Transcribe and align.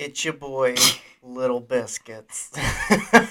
It's 0.00 0.24
your 0.24 0.32
boy, 0.32 0.76
Little 1.22 1.60
Biscuits. 1.60 2.50
and 3.10 3.26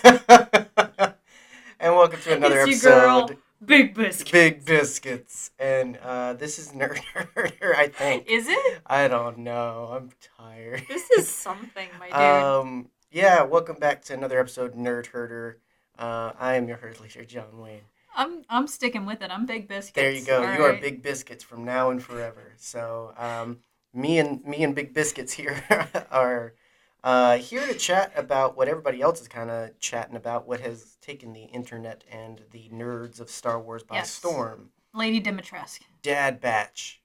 welcome 1.80 2.22
to 2.22 2.36
another 2.36 2.60
It's 2.60 2.84
your 2.84 2.94
girl, 2.94 3.20
episode. 3.24 3.38
Big 3.66 3.96
Biscuits. 3.96 4.32
Big 4.32 4.66
Biscuits. 4.66 5.50
And 5.58 5.98
uh, 5.98 6.34
this 6.34 6.60
is 6.60 6.68
Nerd 6.74 7.00
Herder, 7.16 7.76
I 7.76 7.88
think. 7.88 8.28
Is 8.30 8.46
it? 8.48 8.82
I 8.86 9.08
don't 9.08 9.40
know. 9.40 9.90
I'm 9.92 10.12
tired. 10.38 10.84
This 10.88 11.10
is 11.10 11.28
something, 11.36 11.88
my 12.00 12.06
dude. 12.06 12.16
Um, 12.16 12.90
yeah, 13.10 13.42
welcome 13.42 13.78
back 13.78 14.04
to 14.04 14.14
another 14.14 14.40
episode 14.40 14.76
Nerd 14.76 15.08
Herder. 15.08 15.58
Uh, 15.98 16.34
I 16.40 16.54
am 16.54 16.68
your 16.68 16.78
herd 16.78 17.00
leader, 17.00 17.26
John 17.26 17.58
Wayne. 17.58 17.82
I'm 18.16 18.44
I'm 18.48 18.68
sticking 18.68 19.08
with 19.08 19.24
it. 19.24 19.32
I'm 19.32 19.48
Big 19.48 19.68
Biscuits. 19.68 19.96
There 19.96 20.12
you 20.12 20.24
go. 20.24 20.46
All 20.46 20.54
you 20.54 20.62
are. 20.62 20.74
Big 20.74 21.02
Biscuits 21.02 21.44
from 21.44 21.66
now 21.66 21.90
and 21.90 22.04
forever. 22.04 22.54
So, 22.58 23.16
um, 23.18 23.58
me 23.92 24.20
and 24.20 24.46
me 24.46 24.64
and 24.64 24.76
Big 24.76 24.94
Biscuits 24.94 25.34
here 25.34 25.64
are 26.12 26.54
uh, 27.04 27.38
here 27.38 27.66
to 27.66 27.74
chat 27.74 28.12
about 28.16 28.58
what 28.58 28.68
everybody 28.68 29.02
else 29.02 29.22
is 29.22 29.28
kind 29.28 29.50
of 29.50 29.78
chatting 29.80 30.16
about, 30.16 30.48
what 30.48 30.60
has 30.60 30.98
taken 31.02 31.34
the 31.34 31.44
internet 31.44 32.04
and 32.12 32.42
the 32.52 32.70
nerds 32.74 33.20
of 33.20 33.30
Star 33.30 33.60
Wars 33.60 33.84
by 33.84 33.96
Yes. 33.96 34.12
storm. 34.12 34.70
Lady 34.94 35.22
Dimitrescu. 35.22 35.82
Dad 36.02 36.42
batch. 36.42 37.02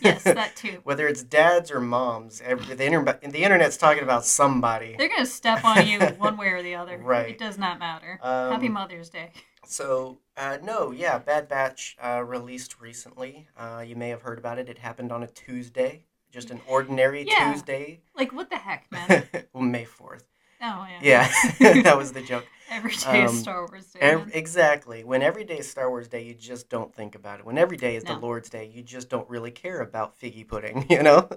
Yes, 0.00 0.22
that 0.24 0.56
too. 0.56 0.80
Whether 0.84 1.06
it's 1.08 1.22
dads 1.22 1.70
or 1.70 1.80
moms, 1.80 2.40
every, 2.44 2.74
the, 2.74 2.84
inter- 2.86 3.18
the 3.22 3.42
internet's 3.44 3.76
talking 3.76 4.02
about 4.02 4.24
somebody. 4.24 4.94
They're 4.98 5.08
gonna 5.08 5.26
step 5.26 5.64
on 5.64 5.86
you 5.86 6.00
one 6.18 6.36
way 6.36 6.48
or 6.48 6.62
the 6.62 6.74
other. 6.74 6.98
Right. 6.98 7.30
It 7.30 7.38
does 7.38 7.58
not 7.58 7.78
matter. 7.78 8.18
Um, 8.22 8.52
Happy 8.52 8.68
Mother's 8.68 9.08
Day. 9.10 9.32
So, 9.66 10.18
uh, 10.36 10.58
no, 10.62 10.90
yeah, 10.90 11.18
Bad 11.18 11.48
Batch 11.48 11.96
uh, 12.02 12.22
released 12.24 12.80
recently. 12.80 13.48
Uh, 13.56 13.82
you 13.86 13.96
may 13.96 14.10
have 14.10 14.22
heard 14.22 14.38
about 14.38 14.58
it. 14.58 14.68
It 14.68 14.78
happened 14.78 15.10
on 15.10 15.22
a 15.22 15.26
Tuesday, 15.26 16.04
just 16.34 16.50
an 16.50 16.60
ordinary 16.68 17.24
Yeah. 17.26 17.52
Tuesday. 17.52 18.00
Like 18.16 18.32
what 18.32 18.50
the 18.50 18.56
heck, 18.56 18.90
man? 18.90 19.28
well, 19.52 19.62
May 19.62 19.84
4th. 19.84 20.24
Oh 20.60 20.86
yeah. 21.02 21.28
Yeah, 21.60 21.82
that 21.82 21.96
was 21.96 22.12
the 22.12 22.22
joke. 22.22 22.44
Every 22.70 22.90
day 22.90 23.22
is 23.22 23.30
Um, 23.30 23.36
Star 23.36 23.66
Wars 23.66 23.86
Day. 23.92 24.00
Ev- 24.00 24.30
exactly. 24.34 25.04
When 25.04 25.22
every 25.22 25.44
day 25.44 25.58
is 25.58 25.70
Star 25.70 25.88
Wars 25.88 26.08
Day, 26.08 26.22
you 26.24 26.34
just 26.34 26.68
don't 26.68 26.92
think 26.94 27.14
about 27.14 27.38
it. 27.38 27.46
When 27.46 27.56
every 27.58 27.76
day 27.76 27.94
is 27.94 28.02
the 28.04 28.14
Lord's 28.14 28.48
Day, 28.48 28.70
you 28.74 28.82
just 28.82 29.08
don't 29.08 29.28
really 29.30 29.50
care 29.52 29.80
about 29.80 30.18
figgy 30.18 30.46
pudding, 30.46 30.86
you 30.90 31.02
know? 31.02 31.28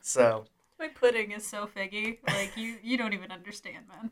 so, 0.00 0.44
My 0.78 0.88
pudding 0.88 1.30
is 1.32 1.46
so 1.46 1.66
figgy. 1.66 2.18
Like 2.26 2.56
you, 2.56 2.78
you 2.82 2.96
don't 2.96 3.12
even 3.12 3.30
understand, 3.30 3.86
man. 3.88 4.10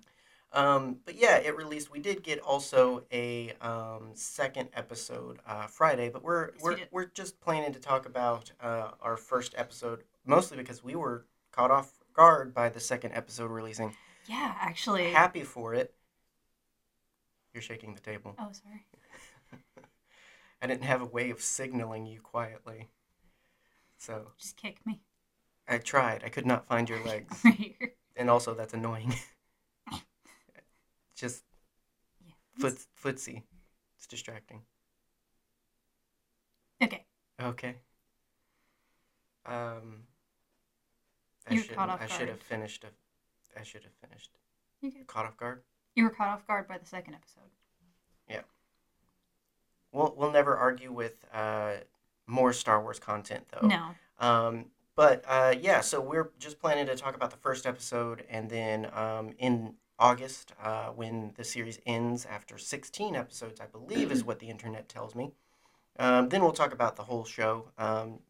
Um, 0.52 0.96
but 1.04 1.14
yeah, 1.16 1.36
it 1.36 1.56
released. 1.56 1.91
We 1.91 2.00
did 2.00 2.22
get 2.22 2.38
also 2.41 3.04
a 3.12 3.52
um, 3.60 4.10
second 4.14 4.70
episode 4.72 5.38
uh, 5.46 5.66
Friday, 5.66 6.08
but 6.08 6.22
we're 6.22 6.52
Yes, 6.52 6.56
we 6.56 6.62
we're 6.70 6.77
did. 6.77 6.88
we're 6.90 7.06
just 7.06 7.40
planning 7.40 7.72
to 7.74 7.78
talk 7.80 8.06
about 8.06 8.50
uh, 8.60 8.92
our 9.02 9.16
first 9.16 9.55
episode, 9.58 10.05
mostly 10.24 10.56
because 10.56 10.82
we 10.82 10.94
were 10.94 11.27
caught 11.52 11.70
off 11.70 11.92
guard 12.14 12.55
by 12.55 12.68
the 12.70 12.80
second 12.80 13.12
episode 13.12 13.50
releasing. 13.50 13.94
Yeah, 14.27 14.55
actually. 14.60 15.10
Happy 15.10 15.42
for 15.42 15.74
it. 15.74 15.92
You're 17.52 17.62
shaking 17.62 17.94
the 17.94 18.00
table. 18.00 18.34
oh, 18.38 18.48
sorry. 18.52 18.86
I 20.62 20.66
didn't 20.66 20.84
have 20.84 21.02
a 21.02 21.06
way 21.06 21.30
of 21.30 21.40
signaling 21.42 22.06
you 22.06 22.20
quietly, 22.20 22.88
so 23.98 24.33
Just 24.38 24.56
kick 24.56 24.84
me 24.86 25.00
I 25.68 25.78
tried. 25.78 26.24
I 26.24 26.30
could 26.30 26.46
not 26.46 26.66
find 26.66 26.88
your 26.88 27.05
legs, 27.05 27.38
right 27.44 27.55
here. 27.55 27.92
and 28.16 28.28
also 28.30 28.55
that's 28.55 28.72
annoying. 28.74 29.14
just 31.19 31.44
Yeah. 32.24 32.33
foot 32.58 32.78
footsie. 33.02 33.42
It's 33.97 34.06
distracting. 34.06 34.62
Okay. 36.83 37.05
Okay. 37.41 37.77
Um. 39.46 40.05
I 41.51 41.55
You 41.55 41.62
should 41.62 41.74
caught 41.74 41.89
off 41.89 42.01
I 42.02 42.06
should 42.06 42.29
have 42.29 42.40
finished. 42.40 42.84
A, 42.84 43.58
I 43.58 43.62
should 43.62 43.83
have 43.83 43.95
finished. 43.95 44.30
You 44.80 44.90
good. 44.92 45.06
Caught 45.06 45.27
off 45.27 45.36
guard. 45.36 45.62
You 45.95 46.05
were 46.05 46.11
caught 46.11 46.29
off 46.29 46.46
guard 46.46 46.68
by 46.68 46.79
the 46.79 46.86
second 46.86 47.14
episode. 47.14 47.50
Yeah. 48.29 48.42
We'll 49.90 50.14
we'll 50.17 50.30
never 50.30 50.56
argue 50.56 50.92
with 50.92 51.24
uh 51.33 51.77
more 52.27 52.52
Star 52.52 52.80
Wars 52.83 52.98
content 52.98 53.46
though. 53.50 53.67
No. 53.67 53.95
Um. 54.18 54.67
But 54.95 55.24
uh, 55.29 55.55
yeah, 55.61 55.80
so 55.80 56.00
we're 56.00 56.30
just 56.40 56.58
planning 56.58 56.86
to 56.86 56.96
talk 56.96 57.14
about 57.14 57.30
the 57.30 57.36
first 57.36 57.67
episode, 57.67 58.24
and 58.29 58.50
then 58.50 58.90
um, 58.92 59.33
in 59.39 59.74
August, 59.98 60.53
uh, 60.63 60.89
when 60.91 61.33
the 61.36 61.45
series 61.45 61.79
ends 61.86 62.27
after 62.27 62.59
16 62.59 63.17
episodes, 63.17 63.61
I 63.61 63.67
believe 63.67 64.13
is 64.13 64.25
what 64.25 64.39
the 64.39 64.51
internet 64.51 64.89
tells 64.89 65.14
me. 65.14 65.33
Um, 65.98 66.29
then 66.29 66.42
we'll 66.42 66.53
talk 66.53 66.73
about 66.73 66.97
the 66.97 67.05
whole 67.05 67.25
show. 67.25 67.70
Um, 67.79 68.20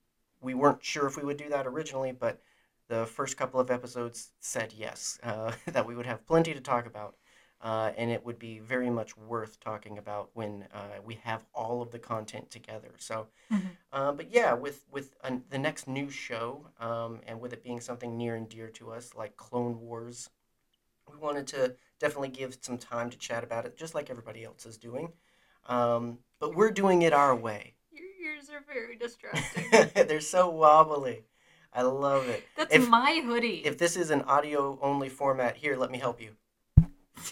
we 0.40 0.54
weren't 0.54 0.84
sure 0.84 1.06
if 1.06 1.16
we 1.16 1.24
would 1.24 1.36
do 1.36 1.48
that 1.50 1.66
originally, 1.66 2.12
but 2.12 2.40
the 2.88 3.06
first 3.06 3.36
couple 3.36 3.60
of 3.60 3.70
episodes 3.70 4.32
said 4.40 4.72
yes, 4.76 5.18
uh, 5.22 5.52
that 5.66 5.86
we 5.86 5.94
would 5.96 6.06
have 6.06 6.26
plenty 6.26 6.54
to 6.54 6.60
talk 6.60 6.86
about. 6.86 7.16
Uh, 7.60 7.90
and 7.96 8.10
it 8.10 8.24
would 8.24 8.38
be 8.38 8.60
very 8.60 8.88
much 8.90 9.16
worth 9.16 9.58
talking 9.60 9.98
about 9.98 10.30
when 10.34 10.66
uh, 10.72 11.00
we 11.04 11.16
have 11.24 11.44
all 11.54 11.82
of 11.82 11.90
the 11.90 11.98
content 11.98 12.50
together. 12.50 12.92
So, 12.98 13.26
Mhm. 13.50 13.76
uh, 13.92 14.12
but 14.12 14.30
yeah, 14.30 14.52
with 14.54 14.86
with 14.90 15.14
an, 15.24 15.44
the 15.50 15.58
next 15.58 15.88
new 15.88 16.10
show, 16.10 16.66
um, 16.80 17.20
and 17.26 17.40
with 17.40 17.52
it 17.52 17.62
being 17.62 17.80
something 17.80 18.16
near 18.16 18.36
and 18.36 18.48
dear 18.48 18.68
to 18.70 18.92
us, 18.92 19.14
like 19.14 19.36
Clone 19.36 19.80
Wars, 19.80 20.30
we 21.10 21.18
wanted 21.18 21.46
to 21.48 21.74
definitely 21.98 22.28
give 22.28 22.58
some 22.60 22.78
time 22.78 23.10
to 23.10 23.18
chat 23.18 23.44
about 23.44 23.66
it, 23.66 23.76
just 23.76 23.94
like 23.94 24.10
everybody 24.10 24.44
else 24.44 24.66
is 24.66 24.76
doing. 24.76 25.12
Um, 25.66 26.18
but 26.40 26.54
we're 26.54 26.70
doing 26.70 27.02
it 27.02 27.12
our 27.12 27.34
way. 27.34 27.74
Your 27.92 28.06
ears 28.22 28.48
are 28.50 28.64
very 28.72 28.96
distracting. 28.96 29.90
They're 30.06 30.20
so 30.20 30.48
wobbly. 30.48 31.24
I 31.72 31.82
love 31.82 32.28
it. 32.28 32.44
That's 32.56 32.74
If- 32.74 32.88
my 32.88 33.22
hoodie. 33.24 33.62
If 33.64 33.78
this 33.78 33.96
is 33.96 34.10
an 34.10 34.22
audio 34.22 34.78
only 34.80 35.08
format, 35.08 35.56
here, 35.56 35.76
let 35.76 35.90
me 35.90 35.98
help 35.98 36.20
you. 36.20 36.30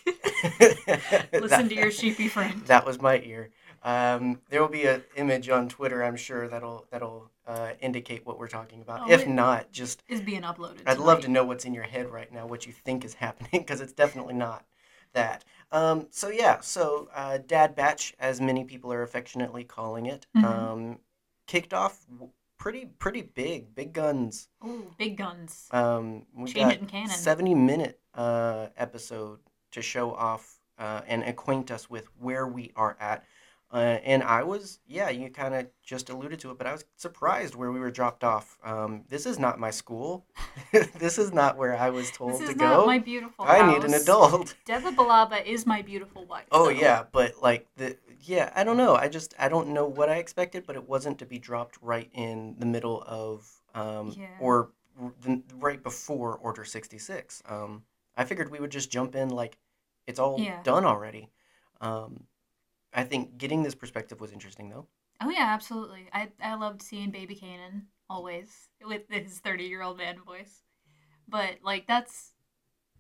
Listen 1.33 1.69
to 1.69 1.75
your 1.75 1.91
sheepy 1.91 2.29
friend. 2.29 2.63
That 2.67 2.85
was 2.85 3.01
my 3.01 3.19
ear. 3.21 3.51
Um, 3.87 4.41
there 4.51 4.61
will 4.61 4.69
be 4.69 4.85
an 4.87 5.05
image 5.17 5.49
on 5.49 5.69
Twitter, 5.69 6.03
I'm 6.03 6.17
sure 6.17 6.49
that'll 6.49 6.87
that'll 6.91 7.31
uh, 7.47 7.71
indicate 7.81 8.27
what 8.27 8.37
we're 8.39 8.49
talking 8.49 8.81
about. 8.83 9.03
Oh, 9.03 9.11
if 9.13 9.27
not, 9.29 9.71
just 9.71 10.03
Is 10.09 10.21
being 10.21 10.43
uploaded. 10.43 10.83
I'd 10.87 10.99
love 10.99 11.21
to 11.21 11.29
know 11.29 11.45
what's 11.45 11.65
in 11.65 11.73
your 11.73 11.85
head 11.85 12.11
right 12.11 12.31
now, 12.33 12.47
what 12.49 12.67
you 12.67 12.73
think 12.73 13.05
is 13.05 13.15
happening, 13.27 13.51
because 13.53 13.81
it's 13.81 13.93
definitely 13.93 14.35
not 14.35 14.67
that. 15.13 15.45
Um, 15.71 16.09
so 16.11 16.29
yeah, 16.31 16.59
so 16.61 17.09
uh, 17.15 17.39
Dad 17.39 17.77
Batch, 17.77 18.13
as 18.19 18.41
many 18.41 18.65
people 18.65 18.93
are 18.93 19.03
affectionately 19.03 19.63
calling 19.63 20.07
it, 20.07 20.27
Mhm. 20.37 20.45
um, 20.45 20.99
kicked 21.47 21.73
off 21.73 22.05
pretty 22.59 22.87
pretty 22.99 23.23
big, 23.23 23.73
big 23.75 23.93
guns. 23.93 24.49
Ooh, 24.67 24.91
big 24.99 25.17
guns. 25.17 25.69
Um, 25.71 26.27
we 26.35 26.51
Change 26.51 26.57
got 26.67 26.73
it 26.75 26.81
in 26.81 26.87
canon. 26.87 27.11
seventy 27.11 27.55
minute 27.55 28.01
uh, 28.15 28.67
episode 28.77 29.39
to 29.71 29.81
show 29.81 30.13
off 30.13 30.59
uh, 30.77 31.03
and 31.07 31.23
acquaint 31.23 31.71
us 31.71 31.89
with 31.89 32.09
where 32.19 32.49
we 32.49 32.73
are 32.75 32.97
at. 32.99 33.25
Uh, 33.77 34.01
and 34.05 34.23
I 34.23 34.43
was, 34.43 34.79
yeah, 34.89 35.11
you 35.11 35.29
kind 35.29 35.55
of 35.55 35.67
just 35.83 36.09
alluded 36.09 36.41
to 36.41 36.51
it, 36.51 36.57
but 36.57 36.67
I 36.67 36.73
was 36.73 36.87
surprised 36.97 37.55
where 37.55 37.71
we 37.71 37.79
were 37.79 37.91
dropped 37.91 38.25
off. 38.25 38.57
Um, 38.65 39.05
this 39.11 39.27
is 39.27 39.39
not 39.39 39.61
my 39.61 39.71
school. 39.71 40.25
this 40.99 41.19
is 41.19 41.31
not 41.31 41.59
where 41.59 41.77
I 41.77 41.91
was 41.91 42.11
told 42.11 42.33
This 42.41 42.49
is 42.49 42.55
to 42.55 42.57
not 42.57 42.75
go. 42.79 42.87
my 42.87 42.99
beautiful 42.99 43.45
I 43.47 43.71
need 43.71 43.85
an 43.85 43.93
adult. 43.93 44.55
Depa 44.67 44.97
Billaba 44.97 45.45
is 45.45 45.67
my 45.67 45.83
beautiful 45.83 46.25
wife. 46.25 46.47
Oh 46.53 46.65
though. 46.65 46.71
yeah, 46.71 47.03
but 47.13 47.43
like 47.43 47.67
the 47.77 47.99
yeah, 48.23 48.51
I 48.57 48.65
don't 48.65 48.79
know. 48.79 48.95
I 48.95 49.09
just 49.09 49.35
I 49.39 49.51
don't 49.51 49.69
know 49.69 49.85
what 49.85 50.09
I 50.09 50.17
expected, 50.17 50.65
but 50.67 50.77
it 50.77 50.89
wasn't 50.89 51.19
to 51.19 51.27
be 51.27 51.39
dropped 51.39 51.77
right 51.83 52.09
in 52.15 52.55
the 52.59 52.65
middle 52.65 53.05
of 53.07 53.47
um 53.75 54.15
Yeah. 54.17 54.29
or 54.41 54.71
the, 55.21 55.43
right 55.57 55.83
before 55.83 56.39
Order 56.39 56.65
sixty 56.65 56.97
six. 56.99 57.43
Um, 57.47 57.83
I 58.17 58.25
figured 58.25 58.51
we 58.51 58.59
would 58.59 58.73
just 58.73 58.91
jump 58.91 59.15
in 59.15 59.29
like 59.29 59.59
it's 60.07 60.19
all 60.19 60.41
Yeah. 60.41 60.63
done 60.63 60.87
already. 60.87 61.29
Um, 61.83 62.25
I 62.97 63.05
think 63.05 63.39
getting 63.39 63.63
this 63.63 63.77
perspective 63.77 64.21
was 64.21 64.33
interesting 64.33 64.69
though. 64.71 64.89
Oh 65.21 65.31
yeah, 65.31 65.47
absolutely. 65.55 66.09
I 66.13 66.29
I 66.43 66.55
loved 66.55 66.83
seeing 66.83 67.11
Baby 67.11 67.37
Kanan 67.37 67.83
always 68.11 68.69
with 68.85 69.03
his 69.09 69.39
thirty 69.39 69.65
year 69.65 69.83
old 69.83 69.99
man 69.99 70.21
voice. 70.25 70.63
But 71.29 71.59
like 71.63 71.87
that's 71.87 72.33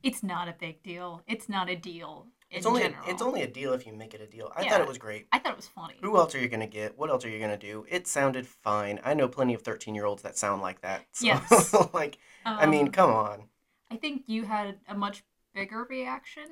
it's 0.02 0.22
not 0.22 0.48
a 0.48 0.54
big 0.58 0.82
deal. 0.82 1.22
It's 1.26 1.48
not 1.48 1.69
a 1.70 1.76
deal 1.76 2.26
It's 2.50 2.66
only 2.66 2.82
general. 2.82 3.08
it's 3.08 3.22
only 3.22 3.43
a 3.43 3.46
deal 3.46 3.72
if 3.72 3.87
you 3.87 3.93
make 3.93 4.14
it 4.14 4.20
a 4.20 4.26
deal. 4.26 4.52
I 4.56 4.62
Yeah. 4.62 4.70
thought 4.70 4.81
it 4.82 4.88
was 4.88 4.98
great. 4.98 5.26
I 5.32 5.38
thought 5.38 5.52
it 5.52 5.56
was 5.56 5.69
funny. 5.69 5.96
Who 6.02 6.16
else 6.16 6.34
are 6.34 6.38
you 6.40 6.48
gonna 6.48 6.66
get? 6.66 6.96
What 6.96 7.10
else 7.10 7.25
are 7.25 7.28
you 7.31 7.38
gonna 7.40 7.56
do? 7.58 7.87
It 7.88 8.06
sounded 8.06 8.46
fine. 8.46 9.00
I 9.04 9.14
know 9.14 9.28
plenty 9.28 9.54
of 9.54 9.62
thirteen 9.62 9.94
year 9.94 10.04
olds 10.06 10.22
that 10.22 10.37
sound 10.38 10.62
like 10.62 10.81
that. 10.82 11.06
So, 11.12 11.26
Yes. 11.26 11.75
like 11.94 12.19
I 12.44 12.66
mean, 12.66 12.87
Um, 12.87 12.93
come 12.93 13.10
on. 13.10 13.48
I 13.90 13.96
think 13.96 14.25
you 14.26 14.44
had 14.44 14.78
a 14.88 14.94
much 14.96 15.25
bigger 15.54 15.84
reaction 15.88 16.48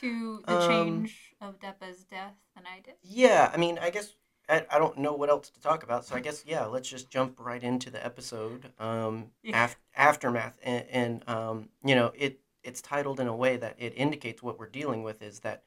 to 0.00 0.42
the 0.46 0.60
Um, 0.60 0.68
change 0.68 1.34
of 1.40 1.58
Depa's 1.60 2.04
death 2.04 2.34
than 2.54 2.64
I 2.66 2.80
did. 2.80 2.94
Yeah, 3.02 3.50
I 3.52 3.56
mean, 3.56 3.78
I 3.78 3.90
guess 3.90 4.14
I, 4.48 4.64
I 4.70 4.78
don't 4.78 4.98
know 4.98 5.12
what 5.12 5.28
else 5.30 5.50
to 5.50 5.60
talk 5.60 5.82
about, 5.82 6.04
so 6.04 6.14
I 6.14 6.20
guess 6.20 6.44
yeah, 6.46 6.66
let's 6.66 6.88
just 6.88 7.10
jump 7.10 7.40
right 7.40 7.62
into 7.62 7.90
the 7.90 8.04
episode. 8.04 8.72
Um, 8.78 9.30
Yeah. 9.42 9.64
af- 9.64 9.76
aftermath, 9.96 10.58
and, 10.62 10.84
and 10.90 11.28
um, 11.28 11.68
you 11.84 11.94
know, 11.94 12.12
it 12.16 12.40
it's 12.62 12.80
titled 12.80 13.20
in 13.20 13.28
a 13.28 13.36
way 13.36 13.56
that 13.56 13.76
it 13.78 13.92
indicates 13.96 14.42
what 14.42 14.58
we're 14.58 14.68
dealing 14.68 15.02
with 15.04 15.22
is 15.22 15.40
that 15.40 15.62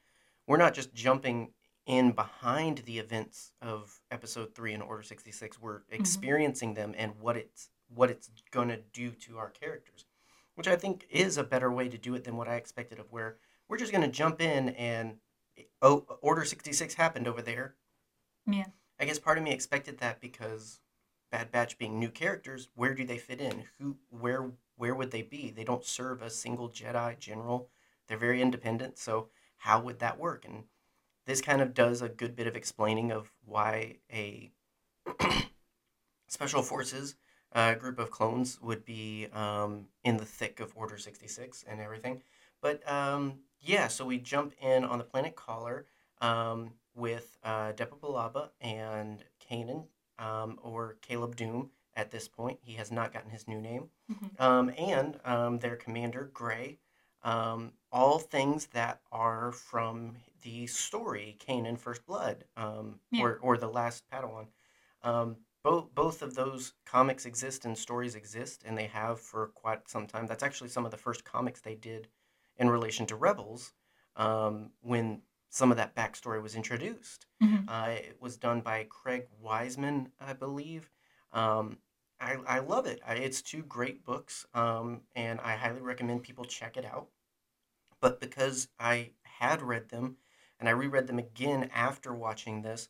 we're 0.46 0.56
not 0.58 0.74
just 0.74 0.92
jumping 0.94 1.52
in 1.86 2.12
behind 2.12 2.78
the 2.78 2.98
events 2.98 3.52
of 3.62 4.00
episode 4.10 4.54
three 4.54 4.72
in 4.74 4.82
Order 4.82 5.02
sixty 5.02 5.32
six. 5.32 5.60
We're 5.60 5.80
experiencing 5.90 6.74
them 6.74 6.94
and 6.96 7.12
what 7.20 7.36
it's 7.36 7.70
what 7.94 8.10
it's 8.10 8.30
gonna 8.50 8.78
do 8.92 9.10
to 9.10 9.38
our 9.38 9.50
characters. 9.50 10.04
which 10.56 10.68
I 10.68 10.76
think 10.76 11.06
is 11.10 11.38
a 11.38 11.42
better 11.44 11.72
way 11.72 11.88
to 11.88 11.96
do 11.96 12.14
it 12.14 12.24
than 12.24 12.36
what 12.36 12.46
I 12.48 12.56
expected 12.56 12.98
of 12.98 13.10
where 13.10 13.36
we're 13.70 13.78
just 13.78 13.92
going 13.92 14.02
to 14.02 14.08
jump 14.08 14.42
in 14.42 14.70
and 14.70 15.14
oh, 15.80 16.04
Order 16.20 16.44
66 16.44 16.94
happened 16.94 17.28
over 17.28 17.40
there. 17.40 17.76
Yeah. 18.44 18.66
I 18.98 19.04
guess 19.04 19.18
part 19.18 19.38
of 19.38 19.44
me 19.44 19.52
expected 19.52 19.98
that 19.98 20.20
because 20.20 20.80
Bad 21.30 21.52
Batch 21.52 21.78
being 21.78 21.98
new 21.98 22.10
characters, 22.10 22.68
where 22.74 22.94
do 22.94 23.06
they 23.06 23.16
fit 23.16 23.40
in? 23.40 23.64
Who 23.78 23.96
where 24.10 24.50
where 24.76 24.94
would 24.94 25.12
they 25.12 25.22
be? 25.22 25.50
They 25.50 25.64
don't 25.64 25.84
serve 25.84 26.20
a 26.20 26.30
single 26.30 26.68
Jedi 26.68 27.18
general. 27.18 27.68
They're 28.08 28.18
very 28.18 28.42
independent, 28.42 28.98
so 28.98 29.28
how 29.58 29.80
would 29.80 30.00
that 30.00 30.18
work? 30.18 30.44
And 30.44 30.64
this 31.26 31.40
kind 31.40 31.62
of 31.62 31.72
does 31.72 32.02
a 32.02 32.08
good 32.08 32.34
bit 32.34 32.48
of 32.48 32.56
explaining 32.56 33.12
of 33.12 33.30
why 33.44 33.98
a 34.12 34.50
special 36.26 36.62
forces 36.62 37.14
uh, 37.52 37.74
group 37.74 37.98
of 37.98 38.10
clones 38.10 38.58
would 38.60 38.84
be 38.84 39.28
um, 39.32 39.86
in 40.02 40.16
the 40.16 40.24
thick 40.24 40.58
of 40.58 40.72
Order 40.74 40.98
66 40.98 41.64
and 41.68 41.80
everything. 41.80 42.22
But 42.60 42.86
um, 42.90 43.40
yeah, 43.60 43.88
so 43.88 44.04
we 44.04 44.18
jump 44.18 44.54
in 44.60 44.84
on 44.84 44.98
the 44.98 45.04
planet 45.04 45.36
Kaller 45.36 45.84
um, 46.20 46.72
with 46.94 47.38
uh, 47.44 47.72
Depa 47.72 47.98
Billaba 48.00 48.50
and 48.60 49.24
Kanan, 49.50 49.84
um, 50.18 50.58
or 50.62 50.96
Caleb 51.02 51.36
Dume 51.36 51.70
at 51.94 52.10
this 52.10 52.28
point. 52.28 52.58
He 52.62 52.74
has 52.74 52.90
not 52.90 53.12
gotten 53.12 53.30
his 53.30 53.46
new 53.48 53.60
name. 53.60 53.90
Mhm. 54.10 54.40
Um, 54.40 54.72
and 54.78 55.20
um, 55.24 55.58
their 55.58 55.76
commander, 55.76 56.30
Gray. 56.32 56.78
Um, 57.22 57.72
all 57.92 58.18
things 58.18 58.66
that 58.68 59.00
are 59.12 59.52
from 59.52 60.16
the 60.42 60.66
story, 60.66 61.36
Kanan 61.38 61.78
First 61.78 62.06
Blood, 62.06 62.44
um, 62.56 63.00
Yeah. 63.10 63.24
or, 63.24 63.38
or 63.42 63.58
The 63.58 63.68
Last 63.68 64.04
Padawan. 64.10 64.46
Um, 65.02 65.36
both, 65.62 65.94
both 65.94 66.22
of 66.22 66.34
those 66.34 66.72
comics 66.86 67.26
exist 67.26 67.66
and 67.66 67.76
stories 67.76 68.14
exist, 68.14 68.62
and 68.64 68.78
they 68.78 68.86
have 68.86 69.20
for 69.20 69.48
quite 69.48 69.88
some 69.88 70.06
time. 70.06 70.26
That's 70.26 70.42
actually 70.42 70.70
some 70.70 70.86
of 70.86 70.90
the 70.90 70.96
first 70.96 71.24
comics 71.24 71.60
they 71.60 71.74
did 71.74 72.08
in 72.60 72.70
relation 72.70 73.06
to 73.08 73.16
Rebels 73.16 73.72
um, 74.16 74.72
when 74.82 75.22
some 75.50 75.72
of 75.72 75.78
that 75.78 75.96
backstory 75.96 76.42
was 76.42 76.56
introduced. 76.56 77.26
Mhm. 77.42 77.66
Uh, 77.68 77.90
it 77.90 78.18
was 78.20 78.36
done 78.38 78.60
by 78.62 78.84
Greg 78.88 79.26
Weisman, 79.44 80.12
I 80.20 80.34
believe. 80.34 80.90
Um, 81.32 81.78
I, 82.20 82.36
I 82.46 82.60
love 82.60 82.86
it. 82.86 83.00
I, 83.06 83.16
it's 83.16 83.42
two 83.42 83.64
great 83.64 84.04
books, 84.04 84.46
um, 84.54 85.02
and 85.16 85.40
I 85.40 85.56
highly 85.56 85.82
recommend 85.82 86.22
people 86.22 86.44
check 86.44 86.76
it 86.76 86.84
out. 86.84 87.08
But 88.00 88.20
because 88.20 88.68
I 88.78 89.12
had 89.22 89.62
read 89.62 89.88
them, 89.90 90.18
and 90.58 90.68
I 90.68 90.72
reread 90.72 91.06
them 91.06 91.18
again 91.18 91.70
after 91.74 92.14
watching 92.14 92.62
this, 92.62 92.88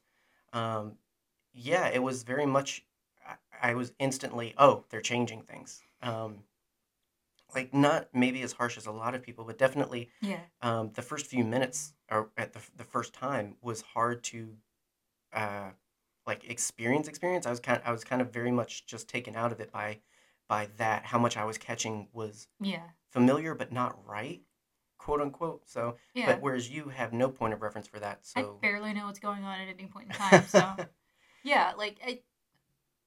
um, 0.53 0.99
yeah, 1.53 1.89
it 1.89 2.03
was 2.03 2.23
very 2.25 2.47
much. 2.47 2.87
I, 3.27 3.71
I 3.73 3.75
was 3.75 3.93
instantly, 3.99 4.55
oh, 4.59 4.85
they're 4.91 5.01
changing 5.03 5.43
things. 5.43 5.83
Um, 6.03 6.45
like 7.55 7.73
not 7.75 8.09
maybe 8.13 8.43
as 8.43 8.53
harsh 8.53 8.77
as 8.77 8.87
a 8.87 8.93
lot 8.93 9.15
of 9.15 9.23
people, 9.23 9.45
but 9.45 9.59
definitely 9.59 10.11
Yeah. 10.21 10.41
um, 10.63 10.91
the 10.95 11.03
first 11.03 11.27
few 11.27 11.45
minutes 11.45 11.95
or 12.11 12.31
at 12.37 12.53
the, 12.53 12.61
the 12.77 12.85
first 12.85 13.13
time 13.15 13.57
was 13.63 13.83
hard 13.83 14.23
to 14.25 14.57
uh, 15.33 15.71
like 16.27 16.45
experience 16.49 17.09
experience 17.09 17.47
i 17.47 17.51
was 17.51 17.61
kind 17.61 17.79
of, 17.81 17.87
i 17.87 17.93
was 17.93 18.05
kind 18.05 18.21
of 18.21 18.33
very 18.33 18.51
much 18.51 18.87
just 18.87 19.09
taken 19.09 19.35
out 19.37 19.53
of 19.53 19.61
it 19.61 19.73
by 19.73 19.99
by 20.49 20.69
that 20.77 21.05
how 21.05 21.19
much 21.19 21.37
i 21.37 21.45
was 21.45 21.57
catching 21.57 22.09
was 22.13 22.47
Yeah. 22.61 22.83
familiar 23.11 23.55
but 23.55 23.73
not 23.73 23.99
right 24.07 24.43
quote 24.99 25.21
unquote 25.21 25.63
so 25.69 25.97
Yeah. 26.15 26.27
but 26.27 26.43
whereas 26.43 26.69
you 26.71 26.89
have 26.91 27.13
no 27.13 27.29
point 27.31 27.55
of 27.55 27.63
reference 27.63 27.87
for 27.87 27.99
that 28.01 28.21
I 28.37 28.43
so 28.43 28.59
barely 28.61 28.93
know 28.93 29.07
what's 29.07 29.19
going 29.19 29.45
on 29.45 29.61
at 29.61 29.69
any 29.69 29.87
point 29.89 30.09
in 30.09 30.13
time. 30.13 30.47
So 30.47 30.65
yeah, 31.43 31.73
like 31.77 31.99
I, 32.07 32.21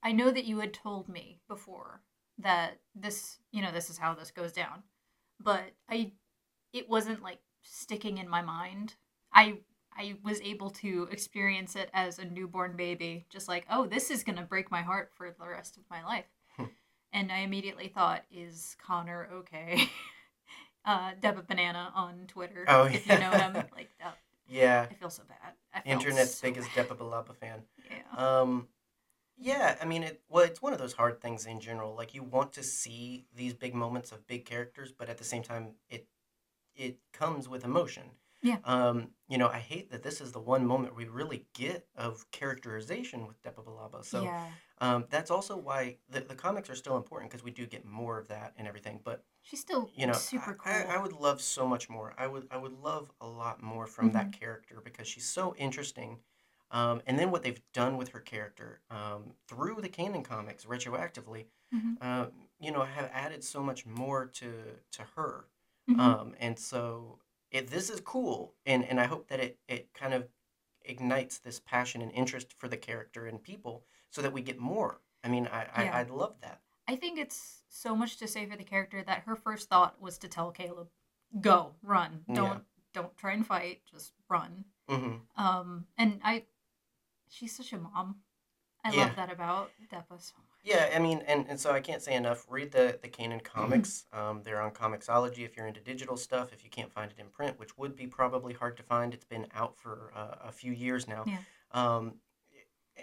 I 0.01 0.11
know 0.11 0.31
that 0.31 0.45
you 0.45 0.59
had 0.59 0.73
told 0.73 1.07
me 1.07 1.39
before 1.47 2.01
that 2.39 2.79
this, 2.95 3.37
you 3.51 3.61
know, 3.61 3.71
this 3.71 3.89
is 3.89 3.97
how 3.97 4.13
this 4.13 4.31
goes 4.31 4.51
down, 4.51 4.83
but 5.39 5.63
I, 5.89 6.11
it 6.73 6.89
wasn't 6.89 7.21
like 7.21 7.39
sticking 7.61 8.17
in 8.17 8.27
my 8.29 8.41
mind. 8.41 8.95
I, 9.33 9.59
I 9.95 10.15
was 10.23 10.41
able 10.41 10.69
to 10.71 11.07
experience 11.11 11.75
it 11.75 11.89
as 11.93 12.17
a 12.19 12.25
newborn 12.25 12.75
baby, 12.75 13.25
just 13.29 13.47
like, 13.47 13.65
oh, 13.69 13.85
this 13.85 14.09
is 14.09 14.23
gonna 14.23 14.43
break 14.43 14.71
my 14.71 14.81
heart 14.81 15.11
for 15.15 15.29
the 15.29 15.47
rest 15.47 15.77
of 15.77 15.83
my 15.89 16.03
life. 16.03 16.25
Hmm. 16.57 16.65
and 17.11 17.31
I 17.31 17.39
immediately 17.39 17.87
thought, 17.87 18.23
is 18.31 18.75
Connor 18.83 19.29
okay? 19.33 19.89
uh, 20.85 21.11
Deba 21.21 21.47
Banana 21.47 21.91
on 21.95 22.25
Twitter, 22.27 22.65
Oh, 22.67 22.83
if 22.85 23.05
you 23.07 23.13
know 23.13 23.31
yeah. 23.31 23.53
him, 23.53 23.63
like 23.75 23.89
that. 23.99 24.17
yeah 24.49 24.87
I 24.89 24.93
feel 24.95 25.09
so 25.09 25.23
bad. 25.27 25.53
I 25.73 25.89
internet's 25.89 26.35
so 26.35 26.47
biggest 26.47 26.73
bad. 26.75 26.87
Depa 26.89 27.35
fan 27.37 27.61
Yeah. 27.89 28.41
Um, 28.41 28.67
yeah, 29.37 29.75
I 29.81 29.85
mean, 29.85 30.03
it. 30.03 30.21
Well, 30.29 30.45
it's 30.45 30.61
one 30.61 30.73
of 30.73 30.79
those 30.79 30.93
hard 30.93 31.21
things 31.21 31.45
in 31.45 31.59
general. 31.59 31.95
Like 31.95 32.13
you 32.13 32.23
want 32.23 32.53
to 32.53 32.63
see 32.63 33.25
these 33.35 33.53
big 33.53 33.73
moments 33.73 34.11
of 34.11 34.25
big 34.27 34.45
characters, 34.45 34.91
but 34.91 35.09
at 35.09 35.17
the 35.17 35.23
same 35.23 35.43
time, 35.43 35.71
it 35.89 36.07
it 36.75 36.99
comes 37.11 37.47
with 37.49 37.63
emotion. 37.63 38.03
Yeah. 38.41 38.57
Um, 38.65 39.11
you 39.29 39.37
know, 39.37 39.47
I 39.47 39.59
hate 39.59 39.89
that 39.91 40.03
this 40.03 40.19
is 40.19 40.33
the 40.33 40.39
one 40.39 40.65
moment 40.65 40.95
we 40.95 41.05
really 41.05 41.45
get 41.53 41.87
of 41.95 42.29
characterization 42.31 43.25
with 43.25 43.41
Depa 43.41 43.63
Billaba. 43.63 44.03
So 44.03 44.23
yeah. 44.23 44.47
um, 44.81 45.05
that's 45.09 45.31
also 45.31 45.55
why 45.55 45.97
the, 46.09 46.19
the 46.19 46.35
comics 46.35 46.69
are 46.69 46.75
still 46.75 46.97
important 46.97 47.31
because 47.31 47.43
we 47.43 47.51
do 47.51 47.65
get 47.65 47.85
more 47.85 48.19
of 48.19 48.27
that 48.27 48.53
and 48.57 48.67
everything. 48.67 48.99
But 49.01 49.23
She's 49.43 49.61
still 49.61 49.89
you 49.95 50.07
know, 50.07 50.13
super 50.13 50.57
cool. 50.61 50.73
I, 50.73 50.83
I, 50.83 50.95
I 50.95 51.01
would 51.01 51.13
love 51.13 51.41
so 51.41 51.65
much 51.65 51.89
more. 51.89 52.13
I 52.17 52.27
would 52.27 52.47
I 52.51 52.57
would 52.57 52.73
love 52.73 53.11
a 53.21 53.27
lot 53.27 53.63
more 53.63 53.87
from 53.87 54.11
that 54.11 54.33
character 54.33 54.81
because 54.83 55.07
she's 55.07 55.27
so 55.27 55.55
interesting. 55.57 56.19
Um, 56.73 57.01
and 57.07 57.17
then 57.19 57.31
what 57.31 57.43
they've 57.43 57.61
done 57.73 57.97
with 57.97 58.09
her 58.09 58.19
character 58.19 58.81
um, 58.91 59.35
through 59.47 59.81
the 59.81 59.89
canon 59.89 60.23
comics 60.23 60.65
retroactively, 60.65 61.47
Mhm. 61.73 61.97
uh, 62.01 62.27
you 62.59 62.71
know, 62.71 62.83
have 62.83 63.09
added 63.13 63.43
so 63.43 63.63
much 63.63 63.85
more 63.85 64.25
to 64.27 64.79
to 64.91 65.03
her. 65.15 65.49
Mhm. 65.89 65.99
Um, 65.99 66.35
and 66.39 66.59
so 66.59 67.19
it, 67.51 67.67
this 67.69 67.89
is 67.89 68.01
cool, 68.01 68.55
and 68.65 68.83
and 68.85 68.99
I 68.99 69.05
hope 69.05 69.27
that 69.29 69.39
it 69.39 69.59
it 69.67 69.93
kind 69.93 70.13
of 70.13 70.29
ignites 70.85 71.39
this 71.39 71.59
passion 71.59 72.01
and 72.01 72.11
interest 72.11 72.53
for 72.53 72.67
the 72.67 72.77
character 72.77 73.27
and 73.27 73.41
people, 73.41 73.85
so 74.09 74.21
that 74.21 74.33
we 74.33 74.41
get 74.41 74.59
more. 74.59 75.01
I 75.23 75.29
mean, 75.29 75.47
I, 75.47 75.65
I 75.73 75.83
Yeah. 75.85 75.97
I'd 75.99 76.09
love 76.09 76.41
that. 76.41 76.61
I 76.87 76.95
think 76.97 77.17
it's 77.19 77.63
so 77.69 77.95
much 77.95 78.17
to 78.17 78.27
say 78.27 78.45
for 78.49 78.57
the 78.57 78.63
character 78.63 79.03
that 79.03 79.23
her 79.23 79.35
first 79.35 79.69
thought 79.69 80.01
was 80.01 80.17
to 80.19 80.27
tell 80.27 80.51
Caleb, 80.51 80.89
"Go, 81.39 81.75
run. 81.81 82.25
Don't 82.33 82.65
don't 82.93 83.15
try 83.17 83.33
and 83.33 83.45
fight. 83.47 83.85
Just 83.85 84.13
run." 84.29 84.65
hmm 84.87 85.17
Um, 85.35 85.87
and 85.97 86.19
I, 86.23 86.45
she's 87.33 87.55
such 87.55 87.73
a 87.73 87.77
mom. 87.77 88.21
I 88.83 88.91
Yeah. 88.91 89.05
love 89.05 89.15
that 89.15 89.31
about 89.31 89.71
Depa 89.91 90.21
so 90.21 90.33
much. 90.37 90.63
Yeah, 90.63 90.89
I 90.95 90.99
mean, 90.99 91.21
and, 91.27 91.45
and 91.49 91.59
so 91.59 91.71
I 91.71 91.81
can't 91.81 92.01
say 92.01 92.13
enough. 92.15 92.45
Read 92.49 92.71
the 92.71 92.97
the 93.01 93.09
Canon 93.09 93.39
Mm-hmm. 93.39 93.45
comics. 93.61 94.05
Um, 94.13 94.41
they're 94.43 94.61
on 94.61 94.71
Comixology 94.71 95.39
if 95.45 95.57
you're 95.57 95.67
into 95.67 95.81
digital 95.81 96.15
stuff. 96.15 96.53
If 96.53 96.63
you 96.63 96.69
can't 96.69 96.91
find 96.91 97.11
it 97.11 97.19
in 97.19 97.27
print, 97.27 97.59
which 97.59 97.77
would 97.77 97.95
be 97.95 98.07
probably 98.07 98.53
hard 98.53 98.77
to 98.77 98.83
find, 98.83 99.13
it's 99.13 99.25
been 99.25 99.47
out 99.53 99.77
for 99.77 100.11
uh, 100.15 100.35
a 100.47 100.51
few 100.51 100.71
years 100.71 101.07
now. 101.07 101.25
Yeah. 101.27 101.37
Um, 101.71 102.15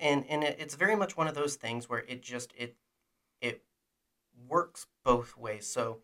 and 0.00 0.24
and 0.28 0.42
it, 0.44 0.56
it's 0.58 0.74
very 0.74 0.96
much 0.96 1.16
one 1.16 1.28
of 1.28 1.34
those 1.34 1.56
things 1.56 1.88
where 1.88 2.00
it 2.08 2.22
just 2.22 2.52
it 2.56 2.76
it 3.40 3.62
works 4.48 4.86
both 5.04 5.36
ways. 5.36 5.66
So, 5.66 5.98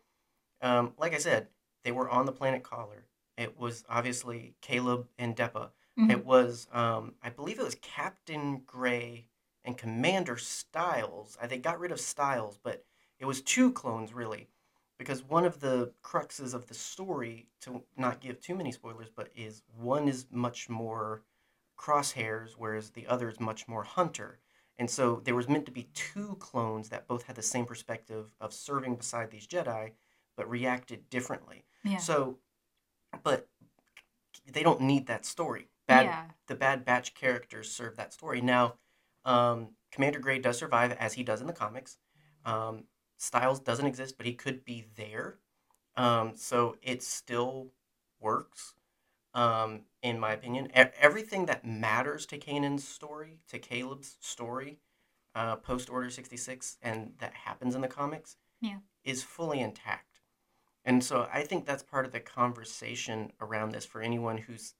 um, 0.61 0.93
like 0.97 1.13
I 1.13 1.19
said, 1.19 1.47
they 1.83 1.91
were 1.91 2.09
on 2.09 2.25
the 2.25 2.31
planet 2.31 2.63
Kaller. 2.63 3.03
It 3.37 3.59
was 3.59 3.83
obviously 3.89 4.55
Caleb 4.61 5.07
and 5.17 5.35
Depa. 5.35 5.71
Mhm. 5.97 6.11
It 6.11 6.25
was, 6.25 6.67
um, 6.71 7.15
I 7.23 7.29
believe 7.29 7.59
it 7.59 7.63
was 7.63 7.75
Captain 7.75 8.59
Gray 8.59 9.27
and 9.63 9.77
Commander 9.77 10.37
Styles. 10.37 11.37
They 11.43 11.57
got 11.57 11.79
rid 11.79 11.91
of 11.91 11.99
Styles, 11.99 12.57
but 12.57 12.85
it 13.19 13.25
was 13.25 13.41
two 13.41 13.71
clones 13.71 14.13
really, 14.13 14.47
because 14.97 15.23
one 15.23 15.43
of 15.45 15.59
the 15.59 15.93
cruxes 16.03 16.53
of 16.53 16.67
the 16.67 16.73
story, 16.73 17.49
to 17.61 17.83
not 17.95 18.21
give 18.21 18.39
too 18.39 18.55
many 18.55 18.71
spoilers, 18.71 19.09
but 19.09 19.31
is 19.35 19.63
one 19.75 20.07
is 20.07 20.27
much 20.31 20.69
more 20.69 21.23
crosshairs, 21.77 22.53
whereas 22.57 22.91
the 22.91 23.07
other 23.07 23.29
is 23.29 23.39
much 23.39 23.67
more 23.67 23.83
hunter. 23.83 24.39
And 24.79 24.89
so 24.89 25.19
there 25.23 25.35
was 25.35 25.49
meant 25.49 25.65
to 25.65 25.71
be 25.71 25.89
two 25.93 26.35
clones 26.35 26.89
that 26.89 27.07
both 27.07 27.23
had 27.23 27.35
the 27.35 27.41
same 27.41 27.65
perspective 27.65 28.35
of 28.39 28.53
serving 28.53 28.95
beside 28.95 29.31
these 29.31 29.47
Jedi, 29.47 29.93
but 30.35 30.49
reacted 30.49 31.09
differently. 31.09 31.65
Yeah. 31.83 31.97
So, 31.97 32.39
but 33.23 33.47
they 34.45 34.63
don't 34.63 34.81
need 34.81 35.07
that 35.07 35.25
story. 35.25 35.69
Bad 35.87 36.05
yeah. 36.05 36.25
the 36.47 36.55
Bad 36.55 36.85
Batch 36.85 37.13
characters 37.15 37.71
serve 37.71 37.95
that 37.95 38.13
story. 38.13 38.41
Now, 38.41 38.75
um, 39.25 39.69
Commander 39.91 40.19
Gray 40.19 40.39
does 40.39 40.57
survive 40.57 40.91
as 40.93 41.13
he 41.13 41.23
does 41.23 41.41
in 41.41 41.47
the 41.47 41.53
comics. 41.53 41.97
Um, 42.45 42.83
Styles 43.17 43.59
doesn't 43.59 43.85
exist, 43.85 44.17
but 44.17 44.25
he 44.27 44.33
could 44.33 44.63
be 44.63 44.85
there. 44.95 45.39
Um, 45.95 46.33
so 46.35 46.77
it 46.83 47.01
still 47.01 47.71
works, 48.19 48.75
um, 49.33 49.81
in 50.03 50.19
my 50.19 50.33
opinion. 50.33 50.67
E- 50.67 50.91
everything 50.99 51.47
that 51.47 51.65
matters 51.65 52.25
to 52.27 52.37
Kanan's 52.37 52.87
story, 52.87 53.39
to 53.47 53.57
Caleb's 53.57 54.17
story, 54.19 54.79
uh, 55.33 55.55
post 55.55 55.89
Order 55.89 56.09
66, 56.09 56.77
and 56.81 57.13
that 57.17 57.33
happens 57.33 57.73
in 57.75 57.81
the 57.81 57.87
comics, 57.87 58.37
Yeah. 58.61 58.79
is 59.03 59.23
fully 59.23 59.59
intact. 59.59 60.19
And 60.85 61.03
so 61.03 61.27
I 61.33 61.43
think 61.43 61.65
that's 61.65 61.83
part 61.83 62.05
of 62.05 62.11
the 62.11 62.19
conversation 62.19 63.33
around 63.41 63.71
this 63.71 63.85
for 63.85 64.01
anyone 64.01 64.37
who's 64.37 64.75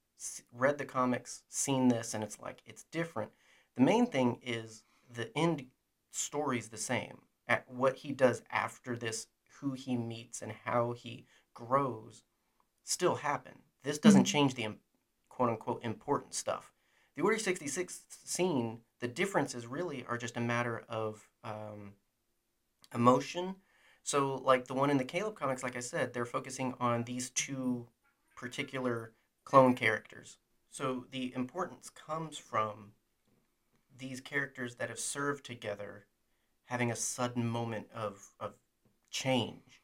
read 0.51 0.77
the 0.77 0.85
comics, 0.85 1.43
seen 1.49 1.87
this, 1.89 2.13
and 2.13 2.23
it's 2.23 2.39
like 2.39 2.61
it's 2.65 2.83
different. 2.85 3.31
The 3.75 3.83
main 3.83 4.05
thing 4.07 4.39
is 4.41 4.83
the 5.09 5.35
end 5.37 5.67
story's 6.11 6.69
the 6.69 6.77
same. 6.77 7.21
At 7.47 7.69
what 7.69 7.97
he 7.97 8.11
does 8.11 8.43
after 8.51 8.95
this, 8.97 9.27
who 9.59 9.73
he 9.73 9.95
meets 9.95 10.41
and 10.41 10.51
how 10.51 10.93
he 10.93 11.25
grows 11.53 12.23
still 12.83 13.15
happen. 13.15 13.63
This 13.83 13.99
doesn't 13.99 14.23
Mhm. 14.23 14.27
change 14.27 14.53
the 14.55 14.77
quote 15.29 15.49
unquote 15.49 15.83
important 15.83 16.33
stuff. 16.33 16.73
The 17.15 17.23
Order 17.23 17.39
66 17.39 18.05
scene, 18.25 18.83
the 18.99 19.07
differences 19.07 19.67
really 19.67 20.05
are 20.05 20.17
just 20.17 20.37
a 20.37 20.41
matter 20.41 20.79
of 20.89 21.29
um, 21.43 21.95
emotion. 22.93 23.55
So, 24.03 24.35
like 24.35 24.67
the 24.67 24.73
one 24.73 24.89
in 24.89 24.97
the 24.97 25.05
Caleb 25.05 25.35
comics, 25.35 25.63
like 25.63 25.75
I 25.75 25.81
said, 25.81 26.13
they're 26.13 26.25
focusing 26.25 26.73
on 26.79 27.03
these 27.03 27.29
two 27.31 27.87
particular 28.35 29.13
clone 29.47 29.75
characters. 29.75 30.37
So, 30.69 31.05
the 31.09 31.33
importance 31.33 31.89
comes 31.89 32.37
from 32.37 32.91
these 33.97 34.19
characters 34.19 34.75
that 34.75 34.89
have 34.89 34.99
served 34.99 35.45
together 35.45 36.05
having 36.65 36.91
a 36.91 36.95
sudden 36.97 37.47
moment 37.47 37.87
of, 37.95 38.31
of 38.41 38.55
change. 39.09 39.81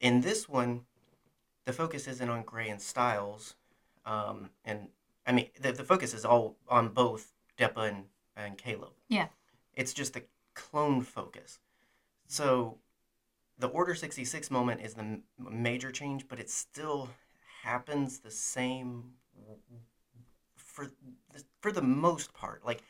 In 0.00 0.22
this 0.22 0.48
one, 0.48 0.86
the 1.66 1.74
focus 1.74 2.08
isn't 2.08 2.30
on 2.30 2.42
Gray 2.42 2.70
and 2.70 2.80
Styles. 2.80 3.54
Um, 4.06 4.48
and 4.64 4.88
I 5.26 5.32
mean, 5.32 5.50
the, 5.60 5.72
the 5.72 5.84
focus 5.84 6.14
is 6.14 6.24
all 6.24 6.56
on 6.66 6.88
both 6.88 7.34
Depa 7.58 7.88
and, 7.88 8.04
and 8.34 8.56
Caleb. 8.56 8.92
Yeah. 9.10 9.26
It's 9.74 9.92
just 9.92 10.14
the 10.14 10.22
clone 10.54 11.02
focus. 11.02 11.58
So 12.28 12.78
the 13.58 13.68
Order 13.68 13.94
66 13.94 14.50
moment 14.50 14.80
is 14.80 14.94
the 14.94 15.02
m- 15.02 15.22
major 15.38 15.92
change, 15.92 16.28
but 16.28 16.40
it's 16.40 16.54
still 16.54 17.10
happens 17.66 18.20
the 18.20 18.30
same 18.30 19.04
for 20.54 20.86
the, 20.86 21.42
for 21.60 21.72
the 21.72 21.82
most 21.82 22.32
part. 22.32 22.64
Like 22.64 22.82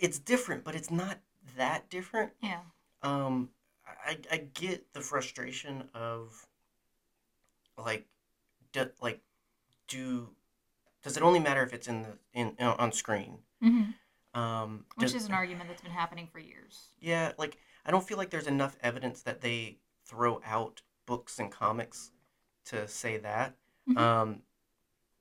it's 0.00 0.18
different, 0.18 0.64
but 0.64 0.74
it's 0.74 0.90
not 0.90 1.18
that 1.56 1.88
different. 1.90 2.32
Yeah. 2.42 2.60
Um, 3.02 3.50
I 4.06 4.18
I 4.30 4.36
get 4.54 4.92
the 4.92 5.00
frustration 5.00 5.84
of 5.94 6.46
like, 7.76 8.06
do, 8.72 8.88
like, 9.00 9.20
do 9.86 10.28
does 11.02 11.16
it 11.16 11.22
only 11.22 11.38
matter 11.40 11.62
if 11.62 11.72
it's 11.72 11.88
in 11.88 12.02
the 12.02 12.18
in, 12.32 12.54
in 12.58 12.66
on 12.66 12.92
screen? 12.92 13.38
Mm-hmm. 13.62 14.38
Um, 14.40 14.84
Which 14.96 15.12
does- 15.12 15.22
is 15.22 15.28
an 15.28 15.34
argument 15.34 15.68
that's 15.68 15.82
been 15.82 15.90
happening 15.92 16.28
for 16.30 16.38
years. 16.38 16.88
yeah, 17.00 17.32
like 17.38 17.56
I 17.86 17.90
don't 17.90 18.06
feel 18.06 18.18
like 18.18 18.30
there's 18.30 18.46
enough 18.46 18.76
evidence 18.82 19.22
that 19.22 19.40
they 19.40 19.78
throw 20.04 20.40
out 20.44 20.82
books 21.06 21.38
and 21.38 21.50
comics 21.50 22.10
to 22.66 22.86
say 22.86 23.16
that. 23.18 23.54
Mhm. 23.88 23.96
Um, 23.98 24.42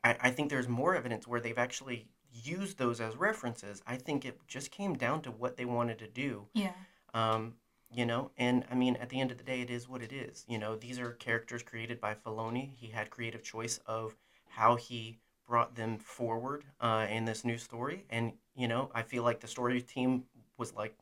I, 0.04 0.18
I 0.22 0.32
think 0.32 0.50
there's 0.50 0.68
more 0.68 0.96
evidence 0.96 1.28
where 1.28 1.40
they've 1.42 1.58
actually 1.58 2.08
used 2.32 2.78
those 2.78 3.02
as 3.02 3.16
references. 3.16 3.82
I 3.88 3.98
think 3.98 4.26
it 4.26 4.40
just 4.48 4.72
came 4.72 4.96
down 4.96 5.22
to 5.24 5.32
what 5.32 5.58
they 5.58 5.66
wanted 5.66 6.00
to 6.00 6.08
do. 6.08 6.48
Yeah. 6.54 6.74
Um, 7.14 7.56
you 7.92 8.06
know, 8.06 8.32
and 8.38 8.66
I 8.70 8.76
mean, 8.76 8.98
at 8.98 9.10
the 9.10 9.20
end 9.22 9.32
of 9.32 9.38
the 9.38 9.44
day, 9.44 9.62
it 9.62 9.70
is 9.70 9.88
what 9.88 10.02
it 10.02 10.12
is. 10.12 10.46
You 10.48 10.58
know, 10.60 10.76
these 10.76 11.00
are 11.00 11.14
characters 11.14 11.64
created 11.64 12.02
by 12.02 12.16
Filoni. 12.16 12.74
He 12.76 12.88
had 12.88 13.10
creative 13.10 13.44
choice 13.44 13.80
of 13.86 14.16
how 14.48 14.76
he 14.76 15.20
brought 15.48 15.76
them 15.76 15.98
forward 15.98 16.66
uh, 16.82 17.08
in 17.10 17.26
this 17.26 17.46
new 17.46 17.58
story. 17.58 18.06
And, 18.10 18.34
you 18.56 18.68
know, 18.68 18.92
I 18.94 19.04
feel 19.04 19.24
like 19.24 19.40
the 19.40 19.48
story 19.48 19.82
team 19.82 20.26
was 20.58 20.74
like, 20.74 20.96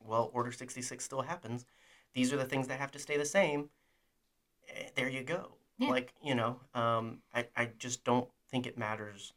well, 0.00 0.30
Order 0.32 0.52
66 0.52 1.04
still 1.04 1.22
happens. 1.22 1.66
These 2.14 2.32
are 2.32 2.36
the 2.36 2.44
things 2.44 2.68
that 2.68 2.78
have 2.80 2.92
to 2.92 2.98
stay 2.98 3.16
the 3.16 3.24
same. 3.24 3.70
Eh, 4.68 4.90
There 4.94 5.08
you 5.08 5.22
go. 5.24 5.57
Yeah. 5.78 5.90
Like, 5.90 6.12
you 6.22 6.34
know, 6.34 6.60
um, 6.74 7.18
I, 7.34 7.46
I 7.56 7.70
just 7.78 8.04
don't 8.04 8.28
think 8.50 8.66
it 8.66 8.78
matters 8.78 9.32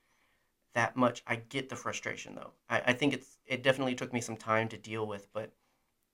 that 0.73 0.95
much. 0.95 1.23
I 1.27 1.37
get 1.37 1.69
the 1.69 1.75
frustration 1.75 2.35
though. 2.35 2.51
I, 2.69 2.81
I 2.87 2.93
think 2.93 3.13
it's 3.13 3.37
it 3.45 3.63
definitely 3.63 3.95
took 3.95 4.13
me 4.13 4.21
some 4.21 4.37
time 4.37 4.67
to 4.69 4.77
deal 4.77 5.05
with, 5.07 5.27
but 5.33 5.51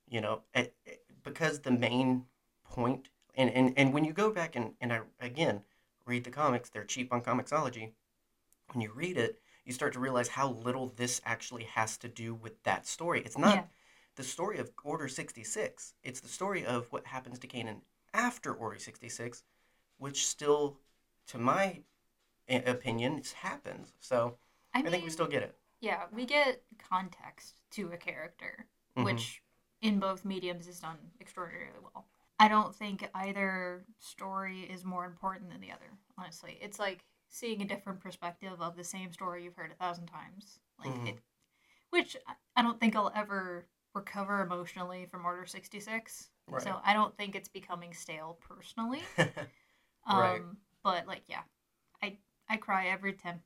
you 0.09 0.21
know, 0.21 0.41
it, 0.53 0.75
it- 0.85 1.03
because 1.23 1.59
the 1.59 1.71
main 1.71 2.25
point 2.63 3.09
and, 3.35 3.49
and, 3.51 3.73
and 3.77 3.93
when 3.93 4.05
you 4.05 4.13
go 4.13 4.31
back 4.31 4.55
and, 4.55 4.73
and 4.81 4.93
I 4.93 5.01
again 5.19 5.61
read 6.05 6.23
the 6.23 6.31
comics, 6.31 6.69
they're 6.69 6.85
cheap 6.85 7.13
on 7.13 7.21
Comixology. 7.21 7.91
When 8.73 8.81
you 8.81 8.91
read 8.93 9.17
it, 9.17 9.41
you 9.65 9.73
start 9.73 9.93
to 9.93 9.99
realize 9.99 10.29
how 10.29 10.51
little 10.51 10.87
this 10.95 11.21
actually 11.25 11.63
has 11.65 11.97
to 11.97 12.07
do 12.07 12.33
with 12.35 12.61
that 12.63 12.87
story. 12.87 13.21
It's 13.25 13.37
not 13.37 13.55
Yeah. 13.55 13.63
the 14.15 14.23
story 14.23 14.57
of 14.59 14.71
Order 14.83 15.07
66. 15.09 15.93
It's 16.03 16.19
the 16.21 16.27
story 16.29 16.65
of 16.65 16.91
what 16.91 17.05
happens 17.07 17.39
to 17.39 17.47
Kanan 17.47 17.81
after 18.13 18.53
Order 18.53 18.79
66, 18.79 19.43
which 19.97 20.27
still, 20.27 20.77
to 21.27 21.37
my 21.37 21.81
opinion, 22.49 23.21
happens. 23.35 23.93
So 23.99 24.37
I, 24.73 24.79
I, 24.79 24.81
mean, 24.83 24.91
think 24.91 25.03
we 25.03 25.09
still 25.09 25.27
get 25.27 25.43
it. 25.43 25.55
yeah, 25.81 26.03
we 26.11 26.25
get 26.25 26.63
context 26.89 27.61
to 27.71 27.91
a 27.91 27.97
character, 27.97 28.67
Mhm. 28.95 29.05
which 29.05 29.41
in 29.81 29.99
both 29.99 30.25
mediums 30.25 30.67
is 30.67 30.79
done 30.79 30.97
extraordinarily 31.21 31.79
well. 31.81 32.07
I 32.39 32.47
don't 32.47 32.75
think 32.75 33.09
either 33.13 33.85
story 33.99 34.61
is 34.63 34.85
more 34.85 35.05
important 35.05 35.49
than 35.49 35.59
the 35.61 35.71
other, 35.71 35.91
honestly. 36.17 36.57
It's 36.61 36.79
like 36.79 37.03
seeing 37.29 37.61
a 37.61 37.65
different 37.65 37.99
perspective 37.99 38.61
of 38.61 38.75
the 38.75 38.83
same 38.83 39.11
story 39.11 39.43
you've 39.43 39.55
heard 39.55 39.71
a 39.71 39.75
thousand 39.75 40.07
times. 40.07 40.59
Like 40.79 40.89
Mhm. 40.93 41.07
it 41.09 41.19
which 41.89 42.17
I- 42.27 42.35
I 42.57 42.61
don't 42.63 42.79
think 42.81 42.95
I'll 42.97 43.11
ever 43.15 43.65
recover 43.93 44.41
emotionally 44.41 45.05
from 45.05 45.25
Order 45.25 45.45
66. 45.45 46.29
Right. 46.45 46.61
So 46.61 46.81
I 46.83 46.93
don't 46.93 47.15
think 47.15 47.33
it's 47.33 47.47
becoming 47.47 47.93
stale 47.93 48.35
personally. 48.41 49.01
Um 50.07 50.17
Right. 50.19 50.41
but 50.83 51.07
like 51.07 51.23
yeah. 51.27 51.41
I 52.01 52.17
I 52.49 52.57
cry 52.57 52.87
every 52.87 53.13
time. 53.13 53.41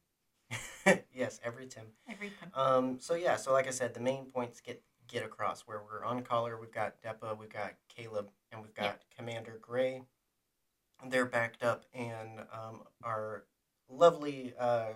yes, 1.13 1.39
every 1.43 1.67
Tim. 1.67 1.85
Every 2.09 2.31
time. 2.39 2.51
Um, 2.53 2.99
so 2.99 3.15
yeah, 3.15 3.35
so 3.37 3.53
like 3.53 3.67
I 3.67 3.71
said, 3.71 3.93
the 3.93 3.99
main 3.99 4.25
points 4.25 4.59
get 4.61 4.81
get 5.07 5.23
across 5.23 5.61
where 5.61 5.81
we're 5.81 6.03
on 6.05 6.23
Kaller. 6.23 6.59
We've 6.59 6.71
got 6.71 7.01
Depa, 7.01 7.37
we've 7.37 7.49
got 7.49 7.73
Caleb, 7.89 8.29
and 8.51 8.61
we've 8.61 8.73
got 8.73 8.83
Yeah. 8.83 8.93
Commander 9.17 9.57
Gray. 9.61 10.03
They're 11.07 11.25
backed 11.25 11.63
up, 11.63 11.85
and 11.93 12.39
um, 12.53 12.83
our 13.03 13.45
lovely 13.89 14.53
uh, 14.59 14.93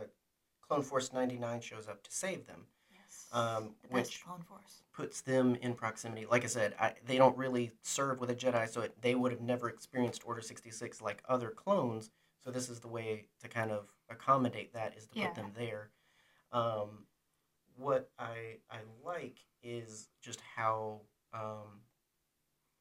Clone 0.67 0.83
Force 0.83 1.11
ninety 1.13 1.37
nine 1.37 1.61
shows 1.61 1.87
up 1.87 2.03
to 2.03 2.11
save 2.11 2.45
them. 2.47 2.65
Um, 3.31 3.75
which 3.89 4.23
puts 4.93 5.21
them 5.21 5.55
in 5.55 5.73
proximity. 5.73 6.25
Like 6.29 6.43
I 6.43 6.47
said, 6.47 6.75
I, 6.79 6.93
they 7.05 7.17
don't 7.17 7.37
really 7.37 7.71
serve 7.81 8.19
with 8.19 8.29
a 8.29 8.35
Jedi, 8.35 8.67
so 8.69 8.81
it, 8.81 8.95
they 9.01 9.15
would 9.15 9.31
have 9.31 9.41
never 9.41 9.69
experienced 9.69 10.23
Order 10.25 10.41
66 10.41 11.01
like 11.01 11.21
other 11.27 11.49
clones. 11.51 12.11
So 12.43 12.51
this 12.51 12.69
is 12.69 12.79
the 12.79 12.87
way 12.87 13.25
to 13.41 13.47
kind 13.47 13.71
of 13.71 13.87
accommodate 14.09 14.73
that 14.73 14.95
is 14.97 15.07
to 15.07 15.15
Yeah. 15.15 15.27
put 15.27 15.35
them 15.35 15.51
there. 15.57 15.89
Um, 16.51 17.05
what 17.75 18.09
I 18.19 18.57
I 18.69 18.79
like 19.03 19.39
is 19.63 20.09
just 20.21 20.41
how 20.55 21.01
um, 21.33 21.81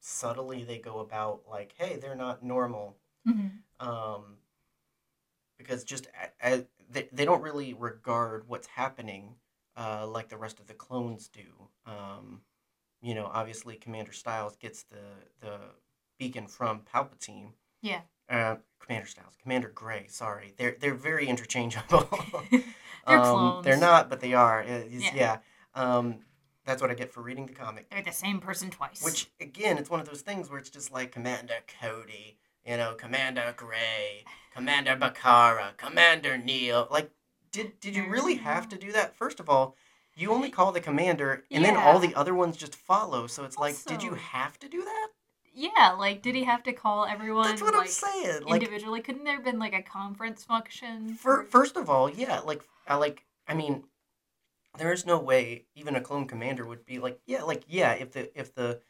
subtly 0.01 0.65
they 0.65 0.79
go 0.79 1.01
about 1.01 1.43
like, 1.49 1.75
hey, 1.79 1.97
they're 1.97 2.15
not 2.15 2.43
normal 2.43 2.97
Mm-hmm. 3.27 3.89
um, 3.89 4.37
because 5.59 5.85
just 5.85 6.09
a, 6.43 6.55
a, 6.55 6.67
they, 6.91 7.09
they 7.13 7.25
don't 7.25 7.43
really 7.43 7.75
regard 7.75 8.49
what's 8.49 8.67
happening 8.67 9.35
uh, 9.77 10.07
like 10.07 10.29
the 10.29 10.37
rest 10.37 10.61
of 10.61 10.67
the 10.67 10.75
clones 10.75 11.29
do. 11.29 11.43
Um, 11.87 12.41
you 13.03 13.15
know, 13.15 13.29
obviously 13.33 13.77
Commander 13.77 14.13
Styles 14.13 14.57
gets 14.57 14.85
the 14.85 15.03
the 15.41 15.59
beacon 16.19 16.47
from 16.47 16.81
Palpatine. 16.93 17.51
Yeah. 17.83 18.01
Uh, 18.29 18.57
Commander 18.81 19.07
Styles, 19.07 19.35
Commander 19.43 19.69
Gray. 19.75 20.07
Sorry, 20.09 20.55
they're 20.57 20.77
they're 20.81 20.95
very 20.95 21.27
interchangeable. 21.27 22.09
They're 23.07 23.19
um, 23.21 23.63
They're 23.63 23.77
not, 23.77 24.09
but 24.09 24.21
they 24.21 24.33
are. 24.33 24.63
It's- 24.63 25.03
Yeah. 25.03 25.15
yeah. 25.15 25.37
Um, 25.75 26.21
that's 26.65 26.81
what 26.81 26.91
I 26.91 26.95
get 26.95 27.11
for 27.13 27.21
reading 27.21 27.45
the 27.45 27.53
comic. 27.53 27.91
They're 27.91 28.01
the 28.03 28.11
same 28.13 28.41
person 28.41 28.71
twice. 28.71 29.05
Which 29.05 29.31
again, 29.41 29.77
it's 29.77 29.91
one 29.91 30.01
of 30.01 30.09
those 30.09 30.23
things 30.23 30.49
where 30.49 30.59
it's 30.59 30.71
just 30.71 30.91
like 30.91 31.13
Commander 31.13 31.57
Cody, 31.83 32.39
you 32.65 32.79
know, 32.79 32.95
Commander 32.95 33.53
Gray, 33.55 34.25
Commander 34.55 34.97
Bacara, 34.97 35.77
Commander 35.77 36.39
Neyo. 36.39 36.91
Like, 36.91 37.11
did 37.55 37.81
did 37.81 37.97
you 37.97 38.07
really 38.09 38.35
have 38.35 38.69
to 38.69 38.77
mm-hmm. 38.77 38.87
do 38.89 38.93
that? 38.93 39.17
First 39.17 39.41
of 39.41 39.49
all, 39.49 39.77
you 40.15 40.31
only 40.31 40.51
call 40.51 40.73
the 40.73 40.81
commander, 40.81 41.45
and 41.51 41.65
then 41.65 41.77
all 41.77 41.99
the 41.99 42.15
other 42.15 42.35
ones 42.35 42.57
just 42.57 42.75
follow. 42.75 43.27
So 43.27 43.45
it's 43.45 43.59
like, 43.59 43.83
did 43.85 44.03
you 44.03 44.15
have 44.15 44.59
to 44.61 44.69
do 44.69 44.85
that? 44.85 45.09
yeah, 45.55 45.93
like 45.99 46.21
did 46.21 46.35
he 46.35 46.45
have 46.45 46.63
to 46.65 46.73
call 46.73 47.07
everyone 47.07 47.47
That's 47.49 47.63
what 47.63 47.75
like 47.75 47.83
I'm 47.83 47.89
saying. 47.89 48.45
Like, 48.45 48.61
individually? 48.61 49.01
Couldn't 49.01 49.25
there 49.25 49.37
have 49.37 49.45
been 49.45 49.59
like 49.59 49.75
a 49.75 49.83
conference 49.83 50.45
function? 50.45 51.15
for, 51.15 51.45
first 51.45 51.77
of 51.77 51.89
all, 51.89 52.11
yeah, 52.11 52.41
like 52.41 52.63
I 52.89 52.97
like 52.97 53.25
I 53.47 53.55
mean, 53.55 53.85
there 54.79 54.93
is 54.93 55.07
no 55.07 55.19
way 55.19 55.65
even 55.75 55.97
a 55.97 56.01
clone 56.01 56.27
commander 56.27 56.67
would 56.67 56.85
be 56.85 56.99
like, 56.99 57.21
yeah, 57.27 57.43
like 57.43 57.65
yeah, 57.69 57.93
if 57.93 58.13
the 58.13 58.39
if 58.39 58.55
the 58.55 58.81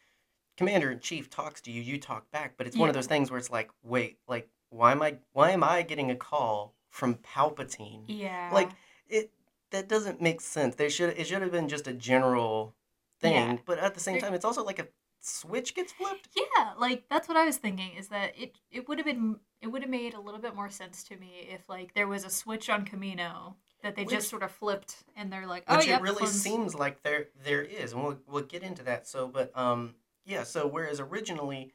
commander 0.56 0.90
in 0.90 1.00
chief 1.00 1.28
talks 1.28 1.61
to 1.62 1.71
you, 1.71 1.83
you 1.83 1.99
talk 1.99 2.30
back. 2.30 2.54
But 2.56 2.66
it's 2.66 2.76
one 2.76 2.88
of 2.88 2.94
those 2.94 3.06
things 3.06 3.30
where 3.30 3.38
it's 3.38 3.50
like, 3.50 3.71
wait, 3.83 4.18
like 4.26 4.49
why 4.71 4.92
am 4.92 5.02
I 5.02 5.16
why 5.33 5.50
am 5.50 5.62
I 5.62 5.83
getting 5.83 6.11
a 6.11 6.16
call 6.16 6.75
from 6.94 7.16
Palpatine? 7.16 8.04
yeah, 8.06 8.50
Like 8.52 8.70
it 9.08 9.30
that 9.70 9.88
doesn't 9.88 10.20
make 10.22 10.40
sense. 10.40 10.76
There 10.76 10.88
should 10.88 11.10
it 11.18 11.26
should 11.26 11.42
have 11.42 11.50
been 11.50 11.68
just 11.68 11.88
a 11.88 11.92
general 11.92 12.74
thing, 13.20 13.32
Yeah. 13.34 13.56
but 13.66 13.78
at 13.78 13.94
the 13.94 14.00
same 14.00 14.20
time, 14.20 14.32
it's 14.32 14.44
also 14.44 14.62
like 14.64 14.78
a 14.78 14.86
switch 15.20 15.74
gets 15.74 15.92
flipped. 15.92 16.28
yeah, 16.36 16.72
like 16.78 17.04
that's 17.10 17.26
what 17.28 17.36
I 17.36 17.44
was 17.46 17.56
thinking. 17.56 17.90
Is 17.98 18.08
that 18.08 18.38
it? 18.38 18.54
It 18.70 18.88
would 18.88 18.98
have 18.98 19.06
been. 19.06 19.40
It 19.60 19.68
would 19.68 19.82
have 19.82 19.90
made 19.90 20.14
a 20.14 20.20
little 20.20 20.40
bit 20.40 20.54
more 20.54 20.70
sense 20.70 21.02
to 21.04 21.16
me 21.16 21.48
if 21.50 21.68
like 21.68 21.94
there 21.94 22.06
was 22.06 22.24
a 22.24 22.30
switch 22.30 22.70
on 22.70 22.84
Camino 22.84 23.56
that 23.82 23.96
they 23.96 24.04
Which- 24.04 24.14
just 24.14 24.28
sort 24.30 24.42
of 24.44 24.52
flipped 24.52 24.96
and 25.16 25.32
they're 25.32 25.46
like, 25.48 25.64
oh 25.68 25.76
which 25.78 25.86
yeah, 25.88 25.96
it 25.96 26.02
really 26.02 26.26
seems 26.26 26.74
like 26.76 27.02
there 27.02 27.26
there 27.44 27.62
is, 27.62 27.92
and 27.92 28.04
we'll 28.04 28.18
we'll 28.28 28.42
get 28.44 28.62
into 28.62 28.84
that. 28.84 29.08
So, 29.08 29.26
but 29.26 29.50
um, 29.58 29.94
yeah. 30.24 30.44
So 30.44 30.66
whereas 30.68 31.00
originally, 31.00 31.72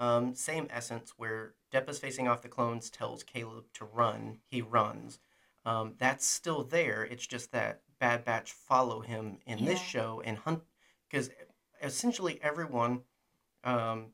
Um, 0.00 0.34
same 0.34 0.66
essence 0.70 1.12
where 1.18 1.54
Depa's 1.72 1.98
facing 1.98 2.26
off 2.26 2.42
the 2.42 2.48
clones, 2.48 2.88
tells 2.90 3.22
Caleb 3.22 3.66
to 3.74 3.84
run, 3.84 4.38
he 4.46 4.62
runs. 4.62 5.20
Um, 5.66 5.94
that's 5.98 6.26
still 6.26 6.64
there. 6.64 7.04
It's 7.04 7.26
just 7.26 7.52
that 7.52 7.82
Bad 8.00 8.24
Batch 8.24 8.50
follow 8.52 9.00
him 9.00 9.38
in 9.46 9.64
this 9.66 9.78
show 9.78 10.22
and 10.24 10.38
hunt 10.38 10.62
because 11.08 11.28
essentially 11.82 12.40
everyone 12.42 13.02
um, 13.62 14.06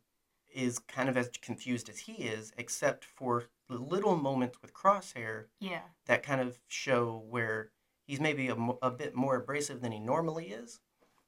is 0.53 0.81
kind 0.81 1.09
of 1.09 1.17
as 1.17 1.31
confused 1.41 1.89
as 1.89 1.99
he 2.01 2.15
is, 2.15 2.53
except 2.59 3.05
for 3.05 3.45
the 3.69 3.79
little 3.79 4.17
moments 4.17 4.61
with 4.61 4.75
Crosshair 4.75 5.45
Yeah. 5.61 5.83
that 6.07 6.25
kind 6.25 6.41
of 6.41 6.59
show 6.67 7.25
where 7.29 7.71
he's 8.07 8.21
maybe 8.21 8.49
a, 8.49 8.57
a 8.83 8.91
bit 8.91 9.15
more 9.15 9.37
abrasive 9.37 9.81
than 9.83 9.93
he 9.93 10.01
normally 10.01 10.47
is. 10.49 10.81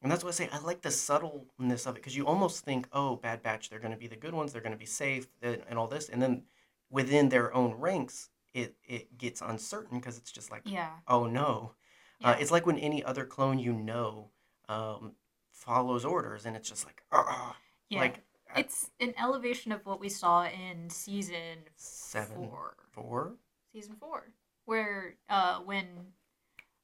And 0.02 0.11
that's 0.12 0.23
what 0.23 0.31
I 0.31 0.33
say. 0.35 0.49
I 0.52 0.59
like 0.61 0.83
the 0.83 0.90
subtleness 0.90 1.87
of 1.87 1.95
it 1.97 2.00
because 2.00 2.17
you 2.17 2.26
almost 2.26 2.64
think, 2.64 2.87
oh, 2.93 3.17
Bad 3.17 3.43
Batch, 3.43 3.69
they're 3.69 3.81
going 3.81 3.93
to 3.93 3.99
be 3.99 4.07
the 4.07 4.17
good 4.17 4.35
ones, 4.35 4.52
they're 4.52 4.62
going 4.62 4.73
to 4.73 4.78
be 4.78 4.87
safe, 4.87 5.26
and, 5.43 5.61
and 5.69 5.78
all 5.78 5.88
this. 5.88 6.09
And 6.09 6.23
then 6.23 6.43
within 6.90 7.28
their 7.28 7.52
own 7.55 7.75
ranks, 7.75 8.31
it, 8.55 8.76
it 8.85 9.19
gets 9.19 9.40
uncertain 9.40 9.99
because 9.99 10.17
it's 10.17 10.31
just 10.33 10.50
like, 10.50 10.62
Yeah. 10.64 10.90
oh 11.09 11.26
no. 11.26 11.73
Yeah. 12.21 12.31
Uh, 12.31 12.37
it's 12.40 12.50
like 12.50 12.67
when 12.67 12.78
any 12.78 13.02
other 13.05 13.25
clone 13.25 13.59
you 13.59 13.73
know 13.73 14.31
um, 14.69 15.12
follows 15.50 16.05
orders, 16.05 16.47
and 16.47 16.57
it's 16.57 16.69
just 16.69 16.85
like, 16.85 17.02
ah, 17.12 17.57
yeah. 17.88 18.00
like 18.00 18.23
I- 18.55 18.61
it's 18.61 18.90
an 19.00 19.14
elevation 19.21 19.73
of 19.73 19.85
what 19.85 20.00
we 20.00 20.09
saw 20.09 20.47
in 20.47 20.88
season 20.90 21.59
seven, 21.76 22.35
four. 22.49 22.75
four. 22.93 23.33
Season 23.73 23.95
four, 24.00 24.31
where 24.64 25.14
uh 25.28 25.59
when 25.59 25.87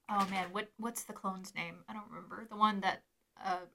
oh 0.08 0.26
man, 0.30 0.48
what 0.52 0.70
what's 0.78 1.04
the 1.04 1.12
clone's 1.12 1.54
name? 1.54 1.76
I 1.88 1.92
don't 1.92 2.08
remember. 2.08 2.46
The 2.48 2.56
one 2.56 2.80
that 2.80 3.02
uh 3.44 3.66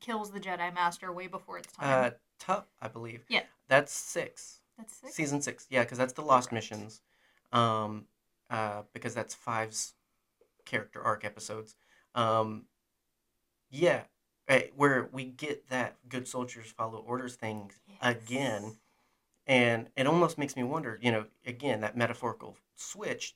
kills 0.00 0.30
the 0.30 0.40
Jedi 0.40 0.74
Master 0.74 1.12
way 1.12 1.26
before 1.26 1.58
its 1.58 1.72
time. 1.72 2.04
Uh, 2.06 2.10
Tup, 2.38 2.68
I 2.80 2.88
believe. 2.88 3.24
Yeah. 3.28 3.42
That's 3.68 3.92
six. 3.92 4.60
That's 4.76 4.94
six. 4.94 5.14
Season 5.14 5.40
six, 5.40 5.66
yeah, 5.70 5.82
because 5.82 5.98
that's 5.98 6.12
the 6.12 6.22
Lost 6.22 6.50
Correct. 6.50 6.70
Missions, 6.70 7.00
um, 7.52 8.04
uh, 8.50 8.82
because 8.92 9.14
that's 9.14 9.34
Five's 9.34 9.94
character 10.66 11.02
arc 11.02 11.24
episodes. 11.24 11.76
Um, 12.14 12.66
yeah, 13.70 14.02
eh, 14.48 14.66
where 14.76 15.08
we 15.12 15.24
get 15.24 15.68
that 15.70 15.96
good 16.08 16.28
soldiers 16.28 16.66
follow 16.66 16.98
orders 16.98 17.36
thing 17.36 17.72
again, 18.02 18.76
and 19.46 19.88
it 19.96 20.06
almost 20.06 20.36
makes 20.36 20.56
me 20.56 20.62
wonder. 20.62 20.98
You 21.00 21.12
know, 21.12 21.24
again, 21.46 21.80
that 21.80 21.96
metaphorical 21.96 22.56
switch. 22.74 23.34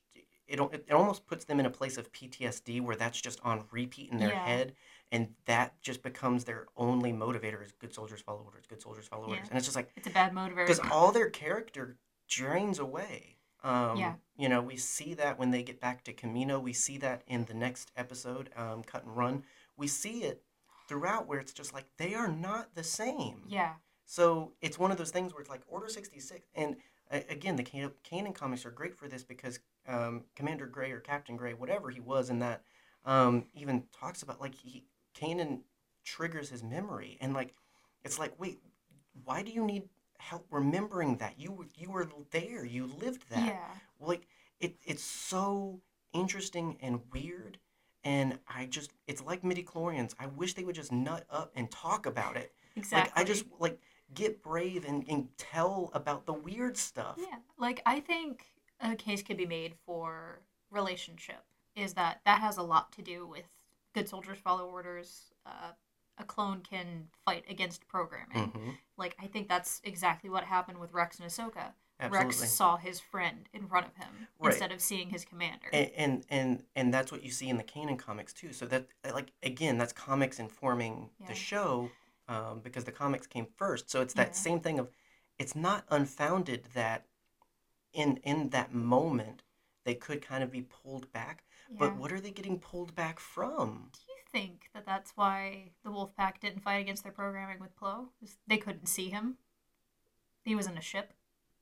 It, 0.50 0.60
it 0.88 0.92
almost 0.92 1.26
puts 1.26 1.44
them 1.44 1.60
in 1.60 1.66
a 1.66 1.70
place 1.70 1.96
of 1.96 2.10
PTSD 2.12 2.80
where 2.80 2.96
that's 2.96 3.20
just 3.20 3.40
on 3.42 3.64
repeat 3.70 4.10
in 4.10 4.18
their 4.18 4.30
Yeah. 4.30 4.44
head, 4.44 4.74
and 5.12 5.34
that 5.46 5.80
just 5.80 6.02
becomes 6.02 6.44
their 6.44 6.66
only 6.76 7.12
motivator 7.12 7.62
is 7.64 7.72
good 7.72 7.94
soldiers 7.94 8.20
follow 8.20 8.42
orders, 8.44 8.64
good 8.66 8.82
soldiers 8.82 9.06
follow 9.06 9.28
orders, 9.28 9.44
Yeah. 9.44 9.48
and 9.50 9.56
it's 9.58 9.66
just 9.66 9.76
like 9.76 9.90
It's 9.96 10.06
a 10.06 10.10
bad 10.10 10.32
motivator. 10.32 10.66
because 10.66 10.80
all 10.90 11.12
their 11.12 11.30
character 11.30 11.96
drains 12.28 12.78
away. 12.78 13.36
Um, 13.62 13.96
Yeah. 13.96 14.14
You 14.36 14.48
know, 14.48 14.60
we 14.62 14.76
see 14.76 15.14
that 15.14 15.38
when 15.38 15.50
they 15.50 15.62
get 15.62 15.80
back 15.80 16.02
to 16.04 16.12
Camino. 16.12 16.58
We 16.58 16.72
see 16.72 16.96
that 16.98 17.22
in 17.26 17.44
the 17.44 17.54
next 17.54 17.92
episode, 17.96 18.50
um, 18.56 18.82
Cut 18.82 19.04
and 19.04 19.16
Run. 19.16 19.44
We 19.76 19.86
see 19.86 20.22
it 20.24 20.42
throughout 20.88 21.26
where 21.26 21.38
it's 21.38 21.52
just 21.52 21.72
like 21.74 21.84
they 21.98 22.14
are 22.14 22.28
not 22.28 22.74
the 22.74 22.82
same. 22.84 23.44
yeah. 23.46 23.74
So 24.06 24.54
it's 24.60 24.76
one 24.76 24.90
of 24.90 24.96
those 24.98 25.12
things 25.12 25.32
where 25.32 25.40
it's 25.40 25.50
like 25.50 25.62
Order 25.68 25.88
66. 25.88 26.48
And 26.56 26.76
again, 27.10 27.56
the 27.56 27.62
Can- 27.62 27.92
Kanan 28.08 28.34
comics 28.34 28.64
are 28.64 28.70
great 28.70 28.94
for 28.96 29.08
this 29.08 29.22
because 29.24 29.58
um, 29.88 30.24
Commander 30.36 30.66
Gray 30.66 30.92
or 30.92 31.00
Captain 31.00 31.36
Gray, 31.36 31.54
whatever 31.54 31.90
he 31.90 32.00
was 32.00 32.30
in 32.30 32.38
that, 32.40 32.62
um, 33.04 33.46
even 33.54 33.84
talks 33.98 34.22
about 34.22 34.40
like 34.40 34.54
he 34.54 34.84
Kanan 35.14 35.60
triggers 36.04 36.50
his 36.50 36.62
memory. 36.62 37.18
And 37.20 37.32
like, 37.34 37.54
it's 38.04 38.18
like, 38.18 38.38
wait, 38.38 38.58
why 39.24 39.42
do 39.42 39.50
you 39.50 39.64
need 39.64 39.88
help 40.18 40.46
remembering 40.50 41.16
that? 41.16 41.34
You, 41.38 41.52
were- 41.52 41.66
you 41.76 41.90
were 41.90 42.08
there, 42.30 42.64
you 42.64 42.86
lived 43.00 43.28
that 43.30 43.46
Yeah. 43.46 43.58
like 44.06 44.26
it 44.60 44.76
it's 44.84 45.02
so 45.02 45.80
interesting 46.12 46.76
and 46.82 47.00
weird 47.12 47.56
and 48.04 48.38
i 48.48 48.66
just 48.66 48.90
it's 49.06 49.22
like 49.22 49.42
midichlorians 49.42 50.12
i 50.18 50.26
wish 50.26 50.54
they 50.54 50.64
would 50.64 50.74
just 50.74 50.90
nut 50.90 51.24
up 51.30 51.52
and 51.54 51.70
talk 51.70 52.04
about 52.04 52.36
it 52.36 52.52
Exactly. 52.76 53.10
like 53.10 53.18
i 53.18 53.24
just 53.26 53.44
like 53.58 53.78
get 54.14 54.42
brave 54.42 54.84
and, 54.84 55.04
and 55.08 55.28
tell 55.38 55.90
about 55.94 56.26
the 56.26 56.32
weird 56.32 56.76
stuff 56.76 57.16
Yeah, 57.18 57.36
like 57.58 57.80
I 57.86 58.00
think 58.00 58.46
a 58.80 58.94
case 58.96 59.22
could 59.22 59.36
be 59.36 59.46
made 59.46 59.74
for 59.86 60.40
relationship 60.70 61.44
is 61.76 61.94
that 61.94 62.20
that 62.24 62.40
has 62.40 62.56
a 62.56 62.62
lot 62.62 62.92
to 62.92 63.02
do 63.02 63.26
with 63.26 63.44
good 63.94 64.08
soldiers 64.08 64.38
follow 64.38 64.66
orders. 64.66 65.32
Uh, 65.46 65.72
a 66.18 66.24
clone 66.24 66.60
can 66.60 67.08
fight 67.24 67.44
against 67.48 67.86
programming. 67.88 68.52
Mhm. 68.52 68.76
Like 68.96 69.16
I 69.18 69.26
think 69.26 69.48
that's 69.48 69.80
exactly 69.84 70.28
what 70.28 70.44
happened 70.44 70.78
with 70.78 70.92
Rex 70.92 71.18
and 71.18 71.28
Ahsoka. 71.30 71.72
absolutely 71.98 72.26
Rex 72.40 72.50
saw 72.52 72.76
his 72.78 72.98
friend 72.98 73.48
in 73.52 73.66
front 73.68 73.86
of 73.86 73.94
him 73.96 74.26
Right. 74.38 74.52
instead 74.52 74.72
of 74.72 74.80
seeing 74.80 75.10
his 75.10 75.24
commander. 75.24 75.68
and, 75.72 75.90
and 75.96 76.26
and 76.30 76.64
and 76.74 76.94
that's 76.94 77.12
what 77.12 77.22
you 77.22 77.30
see 77.30 77.48
in 77.48 77.56
the 77.58 77.64
Kanan 77.64 77.98
comics 77.98 78.32
too. 78.32 78.52
So 78.52 78.66
that 78.66 78.88
like 79.04 79.32
again, 79.42 79.78
that's 79.78 79.92
comics 79.92 80.38
informing 80.38 81.10
Yeah. 81.18 81.26
the 81.28 81.34
show 81.34 81.90
um, 82.30 82.60
because 82.60 82.84
the 82.84 82.92
comics 82.92 83.26
came 83.26 83.46
first. 83.56 83.90
So 83.90 84.00
it's 84.02 84.14
that 84.14 84.28
Yeah. 84.28 84.32
same 84.34 84.60
thing 84.60 84.78
of 84.78 84.88
it's 85.38 85.56
not 85.56 85.84
unfounded 85.90 86.64
that 86.74 87.06
in 87.92 88.18
in 88.18 88.50
that 88.50 88.74
moment 88.74 89.42
they 89.84 89.94
could 89.94 90.22
kind 90.22 90.42
of 90.44 90.50
be 90.50 90.62
pulled 90.62 91.12
back. 91.12 91.44
yeah. 91.70 91.78
But 91.78 91.96
what 91.96 92.12
are 92.12 92.20
they 92.20 92.30
getting 92.30 92.58
pulled 92.58 92.94
back 92.94 93.20
from? 93.20 93.90
do 93.92 94.00
you 94.08 94.18
think 94.32 94.70
that 94.74 94.86
that's 94.86 95.12
why 95.16 95.70
the 95.84 95.90
Wolfpack 95.90 96.40
didn't 96.40 96.60
fight 96.62 96.80
against 96.80 97.02
their 97.02 97.12
programming 97.12 97.60
with 97.60 97.76
Plo? 97.78 98.08
They 98.46 98.58
couldn't 98.58 98.86
see 98.88 99.10
him. 99.10 99.38
He 100.44 100.54
was 100.54 100.66
in 100.66 100.76
a 100.76 100.82
ship. 100.82 101.12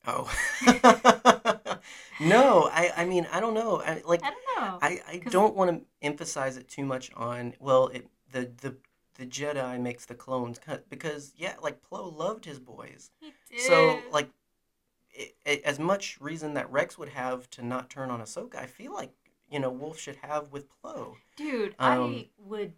Oh, 0.07 0.31
no. 2.21 2.69
I 2.73 2.93
I 2.97 3.05
mean 3.05 3.27
I 3.33 3.41
don't 3.41 3.55
know. 3.55 3.81
I 3.83 4.03
like 4.07 4.23
I 4.23 4.31
don't 4.31 4.57
know. 4.57 4.79
I, 4.81 5.01
I 5.09 5.19
don't 5.29 5.55
want 5.55 5.71
to 5.71 5.87
emphasize 6.07 6.57
it 6.57 6.69
too 6.69 6.85
much 6.85 7.11
on 7.15 7.55
well 7.61 7.89
it 7.89 8.09
the 8.33 8.51
the 8.63 8.77
the 9.19 9.27
Jedi 9.27 9.79
makes 9.81 10.07
the 10.07 10.15
clones 10.15 10.59
cut 10.59 10.89
because 10.89 11.33
yeah 11.37 11.55
like 11.63 11.83
Plo 11.83 12.17
loved 12.17 12.45
his 12.47 12.59
boys 12.59 13.11
he 13.21 13.33
did. 13.51 13.61
so 13.61 14.03
like 14.11 14.31
i 15.19 15.31
i 15.47 15.61
as 15.65 15.79
much 15.79 16.19
reason 16.21 16.55
that 16.55 16.71
Rex 16.71 16.97
would 16.99 17.11
have 17.11 17.51
to 17.51 17.63
not 17.65 17.91
turn 17.91 18.11
on 18.11 18.21
Ahsoka 18.21 18.57
I 18.57 18.67
feel 18.67 18.95
like 18.95 19.13
you 19.51 19.59
know 19.61 19.71
Wolf 19.71 19.99
should 19.99 20.17
have 20.23 20.53
with 20.53 20.67
Plo 20.83 21.15
Dude, 21.37 21.75
Um, 21.79 22.15
I 22.15 22.29
would 22.39 22.73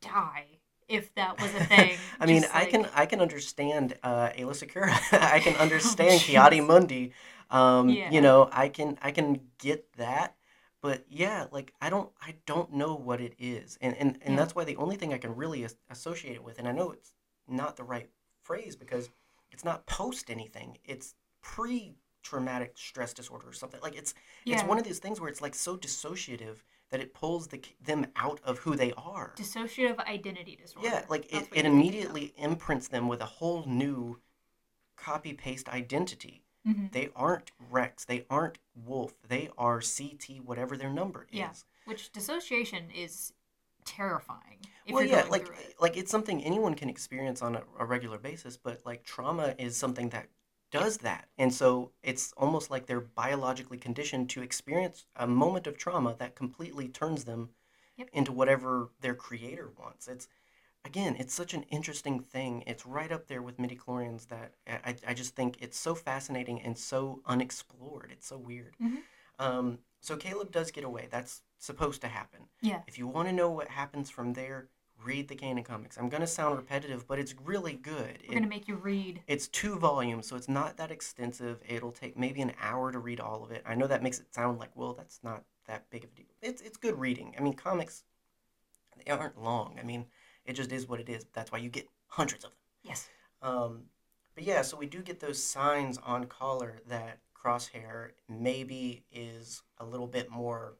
die 0.00 0.46
if 0.88 1.14
that 1.16 1.40
was 1.40 1.54
a 1.54 1.64
thing. 1.74 1.98
I 2.20 2.26
mean 2.26 2.42
Just 2.42 2.54
I 2.54 2.64
can 2.66 2.86
I 2.94 3.06
can 3.06 3.20
understand 3.20 3.94
uh, 4.02 4.28
Aayla 4.30 4.54
Secura 4.60 4.94
I 5.36 5.40
can 5.40 5.56
understand 5.66 6.20
jeez. 6.20 6.24
Ki-Adi-Mundi 6.26 7.12
um, 7.50 7.88
Yeah. 7.88 8.10
you 8.10 8.20
know 8.20 8.48
I 8.52 8.68
can 8.68 8.98
I 9.02 9.10
can 9.10 9.40
get 9.58 9.80
that 9.96 10.36
but 10.80 11.04
yeah 11.08 11.46
like 11.50 11.72
i 11.80 11.90
don't 11.90 12.10
i 12.22 12.34
don't 12.46 12.72
know 12.72 12.94
what 12.94 13.20
it 13.20 13.34
is 13.38 13.78
and 13.80 13.96
and, 13.96 14.18
and 14.22 14.34
Yeah. 14.34 14.36
that's 14.36 14.54
why 14.54 14.64
the 14.64 14.76
only 14.76 14.96
thing 14.96 15.12
i 15.12 15.18
can 15.18 15.34
really 15.34 15.64
as- 15.64 15.76
associate 15.90 16.34
it 16.34 16.44
with 16.44 16.58
and 16.58 16.68
i 16.68 16.72
know 16.72 16.90
it's 16.92 17.12
not 17.48 17.76
the 17.76 17.84
right 17.84 18.08
phrase 18.42 18.76
because 18.76 19.10
it's 19.50 19.64
not 19.64 19.86
post 19.86 20.30
anything 20.30 20.78
it's 20.84 21.14
pre 21.42 21.96
traumatic 22.22 22.72
stress 22.76 23.12
disorder 23.14 23.48
or 23.48 23.52
something 23.52 23.80
like 23.80 23.96
it's 23.96 24.14
it's 24.44 24.62
one 24.64 24.78
of 24.78 24.84
these 24.84 24.98
things 24.98 25.20
where 25.20 25.28
it's 25.30 25.40
like 25.40 25.54
so 25.54 25.76
dissociative 25.76 26.56
that 26.90 27.00
it 27.00 27.14
pulls 27.14 27.48
the 27.48 27.60
them 27.80 28.06
out 28.16 28.40
of 28.44 28.58
who 28.58 28.74
they 28.76 28.92
are 28.96 29.32
dissociative 29.36 29.98
identity 30.00 30.56
disorder. 30.56 30.88
yeah 30.88 31.04
like 31.08 31.28
That's 31.30 31.48
it, 31.48 31.58
it 31.58 31.64
you're 31.64 31.72
thinking 31.72 32.06
of. 32.06 32.12
immediately 32.12 32.34
imprints 32.36 32.88
them 32.88 33.08
with 33.08 33.20
a 33.20 33.26
whole 33.26 33.64
new 33.66 34.20
copy 34.96 35.32
paste 35.32 35.68
identity 35.68 36.42
Mhm. 36.68 36.92
they 36.92 37.08
aren't 37.16 37.50
rex 37.70 38.04
they 38.04 38.26
aren't 38.28 38.58
wolf 38.74 39.14
they 39.26 39.50
are 39.58 39.80
ct 39.80 40.40
whatever 40.44 40.76
their 40.76 40.90
number 40.92 41.22
is 41.32 41.38
Yeah. 41.38 41.52
Which 41.86 42.12
dissociation 42.12 42.90
is 42.90 43.32
terrifying 43.84 44.58
if 44.84 44.94
well, 44.94 45.04
yeah, 45.04 45.24
like 45.30 45.48
it. 45.48 45.74
like 45.80 45.96
it's 45.96 46.10
something 46.10 46.42
anyone 46.44 46.74
can 46.74 46.88
experience 46.90 47.42
on 47.42 47.56
a, 47.56 47.62
a 47.78 47.84
regular 47.84 48.18
basis, 48.18 48.56
but 48.56 48.84
like 48.84 49.04
trauma 49.04 49.54
is 49.58 49.76
something 49.76 50.08
that 50.10 50.28
does 50.70 50.98
that, 50.98 51.28
and 51.38 51.52
so 51.52 51.92
it's 52.02 52.32
almost 52.36 52.70
like 52.70 52.86
they're 52.86 53.00
biologically 53.00 53.78
conditioned 53.78 54.28
to 54.30 54.42
experience 54.42 55.06
a 55.16 55.26
moment 55.26 55.66
of 55.66 55.78
trauma 55.78 56.14
that 56.18 56.34
completely 56.36 56.88
turns 56.88 57.24
them 57.24 57.50
Yep. 57.96 58.10
into 58.12 58.32
whatever 58.32 58.90
their 59.00 59.14
creator 59.16 59.70
wants. 59.76 60.06
It's 60.06 60.28
again, 60.88 61.14
it's 61.18 61.34
such 61.34 61.54
an 61.54 61.62
interesting 61.64 62.18
thing. 62.18 62.64
It's 62.66 62.86
right 62.86 63.12
up 63.12 63.28
there 63.28 63.42
with 63.42 63.58
midichlorians 63.58 64.26
that 64.28 64.54
I, 64.66 64.94
I- 65.06 65.14
just 65.14 65.36
think 65.36 65.56
it's 65.60 65.78
so 65.78 65.94
fascinating 65.94 66.60
and 66.62 66.76
so 66.76 67.20
unexplored. 67.26 68.10
It's 68.10 68.26
so 68.26 68.38
weird. 68.38 68.74
Mhm. 68.82 69.02
Um, 69.38 69.78
so 70.00 70.16
Caleb 70.16 70.50
does 70.50 70.70
get 70.70 70.84
away. 70.84 71.06
That's 71.10 71.42
supposed 71.58 72.00
to 72.00 72.08
happen. 72.08 72.40
Yeah. 72.62 72.80
If 72.88 72.98
you 72.98 73.06
want 73.06 73.28
to 73.28 73.32
know 73.34 73.50
what 73.50 73.68
happens 73.68 74.08
from 74.10 74.32
there, 74.32 74.68
read 75.04 75.28
the 75.28 75.36
Kanan 75.36 75.64
comics. 75.64 75.96
I'm 75.98 76.08
going 76.08 76.22
to 76.22 76.26
sound 76.26 76.56
repetitive, 76.56 77.06
but 77.06 77.18
it's 77.18 77.34
really 77.44 77.74
good. 77.74 78.18
We're 78.22 78.32
It- 78.32 78.34
gonna 78.34 78.46
make 78.48 78.66
you 78.66 78.74
read. 78.76 79.22
it's 79.28 79.46
two 79.46 79.76
volumes, 79.78 80.26
so 80.26 80.34
it's 80.36 80.48
not 80.48 80.76
that 80.78 80.90
extensive. 80.90 81.62
It'll 81.68 81.92
take 81.92 82.16
maybe 82.16 82.40
an 82.40 82.52
hour 82.60 82.90
to 82.90 82.98
read 82.98 83.20
all 83.20 83.44
of 83.44 83.50
it. 83.52 83.62
I 83.66 83.74
know 83.76 83.86
that 83.86 84.02
makes 84.02 84.18
it 84.18 84.34
sound 84.34 84.58
like, 84.58 84.74
well, 84.74 84.94
that's 84.94 85.20
not 85.22 85.44
that 85.66 85.88
big 85.90 86.02
of 86.04 86.10
a 86.12 86.14
deal. 86.14 86.26
It's 86.40 86.62
it's 86.62 86.76
good 86.78 86.98
reading. 86.98 87.34
I 87.38 87.42
mean, 87.42 87.52
comics 87.54 88.04
they 89.04 89.12
aren't 89.12 89.40
long. 89.40 89.78
I 89.78 89.84
mean, 89.84 90.06
it 90.48 90.54
just 90.54 90.72
is 90.72 90.88
what 90.88 91.00
it 91.00 91.08
is. 91.08 91.26
That's 91.32 91.52
why 91.52 91.58
you 91.58 91.68
get 91.68 91.88
hundreds 92.08 92.44
of 92.44 92.50
them. 92.50 92.58
Yes. 92.82 93.08
Um, 93.42 93.82
but 94.34 94.44
yeah, 94.44 94.62
so 94.62 94.76
we 94.76 94.86
do 94.86 95.02
get 95.02 95.20
those 95.20 95.42
signs 95.42 95.98
on 95.98 96.24
Kaller 96.26 96.78
that 96.88 97.18
Crosshair 97.36 98.10
maybe 98.28 99.04
is 99.12 99.62
a 99.78 99.84
little 99.84 100.06
bit 100.06 100.30
more 100.30 100.74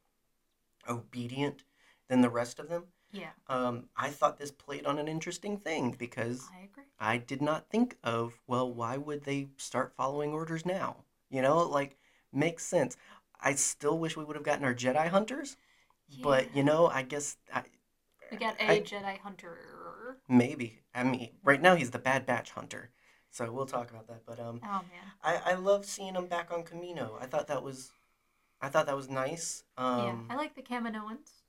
obedient 0.88 1.64
than 2.08 2.20
the 2.22 2.30
rest 2.30 2.58
of 2.58 2.68
them. 2.68 2.84
Yeah, 3.12 3.30
Um, 3.48 3.84
I 3.96 4.10
thought 4.10 4.38
this 4.38 4.50
played 4.50 4.86
on 4.86 4.98
an 4.98 5.08
interesting 5.08 5.58
thing 5.58 5.96
because 5.98 6.48
I 6.52 6.64
agree. 6.64 6.84
I 6.98 7.18
did 7.18 7.40
not 7.40 7.68
think 7.70 7.96
of, 8.02 8.38
well, 8.46 8.72
why 8.72 8.96
would 8.96 9.24
they 9.24 9.48
start 9.56 9.94
following 9.96 10.32
orders 10.32 10.66
now? 10.66 11.04
You 11.30 11.42
know, 11.42 11.62
like, 11.62 11.96
makes 12.32 12.64
sense. 12.64 12.96
I 13.40 13.54
still 13.54 13.98
wish 13.98 14.16
we 14.16 14.24
would 14.24 14.36
have 14.36 14.44
gotten 14.44 14.64
our 14.64 14.74
Jedi 14.74 15.08
hunters, 15.08 15.56
but, 16.22 16.54
you 16.56 16.62
know, 16.64 16.88
I 16.88 17.02
guess 17.02 17.36
I, 17.54 17.62
we 18.30 18.36
got 18.36 18.56
a 18.60 18.70
I- 18.70 18.80
Jedi 18.80 19.18
Hunter. 19.18 20.18
maybe. 20.28 20.80
I 20.94 21.04
mean, 21.04 21.30
right 21.44 21.60
now 21.62 21.74
he's 21.74 21.90
the 21.90 21.98
Bad 21.98 22.26
Batch 22.26 22.50
hunter. 22.50 22.90
So 23.30 23.52
we'll 23.52 23.66
talk 23.66 23.90
about 23.90 24.06
that. 24.08 24.22
But 24.26 24.40
um, 24.40 24.60
Oh 24.64 24.82
man. 24.90 25.12
I, 25.22 25.52
I 25.52 25.54
love 25.54 25.84
seeing 25.84 26.14
him 26.14 26.26
back 26.26 26.50
on 26.50 26.62
Camino. 26.64 27.16
I 27.20 27.26
thought 27.26 27.46
that 27.48 27.62
was, 27.62 27.90
I 28.60 28.68
thought 28.68 28.86
that 28.86 28.96
was 28.96 29.08
nice. 29.08 29.64
Um, 29.76 30.26
yeah, 30.28 30.34
I 30.34 30.36
like 30.36 30.54
the 30.54 30.62
Kaminoans. 30.62 31.42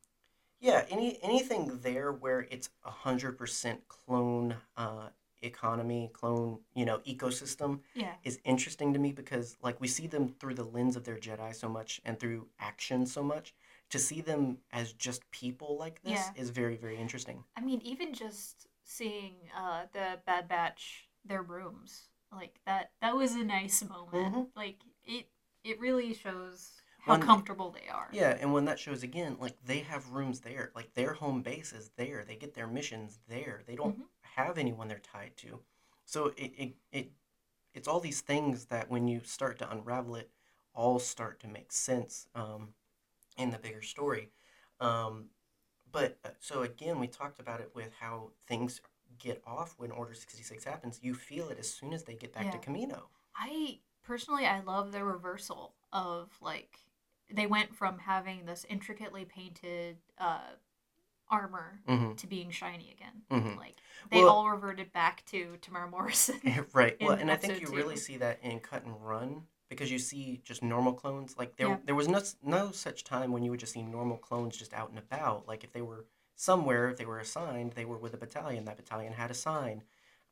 Yeah, 0.60 0.84
any 0.90 1.18
anything 1.24 1.80
there 1.84 2.12
where 2.12 2.42
it's 2.52 2.70
a 2.86 2.92
hundred 2.92 3.38
percent 3.38 3.88
clone 3.88 4.56
uh, 4.76 5.08
economy, 5.42 6.10
clone 6.12 6.60
you 6.76 6.84
know 6.86 6.98
ecosystem 7.08 7.80
Yeah, 7.96 8.12
is 8.26 8.40
interesting 8.44 8.92
to 8.92 9.00
me 9.00 9.14
because 9.14 9.56
like 9.64 9.80
we 9.80 9.88
see 9.88 10.06
them 10.06 10.36
through 10.38 10.56
the 10.56 10.66
lens 10.66 10.98
of 10.98 11.06
their 11.06 11.16
Jedi 11.16 11.56
so 11.56 11.70
much 11.70 12.02
and 12.04 12.20
through 12.20 12.48
action 12.60 13.06
so 13.06 13.24
much. 13.24 13.54
To 13.90 14.00
see 14.00 14.22
them 14.22 14.60
as 14.72 14.94
just 14.94 15.30
people 15.32 15.78
like 15.78 16.02
this 16.04 16.14
Yeah. 16.14 16.34
is 16.36 16.50
very 16.52 16.78
very 16.78 16.98
interesting. 16.98 17.44
I 17.56 17.62
mean, 17.62 17.82
even 17.82 18.14
just 18.14 18.68
seeing 18.84 19.36
uh, 19.56 19.86
the 19.94 20.20
Bad 20.26 20.48
Batch 20.48 21.08
their 21.26 21.42
rooms 21.44 22.10
like 22.32 22.60
that 22.66 22.92
that 23.02 23.16
was 23.16 23.34
a 23.36 23.44
nice 23.44 23.84
moment. 23.84 24.36
Mhm. 24.36 24.48
Like 24.56 24.78
it 25.04 25.28
it 25.64 25.80
really 25.80 26.14
shows 26.14 26.82
how 27.02 27.14
When- 27.14 27.22
comfortable 27.22 27.72
they 27.72 27.88
are. 27.88 28.10
Yeah, 28.12 28.38
and 28.40 28.54
when 28.54 28.66
that 28.66 28.80
shows 28.80 29.04
again, 29.04 29.38
like 29.40 29.58
they 29.64 29.80
have 29.80 30.12
rooms 30.12 30.42
there, 30.42 30.72
like 30.76 30.94
their 30.94 31.14
home 31.14 31.42
base 31.42 31.74
is 31.74 31.90
there. 31.96 32.24
They 32.26 32.36
get 32.36 32.54
their 32.54 32.68
missions 32.68 33.20
there. 33.28 33.64
They 33.66 33.76
don't 33.76 33.98
Mhm. 33.98 34.08
have 34.22 34.58
anyone 34.58 34.88
they're 34.88 35.00
tied 35.00 35.36
to. 35.38 35.64
So 36.06 36.28
it, 36.28 36.54
it 36.58 36.76
it 36.92 37.12
it's 37.74 37.88
all 37.88 38.00
these 38.00 38.22
things 38.22 38.66
that 38.68 38.90
when 38.90 39.08
you 39.08 39.22
start 39.24 39.58
to 39.60 39.72
unravel 39.72 40.16
it, 40.16 40.32
all 40.74 41.00
start 41.00 41.40
to 41.42 41.48
make 41.48 41.72
sense 41.72 42.28
um, 42.36 42.74
in 43.40 43.50
the 43.52 43.58
bigger 43.58 43.82
story. 43.82 44.30
Um, 44.80 45.30
but 45.92 46.18
uh, 46.24 46.30
so 46.40 46.62
again, 46.64 47.00
we 47.00 47.08
talked 47.08 47.40
about 47.40 47.62
it 47.62 47.72
with 47.74 47.92
how 48.00 48.32
things 48.48 48.82
get 49.18 49.42
off 49.48 49.74
when 49.78 49.92
Order 49.92 50.14
sixty 50.14 50.44
six 50.44 50.64
happens. 50.64 51.00
You 51.02 51.14
feel 51.14 51.50
it 51.50 51.58
as 51.60 51.72
soon 51.74 51.94
as 51.94 52.04
they 52.04 52.16
get 52.16 52.34
back 52.34 52.52
to 52.52 52.58
Camino. 52.60 53.10
I 53.36 53.80
personally 54.04 54.46
I 54.46 54.62
love 54.62 54.92
the 54.92 55.04
reversal 55.04 55.74
of 55.92 56.30
like 56.42 56.78
they 57.34 57.48
went 57.48 57.76
from 57.76 57.98
having 58.00 58.46
this 58.46 58.66
intricately 58.70 59.26
painted 59.26 59.98
uh, 60.18 60.40
armor 61.30 61.80
hmm 61.88 62.14
to 62.14 62.28
being 62.28 62.50
shiny 62.52 62.92
again. 62.92 63.22
hmm 63.30 63.58
Like 63.58 63.78
they 64.12 64.18
Well- 64.18 64.30
all 64.30 64.50
reverted 64.50 64.92
back 64.92 65.24
to 65.28 65.58
Temuera 65.62 65.90
Morrison. 65.90 66.40
right. 66.74 66.98
Well, 67.02 67.12
and 67.18 67.32
I 67.32 67.36
think 67.36 67.54
you 67.62 67.68
episode 67.68 67.76
really 67.78 67.96
see 67.98 68.18
that 68.18 68.40
in 68.44 68.60
Cut 68.60 68.84
and 68.86 68.96
Run 69.06 69.44
because 69.70 69.92
you 69.92 70.00
see 70.00 70.42
just 70.44 70.62
normal 70.64 70.94
clones. 70.94 71.36
Like 71.38 71.56
there, 71.56 71.68
Yeah. 71.70 71.78
there 71.86 71.96
was 71.96 72.08
no 72.08 72.22
no 72.44 72.72
such 72.72 73.04
time 73.04 73.32
when 73.32 73.44
you 73.44 73.52
would 73.52 73.60
just 73.60 73.74
see 73.74 73.84
normal 73.84 74.18
clones 74.18 74.58
just 74.58 74.74
out 74.74 74.90
and 74.90 74.98
about. 75.00 75.48
Like 75.48 75.64
if 75.64 75.72
they 75.72 75.82
were 75.82 76.06
somewhere, 76.36 76.90
if 76.90 76.98
they 76.98 77.06
were 77.06 77.20
assigned, 77.20 77.74
they 77.74 77.86
were 77.86 77.98
with 77.98 78.14
a 78.14 78.18
battalion. 78.18 78.66
That 78.66 78.78
battalion 78.78 79.14
had 79.14 79.32
a 79.32 79.36
sign. 79.36 79.84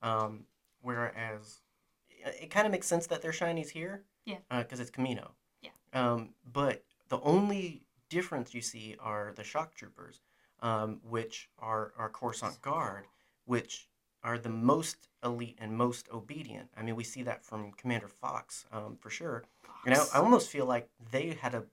Um, 0.02 0.46
whereas 0.82 1.62
it, 2.10 2.44
it 2.44 2.50
kind 2.50 2.66
of 2.66 2.72
makes 2.72 2.88
sense 2.88 3.08
that 3.08 3.22
they're 3.22 3.32
shinies 3.32 3.70
here. 3.70 4.04
Yeah. 4.26 4.38
Because 4.50 4.80
it's 4.80 4.90
Camino. 4.92 5.32
Yeah. 5.62 5.70
Um, 5.94 6.34
but 6.52 6.84
the 7.10 7.20
only 7.22 7.84
difference 8.10 8.54
you 8.54 8.62
see 8.62 8.96
are 9.00 9.34
the 9.36 9.44
shock 9.44 9.76
troopers, 9.76 10.22
um, 10.62 11.00
which 11.04 11.50
are 11.60 11.94
are 11.98 12.10
Coruscant 12.10 12.62
Guard, 12.62 13.06
which 13.46 13.88
are 14.24 14.38
the 14.38 14.50
most 14.50 15.10
elite 15.24 15.58
and 15.60 15.76
most 15.76 16.10
obedient. 16.12 16.70
I 16.76 16.84
mean, 16.84 16.96
we 16.96 17.04
see 17.04 17.24
that 17.24 17.44
from 17.46 17.72
Commander 17.74 18.08
Fox 18.08 18.66
um, 18.72 18.98
for 19.00 19.10
sure. 19.10 19.44
And 19.86 19.96
I, 19.96 20.04
I 20.14 20.20
almost 20.20 20.50
feel 20.50 20.66
like 20.66 20.90
they 21.12 21.38
had 21.40 21.54
a 21.54 21.64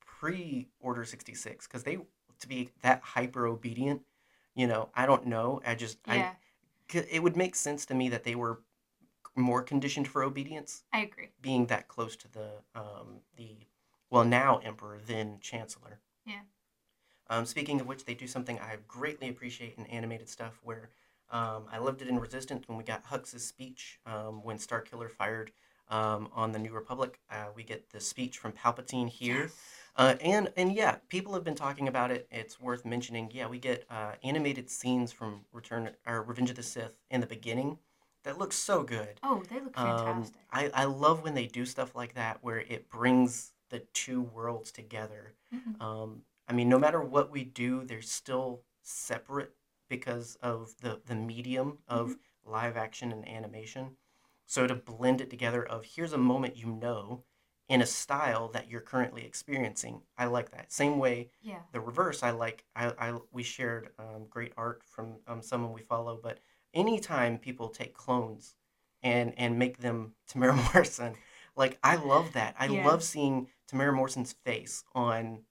pre 0.00 0.68
Order 0.80 1.04
66 1.04 1.66
because 1.66 1.82
they, 1.82 1.98
to 2.40 2.48
be 2.48 2.70
that 2.82 3.00
hyper 3.02 3.46
obedient, 3.46 4.02
you 4.54 4.66
know, 4.66 4.88
I 4.94 5.06
don't 5.06 5.26
know. 5.26 5.60
I 5.66 5.74
just, 5.74 5.98
yeah, 6.06 6.32
I, 6.94 7.04
it 7.10 7.22
would 7.22 7.36
make 7.36 7.54
sense 7.54 7.86
to 7.86 7.94
me 7.94 8.08
that 8.10 8.24
they 8.24 8.34
were 8.34 8.60
more 9.34 9.62
conditioned 9.62 10.08
for 10.08 10.22
obedience, 10.22 10.84
I 10.92 11.02
agree. 11.02 11.28
being 11.42 11.66
that 11.66 11.88
close 11.88 12.16
to 12.16 12.32
the, 12.32 12.48
um, 12.74 13.20
the, 13.36 13.56
well, 14.10 14.24
now 14.24 14.58
Emperor, 14.64 14.98
then 15.06 15.38
Chancellor. 15.40 16.00
Yeah. 16.24 16.40
Um, 17.28 17.44
speaking 17.44 17.80
of 17.80 17.86
which, 17.86 18.04
they 18.04 18.14
do 18.14 18.26
something 18.26 18.58
I 18.58 18.76
greatly 18.88 19.28
appreciate 19.28 19.76
in 19.76 19.86
animated 19.86 20.28
stuff 20.28 20.60
where 20.62 20.90
um, 21.30 21.64
I 21.70 21.78
loved 21.78 22.02
it 22.02 22.08
in 22.08 22.18
Resistance 22.18 22.68
when 22.68 22.78
we 22.78 22.84
got 22.84 23.04
Hux's 23.04 23.44
speech 23.46 23.98
um, 24.06 24.42
when 24.42 24.58
Starkiller 24.58 25.10
fired 25.10 25.52
um, 25.88 26.28
on 26.32 26.52
the 26.52 26.58
New 26.58 26.72
Republic. 26.72 27.18
Uh, 27.30 27.46
we 27.54 27.62
get 27.62 27.90
the 27.90 28.00
speech 28.00 28.38
from 28.38 28.52
Palpatine 28.52 29.08
here. 29.08 29.42
Yes. 29.42 29.56
Uh, 29.96 30.14
and 30.20 30.52
and 30.56 30.72
yeah, 30.74 30.96
people 31.08 31.32
have 31.34 31.44
been 31.44 31.54
talking 31.54 31.88
about 31.88 32.10
it. 32.10 32.28
It's 32.30 32.60
worth 32.60 32.84
mentioning. 32.84 33.30
Yeah, 33.32 33.46
we 33.46 33.58
get 33.58 33.84
uh, 33.90 34.12
animated 34.22 34.68
scenes 34.68 35.10
from 35.12 35.40
Return 35.52 35.90
or 36.06 36.22
Revenge 36.22 36.50
of 36.50 36.56
the 36.56 36.62
Sith 36.62 36.92
in 37.10 37.20
the 37.20 37.26
beginning 37.26 37.78
that 38.24 38.38
looks 38.38 38.56
so 38.56 38.82
good. 38.82 39.20
Oh, 39.22 39.42
they 39.48 39.60
look 39.60 39.78
Um, 39.78 39.96
fantastic. 39.98 40.42
I, 40.50 40.70
I 40.74 40.84
love 40.84 41.22
when 41.22 41.34
they 41.34 41.46
do 41.46 41.64
stuff 41.64 41.94
like 41.94 42.14
that 42.14 42.38
where 42.42 42.58
it 42.60 42.90
brings 42.90 43.52
the 43.70 43.80
two 43.94 44.20
worlds 44.22 44.70
together. 44.72 45.34
Mhm. 45.54 45.80
Um, 45.80 46.22
I 46.48 46.52
mean, 46.52 46.68
no 46.68 46.78
matter 46.78 47.00
what 47.00 47.30
we 47.30 47.44
do, 47.44 47.84
they're 47.84 48.02
still 48.02 48.62
separate 48.82 49.55
because 49.88 50.36
of 50.42 50.74
the, 50.80 51.00
the 51.06 51.14
medium 51.14 51.78
of 51.88 52.16
live 52.44 52.76
action 52.76 53.12
and 53.12 53.28
animation. 53.28 53.96
So 54.46 54.66
to 54.66 54.74
blend 54.74 55.20
it 55.20 55.30
together 55.30 55.64
of 55.64 55.84
here's 55.84 56.12
a 56.12 56.18
moment 56.18 56.56
you 56.56 56.66
know 56.68 57.24
in 57.68 57.82
a 57.82 57.86
style 57.86 58.48
that 58.48 58.68
you're 58.70 58.80
currently 58.80 59.24
experiencing, 59.24 60.02
I 60.16 60.26
like 60.26 60.50
that. 60.52 60.72
Same 60.72 60.98
way 60.98 61.30
Yeah. 61.42 61.62
the 61.72 61.80
reverse 61.80 62.22
i 62.22 62.30
like 62.30 62.64
i, 62.76 62.86
I 62.98 63.18
we 63.32 63.42
shared 63.42 63.90
um, 63.98 64.26
great 64.30 64.52
art 64.56 64.82
from 64.88 65.16
um, 65.26 65.42
someone 65.42 65.72
we 65.72 65.82
follow 65.82 66.18
but 66.22 66.38
anytime 66.72 67.38
people 67.38 67.68
take 67.68 67.92
clones 67.92 68.54
and 69.02 69.34
and 69.36 69.58
make 69.58 69.78
them 69.78 70.14
temuera 70.30 70.54
morrison 70.72 71.16
like 71.56 71.78
i 71.82 71.96
love 71.96 72.32
that 72.32 72.54
i 72.58 72.66
Yeah. 72.66 72.82
love 72.84 73.02
seeing 73.02 73.48
temuera 73.70 73.94
morrison's 73.94 74.32
face 74.44 74.84
on 74.94 75.42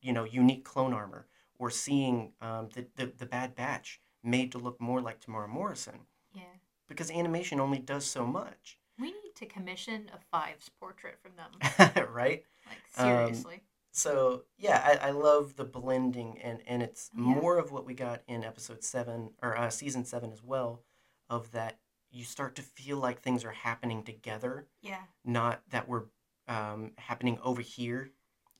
you 0.00 0.12
know 0.12 0.24
unique 0.24 0.64
clone 0.64 0.94
armor 0.94 1.26
or 1.58 1.70
seeing 1.70 2.32
um, 2.40 2.68
the, 2.74 2.86
the 2.96 3.12
the 3.18 3.26
bad 3.26 3.54
batch 3.54 4.00
made 4.22 4.50
to 4.52 4.58
look 4.58 4.80
more 4.80 5.00
like 5.00 5.20
temuera 5.20 5.48
morrison 5.48 6.00
Yeah. 6.34 6.42
because 6.88 7.10
animation 7.10 7.60
only 7.60 7.78
does 7.78 8.04
so 8.06 8.26
much 8.26 8.78
We 8.98 9.06
need 9.12 9.34
to 9.36 9.46
commission 9.46 10.10
a 10.14 10.18
Fives 10.30 10.70
portrait 10.80 11.18
from 11.22 11.32
them. 11.36 12.06
right 12.12 12.44
Like 12.66 13.06
Um, 13.06 13.26
seriously. 13.34 13.60
so 13.92 14.44
yeah 14.58 14.98
I, 15.02 15.08
I 15.08 15.10
love 15.10 15.56
the 15.56 15.64
blending 15.64 16.38
and 16.42 16.60
and 16.66 16.82
it's 16.82 17.10
Yeah. 17.14 17.20
more 17.22 17.58
of 17.58 17.70
what 17.72 17.84
we 17.86 17.94
got 17.94 18.22
in 18.26 18.44
episode 18.44 18.82
seven 18.84 19.30
or 19.42 19.56
uh, 19.56 19.70
season 19.70 20.04
seven 20.04 20.32
as 20.32 20.42
well 20.42 20.82
of 21.28 21.50
that 21.52 21.78
you 22.10 22.24
start 22.24 22.54
to 22.54 22.62
feel 22.62 22.96
like 22.98 23.20
things 23.20 23.44
are 23.44 23.50
happening 23.52 24.02
together 24.04 24.66
yeah. 24.80 25.02
not 25.24 25.62
that 25.70 25.88
we're 25.88 26.04
um, 26.48 26.92
happening 26.96 27.38
over 27.42 27.60
here 27.62 28.10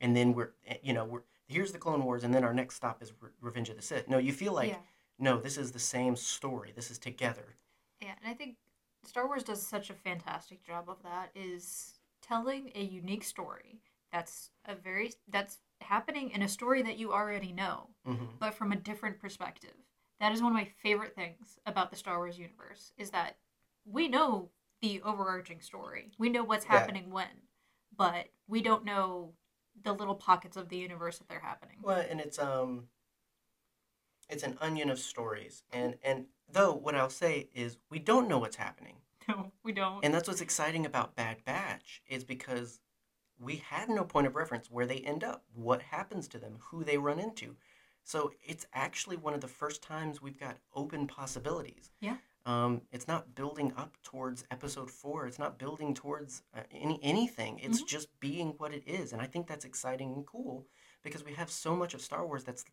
and 0.00 0.16
then 0.16 0.34
we're 0.34 0.50
eh, 0.66 0.76
you 0.82 0.92
know 0.92 1.04
we're 1.04 1.22
here's 1.48 1.72
the 1.72 1.78
clone 1.78 2.04
wars 2.04 2.24
and 2.24 2.32
then 2.34 2.44
our 2.44 2.54
next 2.54 2.76
stop 2.76 3.02
is 3.02 3.12
Re- 3.20 3.30
revenge 3.40 3.68
of 3.68 3.76
the 3.76 3.82
sith 3.82 4.08
no 4.08 4.18
you 4.18 4.32
feel 4.32 4.52
like 4.52 4.70
yeah. 4.70 4.76
no 5.18 5.38
this 5.40 5.56
is 5.58 5.72
the 5.72 5.78
same 5.78 6.16
story 6.16 6.72
this 6.74 6.90
is 6.90 6.98
together 6.98 7.56
Yeah, 8.00 8.14
and 8.22 8.30
I 8.30 8.34
think 8.34 8.56
Star 9.04 9.26
Wars 9.26 9.42
does 9.44 9.66
such 9.66 9.90
a 9.90 9.94
fantastic 9.94 10.62
job 10.64 10.88
of 10.88 11.02
that 11.02 11.30
is 11.34 11.98
telling 12.22 12.72
a 12.74 12.82
unique 12.82 13.24
story 13.24 13.80
that's 14.12 14.50
a 14.66 14.74
very 14.74 15.12
that's 15.28 15.58
happening 15.80 16.30
in 16.30 16.42
a 16.42 16.48
story 16.48 16.82
that 16.82 16.98
you 16.98 17.12
already 17.12 17.52
know, 17.52 17.90
hmm 18.04 18.24
but 18.38 18.54
from 18.54 18.72
a 18.72 18.76
different 18.76 19.18
perspective. 19.20 19.74
That 20.20 20.32
is 20.32 20.42
one 20.42 20.52
of 20.52 20.56
my 20.56 20.68
favorite 20.82 21.14
things 21.14 21.58
about 21.66 21.90
the 21.90 21.96
Star 21.96 22.18
Wars 22.18 22.38
universe 22.38 22.92
is 22.96 23.10
that 23.10 23.36
we 23.84 24.08
know 24.08 24.50
the 24.80 25.02
overarching 25.02 25.60
story. 25.60 26.12
We 26.18 26.30
know 26.30 26.44
what's 26.44 26.64
Yeah. 26.64 26.72
happening 26.72 27.10
when, 27.10 27.48
but 27.96 28.26
we 28.46 28.62
don't 28.62 28.84
know 28.84 29.34
the 29.82 29.92
little 29.92 30.14
pockets 30.14 30.56
of 30.56 30.68
the 30.68 30.76
universe 30.76 31.18
that 31.18 31.28
they're 31.28 31.40
happening. 31.40 31.76
Well, 31.82 32.04
and 32.08 32.20
it's 32.20 32.38
um, 32.38 32.84
it's 34.28 34.42
an 34.42 34.56
onion 34.60 34.90
of 34.90 34.98
stories, 34.98 35.62
and 35.72 35.96
and 36.02 36.26
though 36.50 36.72
what 36.74 36.94
I'll 36.94 37.10
say 37.10 37.48
is 37.54 37.76
we 37.90 37.98
don't 37.98 38.28
know 38.28 38.38
what's 38.38 38.56
happening, 38.56 38.96
No, 39.28 39.52
we 39.62 39.72
don't. 39.72 40.04
and 40.04 40.12
that's 40.14 40.28
what's 40.28 40.40
exciting 40.40 40.86
about 40.86 41.16
Bad 41.16 41.44
Batch 41.44 42.02
is 42.08 42.24
because 42.24 42.80
we 43.38 43.56
had 43.56 43.88
no 43.88 44.04
point 44.04 44.26
of 44.26 44.36
reference 44.36 44.70
where 44.70 44.86
they 44.86 44.98
end 44.98 45.24
up, 45.24 45.44
what 45.54 45.82
happens 45.82 46.28
to 46.28 46.38
them, 46.38 46.56
who 46.60 46.84
they 46.84 46.96
run 46.98 47.18
into. 47.18 47.56
So 48.04 48.30
it's 48.42 48.66
actually 48.74 49.16
one 49.16 49.34
of 49.34 49.40
the 49.40 49.48
first 49.48 49.82
times 49.82 50.22
we've 50.22 50.38
got 50.38 50.58
open 50.74 51.06
possibilities. 51.06 51.90
Yeah. 52.00 52.16
Um, 52.46 52.82
it's 52.92 53.08
not 53.08 53.34
building 53.34 53.72
up 53.76 53.96
towards 54.02 54.44
episode 54.50 54.90
four. 54.90 55.26
It's 55.26 55.38
not 55.38 55.58
building 55.58 55.94
towards 55.94 56.42
uh, 56.54 56.60
any 56.70 56.98
anything. 57.02 57.58
It's 57.58 57.82
Mhm. 57.82 57.86
just 57.88 58.20
being 58.20 58.50
what 58.58 58.74
it 58.74 58.82
is, 58.86 59.12
and 59.12 59.22
I 59.22 59.26
think 59.26 59.46
that's 59.46 59.64
exciting 59.64 60.12
and 60.12 60.26
cool 60.26 60.66
because 61.02 61.24
we 61.24 61.32
have 61.34 61.50
so 61.50 61.74
much 61.74 61.94
of 61.94 62.02
Star 62.02 62.26
Wars 62.26 62.44
that's 62.44 62.64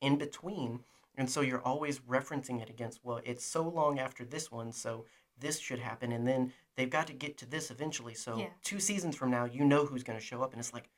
in 0.00 0.18
between, 0.18 0.84
and 1.14 1.30
so 1.30 1.40
you're 1.40 1.62
always 1.62 2.00
referencing 2.00 2.60
it 2.60 2.68
against. 2.68 3.04
Well, 3.04 3.20
it's 3.24 3.44
so 3.44 3.62
long 3.68 4.00
after 4.00 4.24
this 4.24 4.50
one, 4.50 4.72
so 4.72 5.06
this 5.38 5.58
should 5.58 5.78
happen, 5.78 6.10
and 6.10 6.26
then 6.26 6.52
they've 6.74 6.90
got 6.90 7.06
to 7.06 7.12
get 7.12 7.36
to 7.38 7.46
this 7.46 7.70
eventually. 7.70 8.14
So 8.14 8.38
Yeah. 8.38 8.52
two 8.62 8.80
seasons 8.80 9.14
from 9.16 9.30
now, 9.30 9.44
you 9.44 9.64
know 9.64 9.86
who's 9.86 10.02
going 10.02 10.18
to 10.18 10.24
show 10.24 10.42
up, 10.42 10.52
and 10.52 10.58
it's 10.60 10.72
like, 10.72 10.90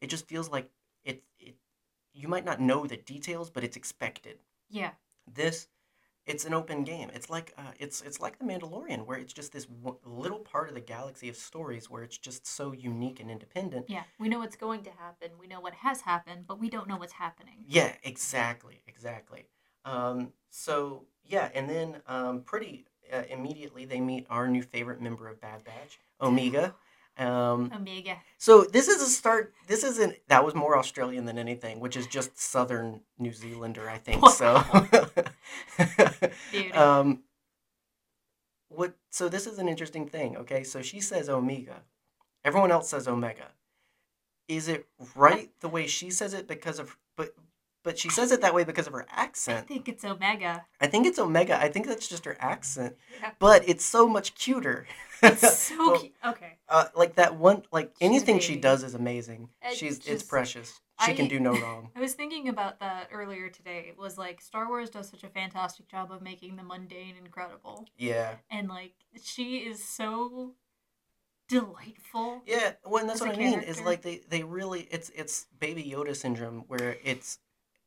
it 0.00 0.06
just 0.06 0.26
feels 0.28 0.48
like 0.50 0.70
it. 1.04 1.24
It 1.40 1.56
you 2.14 2.28
might 2.28 2.44
not 2.44 2.60
know 2.60 2.86
the 2.86 2.96
details, 2.98 3.48
but 3.50 3.64
it's 3.64 3.76
expected 3.76 4.38
Yeah. 4.68 4.94
this 5.26 5.66
it's 6.26 6.44
an 6.44 6.54
open 6.54 6.84
game 6.84 7.10
it's 7.14 7.28
like 7.30 7.52
uh, 7.58 7.72
it's 7.78 8.00
it's 8.02 8.20
like 8.20 8.38
the 8.38 8.44
mandalorian 8.44 9.04
where 9.06 9.18
it's 9.18 9.32
just 9.32 9.52
this 9.52 9.64
w- 9.66 9.98
little 10.04 10.38
part 10.38 10.68
of 10.68 10.74
the 10.74 10.80
galaxy 10.80 11.28
of 11.28 11.36
stories 11.36 11.90
where 11.90 12.02
it's 12.02 12.18
just 12.18 12.46
so 12.46 12.72
unique 12.72 13.20
and 13.20 13.30
independent 13.30 13.86
Yeah. 13.88 14.04
We 14.18 14.28
know 14.28 14.38
what's 14.38 14.56
going 14.56 14.82
to 14.84 14.90
happen. 14.90 15.30
We 15.40 15.46
know 15.46 15.60
what 15.60 15.74
has 15.74 16.02
happened, 16.02 16.44
but 16.46 16.60
we 16.60 16.70
don't 16.70 16.86
know 16.88 16.96
what's 16.96 17.14
happening. 17.14 17.64
yeah 17.66 17.92
exactly 18.04 18.82
exactly 18.86 19.46
um, 19.84 20.32
so 20.50 21.04
yeah 21.24 21.48
and 21.54 21.68
then 21.68 22.02
um, 22.06 22.42
pretty 22.42 22.84
uh, 23.12 23.22
immediately 23.28 23.84
they 23.84 24.00
meet 24.00 24.26
our 24.30 24.46
new 24.48 24.62
favorite 24.62 25.00
member 25.00 25.28
of 25.28 25.40
bad 25.40 25.64
batch 25.64 25.98
omega 26.20 26.74
um, 27.18 27.70
Omega. 27.74 28.16
so 28.38 28.64
this 28.64 28.88
is 28.88 29.02
a 29.02 29.06
start 29.06 29.52
this 29.66 29.84
isn't 29.84 30.16
that 30.28 30.44
was 30.44 30.54
more 30.54 30.78
australian 30.78 31.26
than 31.26 31.38
anything 31.38 31.78
which 31.78 31.96
is 31.96 32.06
just 32.06 32.38
southern 32.40 33.00
new 33.18 33.32
zealander 33.32 33.88
i 33.90 33.98
think 33.98 34.26
so. 34.30 34.62
Dude. 36.52 36.72
um 36.76 37.22
what 38.74 38.94
so 39.10 39.28
this 39.28 39.46
is 39.46 39.58
an 39.58 39.68
interesting 39.68 40.06
thing 40.08 40.36
okay? 40.36 40.62
So 40.64 40.82
she 40.82 41.00
says 41.00 41.28
omega. 41.28 41.82
Everyone 42.44 42.70
else 42.72 42.88
says 42.88 43.06
omega. 43.06 43.48
Is 44.48 44.68
it 44.68 44.86
right 45.14 45.50
the 45.60 45.68
way 45.68 45.86
she 45.86 46.10
says 46.10 46.34
it 46.34 46.48
because 46.48 46.78
of 46.78 46.96
but 47.16 47.34
but 47.82 47.98
she 47.98 48.08
says 48.08 48.30
it 48.32 48.40
that 48.40 48.54
way 48.54 48.64
because 48.64 48.86
of 48.86 48.92
her 48.92 49.06
accent. 49.10 49.58
I 49.58 49.62
think 49.62 49.88
it's 49.88 50.04
Omega. 50.04 50.64
i 50.80 50.86
think 50.86 51.06
it's 51.06 51.18
omega 51.18 51.60
i 51.60 51.68
think 51.68 51.86
that's 51.86 52.08
just 52.08 52.24
her 52.24 52.36
accent 52.40 52.96
Yeah. 53.20 53.30
but 53.38 53.68
it's 53.68 53.84
so 53.84 54.08
much 54.08 54.34
cuter 54.34 54.86
It's 55.24 55.56
so 55.58 55.98
cute. 56.00 56.12
Okay. 56.26 56.58
uh, 56.68 56.86
like 56.96 57.14
that 57.14 57.36
one 57.36 57.62
like 57.70 57.92
She's 58.00 58.08
anything 58.08 58.40
she 58.40 58.56
does 58.56 58.82
is 58.82 58.94
amazing 58.94 59.50
It's 59.62 59.76
she's 59.78 60.04
it's 60.06 60.22
precious 60.24 60.80
she 61.06 61.14
can 61.14 61.28
do 61.28 61.38
no 61.40 61.52
wrong 61.52 61.90
I 61.96 62.00
was 62.00 62.14
thinking 62.14 62.48
about 62.48 62.78
that 62.80 63.08
earlier 63.12 63.48
today. 63.48 63.86
It 63.88 63.96
was 63.98 64.16
like 64.18 64.40
Star 64.40 64.68
Wars 64.68 64.90
does 64.90 65.08
such 65.08 65.22
a 65.24 65.28
fantastic 65.28 65.88
job 65.88 66.10
of 66.12 66.22
making 66.22 66.56
the 66.56 66.62
mundane 66.64 67.14
incredible. 67.24 67.86
yeah 67.96 68.34
And 68.50 68.68
like 68.68 68.94
she 69.22 69.58
is 69.58 69.82
so 69.84 70.54
delightful. 71.48 72.42
Yeah, 72.46 72.72
well, 72.84 73.00
and 73.00 73.08
that's 73.08 73.20
what 73.20 73.30
I 73.30 73.36
mean. 73.36 73.60
Is 73.60 73.80
like 73.80 74.02
they 74.02 74.20
they 74.28 74.42
really 74.42 74.88
it's 74.90 75.10
it's 75.14 75.46
Baby 75.60 75.84
Yoda 75.84 76.16
syndrome 76.16 76.64
where 76.68 76.96
it's 77.04 77.38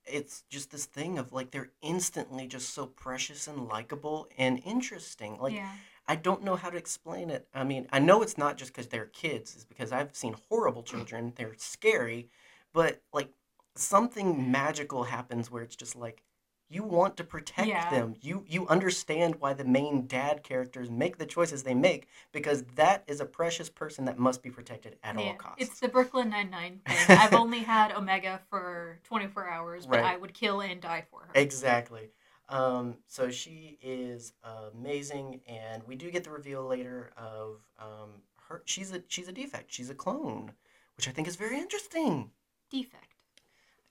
it's 0.07 0.43
just 0.49 0.71
this 0.71 0.85
thing 0.85 1.17
of 1.17 1.33
like 1.33 1.51
they're 1.51 1.71
instantly 1.81 2.47
just 2.47 2.73
so 2.73 2.85
precious 2.85 3.47
and 3.47 3.67
likable 3.67 4.27
and 4.37 4.61
interesting. 4.65 5.37
Like 5.39 5.53
yeah. 5.53 5.71
I 6.07 6.15
don't 6.15 6.43
know 6.43 6.55
how 6.55 6.69
to 6.69 6.77
explain 6.77 7.29
it. 7.29 7.47
I 7.53 7.63
mean, 7.63 7.87
I 7.91 7.99
know 7.99 8.21
it's 8.21 8.37
not 8.37 8.57
just 8.57 8.71
because 8.71 8.87
they're 8.87 9.07
kids. 9.07 9.55
It's 9.55 9.65
because 9.65 9.91
I've 9.91 10.15
seen 10.15 10.35
horrible 10.49 10.83
mm. 10.83 10.87
children. 10.87 11.33
They're 11.35 11.55
scary, 11.57 12.29
but 12.73 13.01
like 13.13 13.29
something 13.75 14.51
magical 14.51 15.03
happens 15.03 15.49
where 15.49 15.63
it's 15.63 15.75
just 15.75 15.95
like 15.95 16.21
you 16.69 16.83
want 16.83 17.15
to 17.17 17.23
protect 17.23 17.67
Yeah. 17.69 17.89
them. 17.89 18.15
You 18.21 18.43
you 18.47 18.67
understand 18.67 19.35
why 19.35 19.53
the 19.53 19.65
main 19.65 20.07
dad 20.07 20.43
characters 20.43 20.89
make 20.89 21.17
the 21.17 21.25
choices 21.25 21.63
they 21.63 21.73
make 21.75 22.07
because 22.31 22.63
that 22.75 23.03
is 23.07 23.19
a 23.21 23.25
precious 23.25 23.69
person 23.69 24.05
that 24.05 24.17
must 24.17 24.41
be 24.41 24.49
protected 24.49 24.97
at 25.03 25.17
all 25.17 25.35
costs. 25.35 25.61
It's 25.63 25.79
the 25.79 25.87
Brooklyn 25.87 26.29
Nine 26.29 26.49
Nine 26.49 26.81
thing. 26.87 27.17
I've 27.17 27.33
only 27.33 27.59
had 27.59 27.91
Omega 27.91 28.41
for 28.49 28.99
24 29.03 29.47
hours, 29.47 29.85
but 29.85 29.99
Right. 29.99 30.05
I 30.13 30.17
would 30.17 30.33
kill 30.33 30.61
and 30.61 30.81
die 30.81 31.05
for 31.09 31.21
her. 31.21 31.31
Exactly. 31.35 32.09
Um, 32.49 32.97
so 33.07 33.31
she 33.31 33.77
is 33.81 34.33
amazing, 34.43 35.41
and 35.47 35.81
we 35.87 35.95
do 35.95 36.11
get 36.11 36.23
the 36.23 36.29
reveal 36.31 36.63
later 36.65 37.11
of 37.17 37.61
um, 37.79 38.21
her. 38.47 38.61
She's 38.65 38.91
a 38.91 39.01
she's 39.07 39.27
a 39.27 39.31
defect. 39.31 39.71
She's 39.73 39.89
a 39.89 39.95
clone, 39.95 40.51
which 40.97 41.07
I 41.07 41.11
think 41.11 41.27
is 41.27 41.35
very 41.35 41.57
interesting. 41.57 42.31
Defect. 42.69 43.14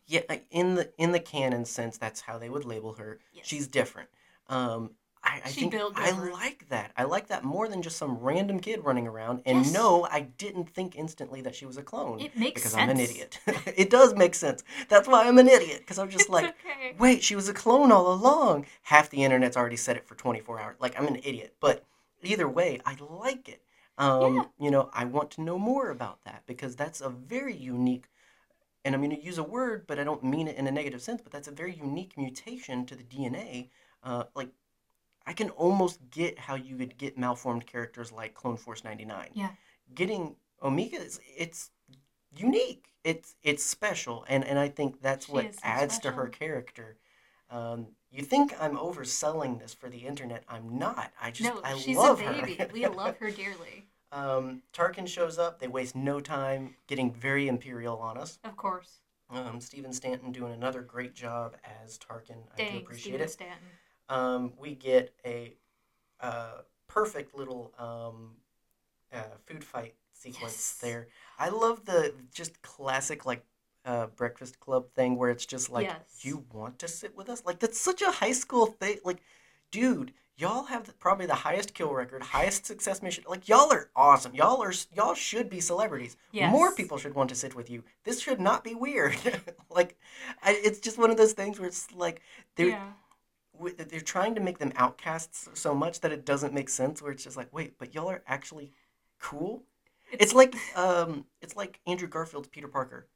Yeah, 0.06 0.20
like, 0.28 0.44
in 0.50 0.74
the 0.74 0.90
in 0.98 1.12
the 1.12 1.20
canon 1.20 1.64
sense, 1.64 1.96
that's 1.98 2.20
how 2.20 2.38
they 2.38 2.48
would 2.50 2.64
label 2.64 2.92
her. 2.94 3.18
Yes. 3.32 3.46
She's 3.46 3.66
different. 3.66 4.08
Um, 4.48 4.90
I, 5.26 5.40
I 5.42 5.48
She 5.48 5.60
think 5.60 5.72
built 5.72 5.94
I 5.96 6.10
like 6.10 6.68
that. 6.68 6.92
I 6.98 7.04
like 7.04 7.28
that 7.28 7.44
more 7.44 7.66
than 7.66 7.80
just 7.80 7.96
some 7.96 8.18
random 8.18 8.60
kid 8.60 8.84
running 8.84 9.06
around. 9.06 9.40
And 9.46 9.64
Yes. 9.64 9.72
no, 9.72 10.06
I 10.10 10.20
didn't 10.20 10.68
think 10.68 10.96
instantly 10.96 11.40
that 11.40 11.54
she 11.54 11.64
was 11.64 11.78
a 11.78 11.82
clone 11.82 12.20
It 12.20 12.36
makes 12.36 12.60
because 12.60 12.72
sense. 12.72 12.82
I'm 12.82 12.90
an 12.90 13.00
idiot. 13.00 13.38
it 13.74 13.88
does 13.88 14.14
make 14.14 14.34
sense. 14.34 14.62
That's 14.90 15.08
why 15.08 15.26
I'm 15.26 15.38
an 15.38 15.48
idiot 15.48 15.78
because 15.78 15.98
I'm 15.98 16.10
just 16.10 16.24
It's 16.24 16.30
like. 16.36 16.44
okay. 16.44 16.94
wait, 16.98 17.22
she 17.22 17.34
was 17.34 17.48
a 17.48 17.54
clone 17.54 17.90
all 17.90 18.12
along. 18.12 18.66
Half 18.82 19.08
the 19.08 19.24
internet's 19.24 19.56
already 19.56 19.76
said 19.76 19.96
it 19.96 20.06
for 20.06 20.14
24 20.14 20.60
hours. 20.60 20.76
Like, 20.78 21.00
I'm 21.00 21.06
an 21.06 21.16
idiot. 21.24 21.54
But 21.58 21.84
either 22.22 22.46
way, 22.48 22.80
I 22.84 22.94
like 23.08 23.48
it. 23.48 23.62
Um, 23.96 24.34
Yeah. 24.36 24.44
You 24.58 24.70
know, 24.70 24.90
I 24.92 25.06
want 25.06 25.30
to 25.32 25.40
know 25.40 25.58
more 25.58 25.88
about 25.88 26.22
that 26.24 26.42
because 26.46 26.76
that's 26.76 27.00
a 27.00 27.08
very 27.08 27.56
unique, 27.56 28.08
and 28.84 28.94
I'm 28.94 29.00
going 29.00 29.16
to 29.16 29.22
use 29.22 29.38
a 29.38 29.42
word, 29.44 29.86
but 29.86 29.98
I 29.98 30.04
don't 30.04 30.22
mean 30.22 30.48
it 30.48 30.56
in 30.56 30.66
a 30.66 30.70
negative 30.70 31.00
sense, 31.02 31.20
but 31.22 31.32
that's 31.32 31.48
a 31.48 31.52
very 31.52 31.74
unique 31.74 32.16
mutation 32.16 32.84
to 32.86 32.94
the 32.94 33.04
DNA. 33.04 33.68
Uh, 34.02 34.24
like, 34.34 34.50
I 35.26 35.32
can 35.32 35.50
almost 35.50 36.00
get 36.10 36.38
how 36.38 36.54
you 36.54 36.76
would 36.76 36.98
get 36.98 37.16
malformed 37.16 37.66
characters 37.66 38.12
like 38.12 38.34
Clone 38.34 38.58
Force 38.58 38.84
99. 38.84 39.30
Yeah. 39.34 39.50
Getting 39.94 40.36
Omega, 40.62 40.98
is, 40.98 41.20
it's 41.36 41.70
unique. 42.36 42.86
It's 43.04 43.36
it's 43.42 43.62
special, 43.62 44.24
and, 44.28 44.44
and 44.44 44.58
I 44.58 44.68
think 44.68 45.02
that's 45.02 45.26
She 45.26 45.32
what 45.32 45.54
adds 45.62 45.98
to 46.00 46.12
her 46.12 46.26
character. 46.26 46.96
Um, 47.50 47.88
you 48.10 48.22
think 48.22 48.54
I'm 48.58 48.76
overselling 48.76 49.58
this 49.58 49.74
for 49.74 49.90
the 49.90 49.98
internet? 49.98 50.42
I'm 50.48 50.78
not. 50.78 51.12
I 51.20 51.30
just 51.30 51.54
no, 51.54 51.60
I 51.62 51.76
she's 51.76 51.98
love 51.98 52.22
a 52.22 52.32
baby. 52.32 52.54
her. 52.54 52.70
we 52.72 52.86
love 52.86 53.18
her 53.18 53.30
dearly. 53.30 53.88
Um, 54.14 54.62
Tarkin 54.72 55.08
shows 55.08 55.38
up. 55.38 55.58
They 55.58 55.66
waste 55.66 55.96
no 55.96 56.20
time 56.20 56.76
getting 56.86 57.12
very 57.12 57.48
imperial 57.48 57.98
on 57.98 58.16
us. 58.16 58.38
Of 58.44 58.56
course. 58.56 59.00
Um, 59.28 59.60
Stephen 59.60 59.92
Stanton 59.92 60.30
doing 60.30 60.52
another 60.52 60.82
great 60.82 61.14
job 61.14 61.56
as 61.82 61.98
Tarkin. 61.98 62.36
I 62.56 62.62
do 62.70 62.76
appreciate 62.78 63.02
Stephen 63.02 63.20
it. 63.22 63.30
Stanton. 63.30 63.66
Um, 64.08 64.52
we 64.56 64.76
get 64.76 65.12
a 65.26 65.56
uh, 66.20 66.58
perfect 66.86 67.34
little 67.34 67.72
um, 67.76 68.36
uh, 69.12 69.36
food 69.46 69.64
fight 69.64 69.94
sequence 70.12 70.52
Yes. 70.54 70.78
there. 70.80 71.08
I 71.38 71.48
love 71.48 71.84
the 71.84 72.14
just 72.32 72.62
classic 72.62 73.26
like 73.26 73.44
uh, 73.84 74.06
Breakfast 74.06 74.60
Club 74.60 74.86
thing 74.94 75.16
where 75.16 75.30
it's 75.30 75.44
just 75.46 75.70
like, 75.70 75.86
Yes. 75.88 76.20
you 76.20 76.44
want 76.52 76.78
to 76.78 76.88
sit 76.88 77.16
with 77.16 77.28
us? 77.28 77.42
Like 77.44 77.58
that's 77.58 77.80
such 77.80 78.00
a 78.00 78.10
high 78.12 78.32
school 78.32 78.66
thing. 78.66 78.98
Like, 79.04 79.20
dude, 79.72 80.12
y'all 80.36 80.64
have 80.64 80.84
the, 80.84 80.92
probably 80.94 81.26
the 81.26 81.34
highest 81.34 81.74
kill 81.74 81.92
record, 81.92 82.22
highest 82.22 82.66
success 82.66 83.02
mission. 83.02 83.24
Like 83.28 83.48
y'all 83.48 83.72
are 83.72 83.90
awesome. 83.94 84.34
Y'all 84.34 84.62
are 84.62 84.72
y'all 84.94 85.14
should 85.14 85.48
be 85.48 85.60
celebrities. 85.60 86.16
Yes. 86.32 86.50
More 86.50 86.74
people 86.74 86.98
should 86.98 87.14
want 87.14 87.28
to 87.30 87.34
sit 87.34 87.54
with 87.54 87.70
you. 87.70 87.84
This 88.04 88.20
should 88.20 88.40
not 88.40 88.64
be 88.64 88.74
weird. 88.74 89.16
like, 89.70 89.96
I, 90.42 90.60
it's 90.64 90.80
just 90.80 90.98
one 90.98 91.10
of 91.10 91.16
those 91.16 91.32
things 91.32 91.58
where 91.58 91.68
it's 91.68 91.92
like 91.92 92.20
they're 92.56 92.68
Yeah. 92.68 92.92
they're 93.76 94.00
trying 94.00 94.34
to 94.34 94.40
make 94.40 94.58
them 94.58 94.72
outcasts 94.76 95.48
so 95.54 95.74
much 95.74 96.00
that 96.00 96.12
it 96.12 96.24
doesn't 96.24 96.52
make 96.52 96.68
sense. 96.68 97.00
Where 97.00 97.12
it's 97.12 97.24
just 97.24 97.36
like, 97.36 97.52
wait, 97.52 97.78
but 97.78 97.94
y'all 97.94 98.10
are 98.10 98.22
actually 98.26 98.72
cool. 99.20 99.62
It's 100.12 100.34
like 100.34 100.54
um, 100.76 101.26
it's 101.40 101.56
like 101.56 101.80
Andrew 101.86 102.08
Garfield's 102.08 102.48
Peter 102.48 102.68
Parker. 102.68 103.06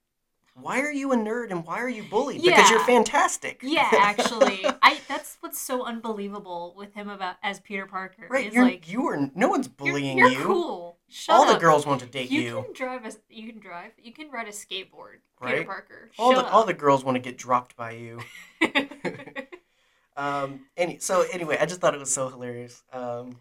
Why 0.61 0.81
are 0.81 0.91
you 0.93 1.13
a 1.13 1.17
nerd 1.17 1.51
and 1.51 1.65
why 1.67 1.79
are 1.79 1.89
you 1.89 2.03
bullied? 2.05 2.43
Because 2.43 2.69
you're 2.71 2.85
fantastic. 2.85 3.61
Yeah, 3.63 3.89
actually, 3.99 4.65
I 4.83 4.99
that's 5.09 5.37
what's 5.41 5.61
so 5.61 5.85
unbelievable 5.85 6.75
with 6.77 6.95
him 6.95 7.09
about 7.09 7.37
as 7.43 7.61
Peter 7.61 7.87
Parker. 7.87 8.27
right. 8.29 8.47
is 8.49 8.55
You're 8.55 8.65
like 8.65 8.91
you 8.91 9.07
are 9.09 9.31
no 9.35 9.49
one's 9.49 9.69
you're- 9.79 9.93
bullying 9.93 10.19
you're, 10.19 10.31
you. 10.31 10.45
cool. 10.45 10.97
Shut 11.11 11.37
All 11.37 11.43
up. 11.49 11.55
the 11.55 11.61
girls 11.61 11.87
want 11.87 12.01
to 12.01 12.07
date 12.07 12.31
You, 12.31 12.41
you. 12.43 12.63
can 12.65 12.73
drive 12.75 13.05
a 13.07 13.13
you 13.31 13.51
can 13.51 13.61
drive. 13.61 13.93
You 14.03 14.13
can 14.13 14.31
ride 14.31 14.47
a 14.49 14.51
skateboard. 14.53 15.21
Right. 15.41 15.55
Peter 15.55 15.65
Parker. 15.65 16.11
All 16.19 16.35
Shut 16.35 16.45
the 16.47 16.51
all 16.53 16.65
the 16.65 16.75
girls 16.75 17.05
want 17.05 17.17
to 17.17 17.21
get 17.21 17.39
dropped 17.39 17.77
by 17.77 17.93
you. 17.93 18.21
Um, 20.17 20.63
any 20.77 20.99
so 20.99 21.25
anyway, 21.33 21.59
I 21.61 21.67
just 21.67 21.81
thought 21.81 21.95
it 21.95 22.01
was 22.01 22.13
so 22.13 22.29
hilarious. 22.29 22.83
Um, 22.93 23.37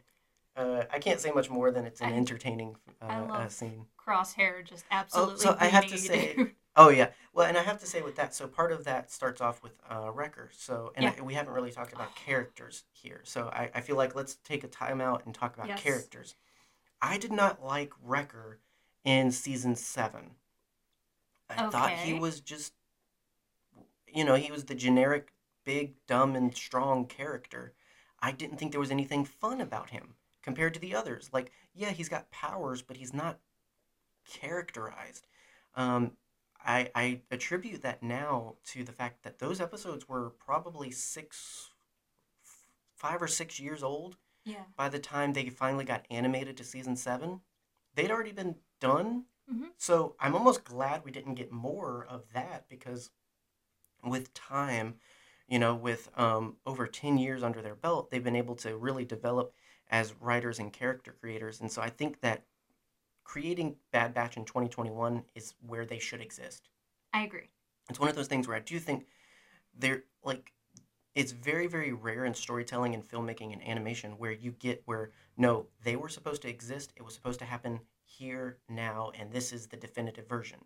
uh, 0.56 0.84
I 0.93 0.99
can't 0.99 1.19
say 1.19 1.32
much 1.32 1.49
more 1.49 1.71
than 1.71 1.86
it's 1.86 2.01
an 2.01 2.13
I- 2.13 2.15
entertaining 2.15 2.75
uh, 3.01 3.06
I 3.06 3.15
uh, 3.17 3.27
love- 3.27 3.51
scene. 3.51 3.86
Crosshair 3.97 4.63
just 4.63 4.86
absolutely. 4.91 5.34
Oh, 5.34 5.38
so 5.38 5.58
I 5.60 5.65
have 5.67 5.88
to 5.88 5.97
say-. 5.97 6.53
Oh 6.78 6.90
yeah. 6.90 7.10
Well, 7.34 7.48
and 7.48 7.58
I 7.58 7.63
have 7.63 7.80
to 7.80 7.88
say 7.88 8.02
with 8.02 8.16
that, 8.16 8.36
so 8.36 8.48
part 8.48 8.72
of 8.72 8.84
that 8.86 9.12
starts 9.12 9.42
off 9.42 9.63
with 9.63 9.74
uh, 9.90 10.12
Wrecker. 10.12 10.50
So, 10.54 10.94
and 10.96 11.06
Yeah. 11.06 11.13
I, 11.18 11.22
we 11.22 11.34
haven't 11.34 11.54
really 11.54 11.72
talked 11.72 11.92
about 11.94 12.16
characters 12.16 12.84
here. 12.92 13.22
So 13.24 13.50
I, 13.50 13.72
I 13.74 13.82
feel 13.82 13.96
like 13.96 14.16
let's 14.16 14.36
take 14.36 14.63
a 14.63 14.68
time 14.68 15.02
out 15.02 15.26
and 15.26 15.34
talk 15.34 15.56
about 15.56 15.68
Yes. 15.68 15.82
characters. 15.82 16.36
I 17.02 17.18
did 17.18 17.32
not 17.32 17.63
like 17.63 17.94
Wrecker 18.04 18.60
in 19.04 19.32
season 19.32 19.76
seven. 19.76 20.32
I 21.50 21.70
thought 21.70 21.92
he 21.92 22.13
was 22.13 22.42
just, 22.42 22.74
you 24.08 24.24
know, 24.24 24.36
he 24.36 24.52
was 24.52 24.66
the 24.66 24.76
generic 24.76 25.34
big, 25.63 25.94
dumb, 26.08 26.36
and 26.36 26.56
strong 26.56 27.06
character. 27.06 27.74
I 28.20 28.32
didn't 28.32 28.58
think 28.58 28.72
there 28.72 28.80
was 28.80 28.92
anything 28.92 29.26
fun 29.26 29.62
about 29.62 29.90
him 29.90 30.16
compared 30.42 30.74
to 30.76 30.80
the 30.80 30.96
others. 30.96 31.30
Like, 31.34 31.52
yeah, 31.74 31.92
he's 31.92 32.10
got 32.10 32.32
powers, 32.32 32.82
but 32.82 32.98
he's 32.98 33.13
not 33.13 33.40
characterized. 34.26 35.28
Um, 35.76 36.12
I, 36.67 36.91
I 36.93 37.21
attribute 37.32 37.82
that 37.84 38.03
now 38.03 38.56
to 38.65 38.84
the 38.84 38.91
fact 38.91 39.23
that 39.23 39.39
those 39.39 39.62
episodes 39.62 40.08
were 40.10 40.30
probably 40.32 40.91
six, 40.91 41.69
five 42.95 43.21
or 43.21 43.27
six 43.27 43.60
years 43.60 43.82
old 43.84 44.17
Yeah. 44.43 44.65
by 44.75 44.89
the 44.89 44.99
time 44.99 45.34
they 45.34 45.49
finally 45.49 45.86
got 45.86 46.06
animated 46.12 46.58
to 46.58 46.63
season 46.65 46.95
seven. 46.97 47.41
They'd 47.95 48.12
already 48.12 48.34
been 48.34 48.56
done. 48.80 49.25
Mhm. 49.51 49.71
So 49.77 50.15
I'm 50.19 50.36
almost 50.36 50.65
glad 50.65 51.06
we 51.06 51.12
didn't 51.12 51.36
get 51.36 51.51
more 51.51 52.06
of 52.06 52.34
that 52.34 52.67
because 52.67 53.12
with 54.03 54.34
time, 54.34 54.99
you 55.47 55.58
know, 55.60 55.73
with 55.73 56.10
um, 56.19 56.58
over 56.65 56.86
10 56.86 57.17
years 57.17 57.43
under 57.43 57.62
their 57.62 57.75
belt, 57.75 58.10
they've 58.12 58.23
been 58.23 58.36
able 58.36 58.56
to 58.58 58.75
really 58.77 59.06
develop 59.06 59.53
as 59.89 60.13
writers 60.15 60.60
and 60.60 60.73
character 60.73 61.13
creators. 61.17 61.62
And 61.62 61.71
so 61.71 61.82
I 61.82 61.89
think 61.89 62.19
that 62.21 62.45
creating 63.28 63.76
Bad 63.92 64.13
Batch 64.13 64.38
in 64.38 64.46
2021 64.46 65.22
is 65.36 65.54
where 65.68 65.86
they 65.86 66.00
should 66.00 66.22
exist. 66.22 66.70
I 67.13 67.24
agree. 67.24 67.50
It's 67.90 68.00
one 68.00 68.08
of 68.10 68.16
those 68.16 68.28
things 68.28 68.48
where 68.48 68.56
I 68.56 68.62
do 68.62 68.80
think 68.80 69.06
they're 69.78 70.04
like 70.24 70.54
it's 71.13 71.34
very 71.34 71.68
very 71.68 71.92
rare 71.92 72.26
in 72.26 72.34
storytelling 72.34 72.94
and 72.94 73.08
filmmaking 73.08 73.52
and 73.52 73.68
animation 73.68 74.13
where 74.13 74.32
you 74.32 74.52
get 74.52 74.82
where 74.86 75.12
no 75.36 75.68
they 75.84 75.96
were 75.96 76.10
supposed 76.10 76.42
to 76.44 76.50
exist 76.50 76.94
it 76.96 77.04
was 77.04 77.13
supposed 77.13 77.40
to 77.40 77.46
happen 77.46 77.80
here 78.06 78.58
now 78.70 79.12
and 79.20 79.32
this 79.32 79.52
is 79.52 79.68
the 79.68 79.78
definitive 79.78 80.28
version 80.28 80.60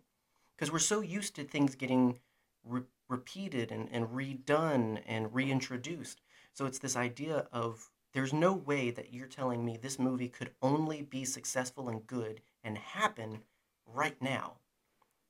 because 0.56 0.72
we're 0.72 0.78
so 0.78 1.00
used 1.00 1.34
to 1.34 1.44
things 1.44 1.74
getting 1.74 2.18
re- 2.64 2.82
repeated 3.08 3.70
and, 3.70 3.88
and 3.92 4.08
redone 4.08 5.00
and 5.06 5.34
reintroduced 5.34 6.20
so 6.52 6.64
it's 6.64 6.78
this 6.78 6.96
idea 6.96 7.46
of 7.52 7.90
there's 8.12 8.32
no 8.32 8.52
way 8.52 8.90
that 8.90 9.12
you're 9.12 9.26
telling 9.26 9.64
me 9.64 9.76
this 9.76 9.98
movie 9.98 10.28
could 10.28 10.50
only 10.62 11.02
be 11.02 11.24
successful 11.24 11.88
and 11.88 12.06
good 12.06 12.40
and 12.64 12.78
happen 12.78 13.42
right 13.86 14.20
now 14.22 14.54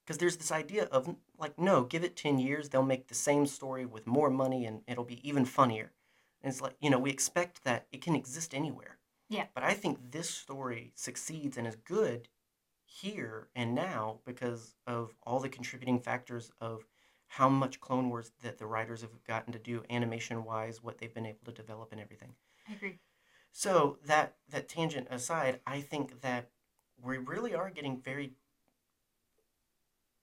because 0.04 0.18
there's 0.18 0.36
this 0.36 0.52
idea 0.52 0.84
of 0.84 1.16
like 1.38 1.58
no 1.58 1.84
give 1.84 2.04
it 2.04 2.16
10 2.16 2.38
years 2.38 2.68
they'll 2.68 2.82
make 2.82 3.08
the 3.08 3.14
same 3.14 3.46
story 3.46 3.84
with 3.86 4.06
more 4.06 4.30
money 4.30 4.64
and 4.66 4.82
it'll 4.86 5.04
be 5.04 5.26
even 5.28 5.44
funnier 5.44 5.92
and 6.42 6.52
it's 6.52 6.60
like 6.60 6.76
you 6.80 6.90
know 6.90 6.98
we 6.98 7.10
expect 7.10 7.64
that 7.64 7.86
it 7.92 8.02
can 8.02 8.14
exist 8.14 8.54
anywhere 8.54 8.98
Yeah. 9.28 9.46
but 9.54 9.64
i 9.64 9.74
think 9.74 10.10
this 10.10 10.28
story 10.30 10.92
succeeds 10.94 11.56
and 11.56 11.66
is 11.66 11.76
good 11.76 12.28
here 12.84 13.48
and 13.56 13.74
now 13.74 14.20
because 14.26 14.74
of 14.86 15.14
all 15.22 15.40
the 15.40 15.48
contributing 15.48 15.98
factors 15.98 16.50
of 16.60 16.84
how 17.26 17.48
much 17.48 17.80
clone 17.80 18.10
wars 18.10 18.30
that 18.42 18.58
the 18.58 18.66
writers 18.66 19.00
have 19.00 19.24
gotten 19.26 19.52
to 19.54 19.58
do 19.58 19.82
animation 19.88 20.44
wise 20.44 20.82
what 20.82 20.98
they've 20.98 21.14
been 21.14 21.24
able 21.26 21.38
to 21.46 21.52
develop 21.52 21.90
and 21.92 22.00
everything 22.00 22.34
I 22.68 22.74
agree. 22.74 22.98
so 23.50 23.96
that 24.04 24.36
that 24.50 24.68
tangent 24.68 25.08
aside, 25.10 25.60
I 25.66 25.80
think 25.80 26.20
that 26.20 26.50
we 27.04 27.18
really 27.18 27.54
are 27.54 27.70
getting 27.70 28.00
very 28.00 28.32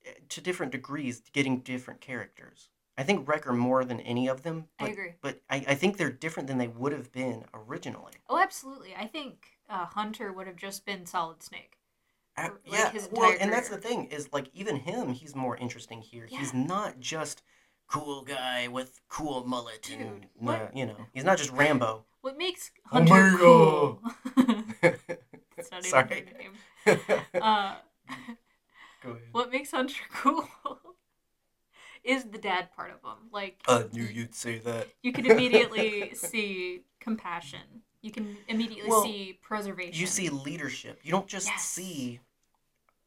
eh, 0.04 0.12
to 0.28 0.40
different 0.40 0.72
degrees 0.72 1.22
getting 1.32 1.60
different 1.60 2.00
characters. 2.00 2.68
I 2.98 3.02
think 3.02 3.26
Wrecker 3.26 3.52
more 3.52 3.84
than 3.84 4.00
any 4.00 4.28
of 4.28 4.42
them. 4.42 4.66
I 4.78 4.88
agree. 4.88 5.14
But 5.22 5.40
I, 5.48 5.64
I 5.68 5.74
think 5.74 5.96
they're 5.96 6.10
different 6.10 6.48
than 6.48 6.58
they 6.58 6.68
would 6.68 6.92
have 6.92 7.10
been 7.12 7.44
originally. 7.54 8.12
Oh, 8.28 8.38
absolutely. 8.38 8.94
I 8.94 9.06
think 9.06 9.46
uh, 9.70 9.86
Hunter 9.86 10.32
would 10.32 10.46
have 10.46 10.56
just 10.56 10.84
been 10.84 11.06
Solid 11.06 11.42
Snake. 11.42 11.78
Uh, 12.36 12.48
Or, 12.48 12.60
like, 12.66 12.78
yeah, 12.78 12.90
his 12.90 13.08
well, 13.10 13.30
entire 13.30 13.42
and 13.42 13.52
that's 13.52 13.68
the 13.70 13.76
thing 13.78 14.06
is 14.06 14.28
like 14.32 14.50
even 14.54 14.76
him, 14.76 15.12
he's 15.12 15.34
more 15.34 15.56
interesting 15.56 16.00
here. 16.02 16.26
He's 16.28 16.52
not 16.52 17.00
just 17.00 17.42
cool 17.88 18.22
guy 18.22 18.68
with 18.68 19.00
cool 19.08 19.44
mullet 19.46 19.82
Dude, 19.82 19.98
uh, 19.98 20.26
what- 20.38 20.76
you 20.76 20.86
know 20.86 20.96
he's 21.12 21.24
not 21.24 21.38
just 21.38 21.50
Rambo. 21.52 22.04
What 22.20 22.36
makes 22.36 22.70
Hunter 22.84 23.14
Omega. 23.14 23.38
cool? 23.38 24.02
That's 25.56 25.70
not 25.70 25.86
even 25.86 25.90
Sorry. 25.90 26.26
Uh, 27.40 27.74
Go 29.02 29.10
ahead. 29.10 29.22
what 29.32 29.50
makes 29.50 29.70
Hunter 29.70 29.94
cool 30.12 30.48
is 32.04 32.24
the 32.24 32.38
dad 32.38 32.68
part 32.74 32.90
of 32.90 32.96
him. 33.08 33.28
Like, 33.32 33.60
I 33.68 33.84
knew 33.92 34.02
you'd 34.04 34.34
say 34.34 34.58
that. 34.58 34.88
you 35.02 35.12
can 35.12 35.26
immediately 35.26 36.10
see 36.14 36.82
compassion. 36.98 37.60
You 38.02 38.10
can 38.10 38.36
immediately 38.48 38.88
Well, 38.90 39.02
see 39.02 39.38
preservation. 39.42 40.00
you 40.00 40.06
see 40.06 40.28
leadership. 40.30 41.00
You 41.02 41.10
don't 41.12 41.26
just 41.28 41.46
Yes. 41.48 41.62
see 41.64 42.20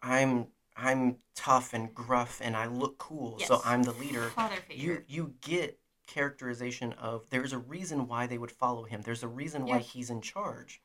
I'm 0.01 0.47
I'm 0.75 1.17
tough 1.35 1.73
and 1.73 1.93
gruff 1.93 2.39
and 2.43 2.55
I 2.55 2.65
look 2.67 2.97
cool, 2.97 3.37
yes. 3.39 3.47
so 3.47 3.61
I'm 3.65 3.83
the 3.83 3.93
leader. 3.93 4.29
father 4.29 4.55
figure. 4.67 4.83
You 4.83 5.03
you 5.07 5.33
get 5.41 5.79
characterization 6.07 6.93
of 6.93 7.27
there's 7.29 7.53
a 7.53 7.57
reason 7.57 8.07
why 8.07 8.27
they 8.27 8.37
would 8.37 8.51
follow 8.51 8.83
him. 8.83 9.01
There's 9.01 9.23
a 9.23 9.27
reason 9.27 9.65
why 9.65 9.79
he's 9.79 10.09
in 10.09 10.21
charge. 10.21 10.81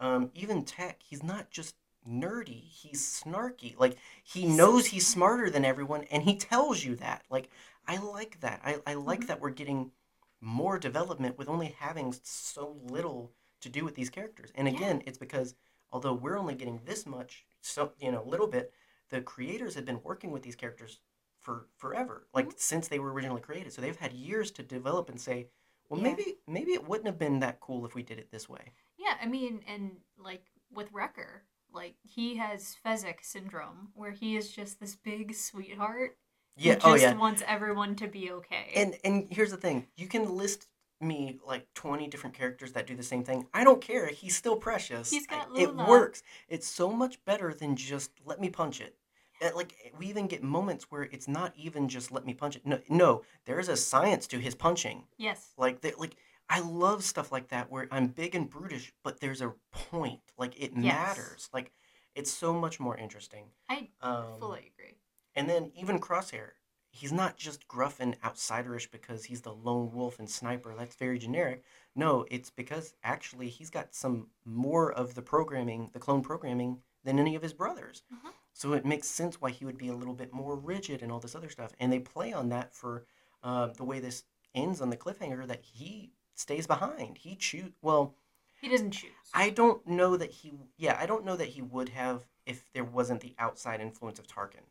Um, 0.00 0.30
even 0.34 0.64
Tech, 0.64 1.00
he's 1.04 1.22
not 1.22 1.50
just 1.50 1.74
nerdy. 2.08 2.62
He's 2.68 3.02
snarky. 3.02 3.78
Like 3.78 3.98
he 4.22 4.46
knows 4.46 4.86
he's 4.86 5.06
smarter 5.06 5.50
than 5.50 5.64
everyone, 5.64 6.04
and 6.04 6.22
he 6.22 6.36
tells 6.36 6.84
you 6.84 6.96
that. 6.96 7.24
Like 7.30 7.50
I 7.86 7.96
like 7.98 8.40
that. 8.40 8.60
I 8.64 8.80
I 8.86 8.94
like 8.94 9.26
Mhm. 9.26 9.26
that 9.26 9.40
we're 9.40 9.50
getting 9.50 9.92
more 10.40 10.78
development 10.78 11.38
with 11.38 11.48
only 11.48 11.68
having 11.78 12.12
so 12.22 12.76
little 12.82 13.32
to 13.60 13.68
do 13.68 13.84
with 13.84 13.94
these 13.94 14.10
characters. 14.10 14.50
And 14.54 14.68
Yeah. 14.68 14.68
again, 14.68 15.02
it's 15.06 15.18
because 15.18 15.54
although 15.92 16.14
we're 16.14 16.38
only 16.38 16.54
getting 16.54 16.80
this 16.84 17.06
much, 17.06 17.46
so 17.60 17.92
you 18.00 18.10
know, 18.12 18.22
a 18.22 18.28
little 18.28 18.48
bit, 18.48 18.72
the 19.10 19.20
creators 19.22 19.74
have 19.74 19.84
been 19.84 20.02
working 20.02 20.32
with 20.32 20.42
these 20.42 20.56
characters 20.56 21.00
for 21.38 21.68
forever, 21.76 22.26
like 22.34 22.48
Mm-hmm. 22.48 22.56
since 22.56 22.88
they 22.88 22.98
were 22.98 23.12
originally 23.12 23.40
created. 23.40 23.72
So 23.72 23.80
they've 23.82 23.96
had 23.96 24.12
years 24.12 24.50
to 24.52 24.62
develop 24.62 25.08
and 25.08 25.20
say, 25.20 25.48
well, 25.88 26.00
Yeah. 26.00 26.02
maybe 26.02 26.38
maybe 26.46 26.72
it 26.72 26.86
wouldn't 26.88 27.06
have 27.06 27.18
been 27.18 27.40
that 27.40 27.60
cool 27.60 27.84
if 27.86 27.94
we 27.94 28.02
did 28.02 28.18
it 28.18 28.30
this 28.30 28.48
way. 28.48 28.72
Yeah, 28.96 29.16
I 29.20 29.26
mean, 29.26 29.62
and 29.66 30.00
like 30.18 30.44
with 30.70 30.90
Wrecker, 30.92 31.44
like 31.72 31.94
he 32.02 32.36
has 32.36 32.76
Fezzik 32.84 33.18
syndrome, 33.22 33.88
where 33.94 34.10
he 34.12 34.36
is 34.36 34.50
just 34.52 34.80
this 34.80 34.94
big 34.96 35.34
sweetheart 35.34 36.16
Yeah. 36.56 36.74
who 36.74 36.80
Oh 36.84 36.92
just 36.92 37.02
yeah. 37.02 37.14
wants 37.14 37.42
everyone 37.46 37.96
to 37.96 38.06
be 38.08 38.30
okay. 38.32 38.72
And 38.76 38.96
and 39.04 39.26
here's 39.30 39.50
the 39.50 39.56
thing: 39.56 39.86
you 39.96 40.06
can 40.08 40.36
list 40.36 40.68
me 41.00 41.38
like 41.44 41.66
20 41.74 42.06
different 42.06 42.36
characters 42.36 42.72
that 42.72 42.86
do 42.86 42.94
the 42.94 43.02
same 43.02 43.24
thing. 43.24 43.46
I 43.52 43.64
don't 43.64 43.80
care. 43.80 44.06
He's 44.06 44.36
still 44.36 44.56
precious. 44.56 45.10
He's 45.10 45.26
got 45.26 45.48
I- 45.56 45.62
it 45.62 45.74
works. 45.74 46.22
It's 46.48 46.68
so 46.68 46.92
much 46.92 47.24
better 47.24 47.52
than 47.52 47.74
just 47.74 48.10
let 48.24 48.40
me 48.40 48.48
punch 48.50 48.80
it. 48.80 48.96
Uh, 49.42 49.50
Like 49.56 49.74
we 49.98 50.06
even 50.06 50.28
get 50.28 50.42
moments 50.44 50.90
where 50.90 51.02
it's 51.02 51.26
not 51.26 51.52
even 51.56 51.88
just 51.88 52.12
let 52.12 52.24
me 52.24 52.34
punch 52.34 52.54
it. 52.54 52.64
No, 52.64 52.78
no, 52.88 53.22
there 53.46 53.58
is 53.58 53.68
a 53.68 53.76
science 53.76 54.28
to 54.28 54.38
his 54.38 54.54
punching. 54.54 55.04
yes, 55.18 55.52
Like 55.56 55.80
they, 55.80 55.92
like 55.98 56.14
I 56.48 56.60
love 56.60 57.02
stuff 57.04 57.32
like 57.32 57.48
that 57.48 57.70
where 57.70 57.88
I'm 57.90 58.08
big 58.08 58.34
and 58.34 58.48
brutish, 58.48 58.92
but 59.02 59.20
there's 59.20 59.40
a 59.40 59.54
point. 59.72 60.20
Like 60.36 60.54
it 60.60 60.72
Yes. 60.76 61.16
matters. 61.16 61.48
Like 61.52 61.72
it's 62.14 62.30
so 62.30 62.52
much 62.52 62.78
more 62.78 62.96
interesting. 62.96 63.46
I 63.68 63.88
Um, 64.00 64.38
fully 64.38 64.72
agree. 64.74 64.98
and 65.34 65.48
then 65.48 65.72
even 65.74 65.98
Crosshair, 65.98 66.50
he's 66.90 67.12
not 67.12 67.38
just 67.38 67.66
gruff 67.66 68.00
and 68.00 68.20
outsiderish 68.20 68.90
because 68.90 69.24
he's 69.24 69.40
the 69.40 69.54
lone 69.54 69.90
wolf 69.92 70.18
and 70.18 70.28
sniper. 70.28 70.74
That's 70.74 70.94
very 70.96 71.18
generic. 71.18 71.64
No, 71.94 72.26
it's 72.30 72.50
because 72.50 72.94
actually 73.02 73.48
he's 73.48 73.70
got 73.70 73.94
some 73.94 74.28
more 74.44 74.92
of 74.92 75.14
the 75.14 75.22
programming, 75.22 75.88
the 75.94 75.98
clone 76.00 76.20
programming, 76.22 76.82
than 77.04 77.18
any 77.18 77.34
of 77.34 77.42
his 77.42 77.54
brothers. 77.54 78.02
Mhm. 78.12 78.32
So 78.52 78.74
it 78.74 78.84
makes 78.84 79.08
sense 79.08 79.40
why 79.40 79.50
he 79.50 79.64
would 79.64 79.78
be 79.78 79.88
a 79.88 79.94
little 79.96 80.14
bit 80.14 80.32
more 80.34 80.54
rigid 80.54 81.02
and 81.02 81.10
all 81.10 81.18
this 81.18 81.34
other 81.34 81.48
stuff. 81.48 81.72
And 81.80 81.90
they 81.90 81.98
play 81.98 82.32
on 82.34 82.50
that 82.50 82.74
for 82.74 83.06
uh, 83.42 83.68
the 83.68 83.84
way 83.84 83.98
this 83.98 84.22
ends 84.54 84.80
on 84.80 84.90
the 84.90 84.96
cliffhanger 84.96 85.46
that 85.48 85.64
he 85.64 86.12
stays 86.34 86.66
behind. 86.66 87.18
He 87.18 87.36
choose 87.36 87.72
well. 87.82 88.14
He 88.60 88.68
doesn't 88.68 88.92
choose. 88.92 89.10
I 89.34 89.50
don't 89.50 89.86
know 89.86 90.16
that 90.16 90.30
he. 90.30 90.52
Yeah, 90.76 90.96
I 91.00 91.06
don't 91.06 91.24
know 91.24 91.36
that 91.36 91.48
he 91.48 91.62
would 91.62 91.90
have 91.90 92.24
if 92.46 92.70
there 92.72 92.84
wasn't 92.84 93.20
the 93.20 93.34
outside 93.38 93.80
influence 93.80 94.18
of 94.18 94.26
Tarkin. 94.26 94.66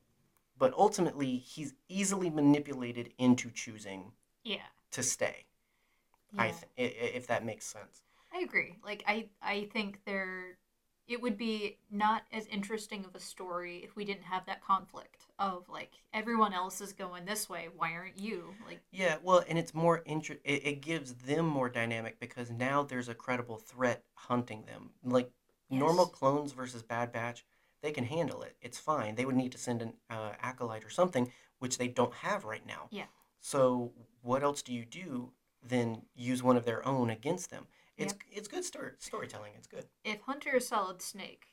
But 0.57 0.74
ultimately, 0.76 1.38
he's 1.38 1.74
easily 1.89 2.30
manipulated 2.30 3.14
into 3.18 3.49
choosing 3.49 4.12
yeah, 4.43 4.68
to 4.91 5.01
stay. 5.01 5.45
yeah. 6.34 6.41
I 6.43 6.53
th- 6.78 6.93
if 7.16 7.28
that 7.28 7.45
makes 7.45 7.66
sense. 7.66 8.03
I 8.34 8.39
agree. 8.41 8.78
Like 8.84 9.03
I 9.07 9.30
I 9.41 9.70
think 9.74 9.99
there 10.05 10.57
it 11.12 11.22
would 11.22 11.38
be 11.38 11.78
not 11.91 12.24
as 12.32 12.47
interesting 12.47 13.03
of 13.03 13.14
a 13.14 13.20
story 13.20 13.82
if 13.84 13.95
we 13.97 14.05
didn't 14.05 14.24
have 14.24 14.45
that 14.45 14.64
conflict 14.64 15.26
of 15.39 15.68
like 15.68 15.91
everyone 16.14 16.53
else 16.53 16.80
is 16.80 16.93
going 16.93 17.26
this 17.26 17.49
way, 17.49 17.68
why 17.76 17.91
aren't 17.91 18.18
you? 18.18 18.53
Like 18.66 18.80
Yeah, 18.91 19.18
well, 19.22 19.43
and 19.49 19.59
it's 19.59 19.74
more 19.74 19.97
inter- 20.05 20.39
it, 20.45 20.66
it 20.66 20.82
gives 20.82 21.14
them 21.14 21.45
more 21.45 21.68
dynamic 21.68 22.18
because 22.20 22.49
now 22.49 22.84
there's 22.84 23.09
a 23.09 23.14
credible 23.14 23.57
threat 23.57 24.03
hunting 24.14 24.64
them. 24.64 24.91
Like 25.03 25.30
normal 25.70 26.05
clones 26.05 26.53
versus 26.53 26.82
Bad 26.82 27.12
Batch, 27.12 27.45
they 27.82 27.91
can 27.91 28.05
handle 28.05 28.41
it. 28.43 28.55
It's 28.62 28.78
fine. 28.78 29.16
They 29.16 29.26
would 29.26 29.36
need 29.36 29.51
to 29.51 29.57
send 29.57 29.82
an 29.82 29.93
uh, 30.09 30.32
acolyte 30.41 30.86
or 30.86 30.89
something, 30.89 31.30
which 31.59 31.78
they 31.78 31.89
don't 31.89 32.14
have 32.14 32.45
right 32.45 32.66
now. 32.66 32.88
Yeah. 32.89 33.05
So 33.41 33.91
what 34.22 34.43
else 34.43 34.62
do 34.62 34.74
you 34.74 34.86
do 34.86 35.32
than 35.62 36.03
use 36.16 36.41
one 36.41 36.55
of 36.55 36.64
their 36.64 36.88
own 36.88 37.09
against 37.09 37.49
them? 37.49 37.68
It's 38.04 38.14
it's 38.32 38.47
good 38.47 38.64
story 38.66 38.91
storytelling. 38.99 39.54
It's 39.58 39.68
good. 39.68 39.86
if 40.04 40.22
Hunter 40.22 40.56
is 40.56 40.68
Solid 40.68 41.02
Snake, 41.02 41.45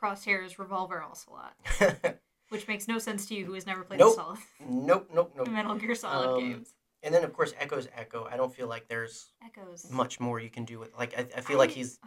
Crosshair 0.00 0.44
is 0.44 0.58
Revolver 0.58 1.02
Ocelot, 1.02 1.54
which 2.50 2.66
makes 2.68 2.88
no 2.88 2.98
sense 2.98 3.26
to 3.26 3.34
you 3.34 3.44
who 3.44 3.54
has 3.54 3.66
never 3.66 3.82
played 3.82 4.00
Nope. 4.00 4.14
Solid 4.14 4.38
nope, 4.68 5.08
nope, 5.12 5.32
nope. 5.36 5.48
Metal 5.50 5.74
Gear 5.76 5.94
Solid 5.94 6.34
Um, 6.34 6.40
games. 6.40 6.74
And 7.02 7.14
then 7.14 7.22
of 7.24 7.32
course 7.32 7.52
Echo's 7.58 7.88
Echo. 7.96 8.26
I 8.30 8.36
don't 8.36 8.52
feel 8.54 8.66
like 8.68 8.88
there's 8.88 9.26
Echoes. 9.44 9.90
much 9.90 10.18
more 10.20 10.40
you 10.40 10.50
can 10.50 10.64
do 10.64 10.78
with 10.78 10.94
like 10.98 11.16
I, 11.18 11.26
I 11.36 11.40
feel 11.42 11.58
like 11.58 11.70
he's 11.70 11.98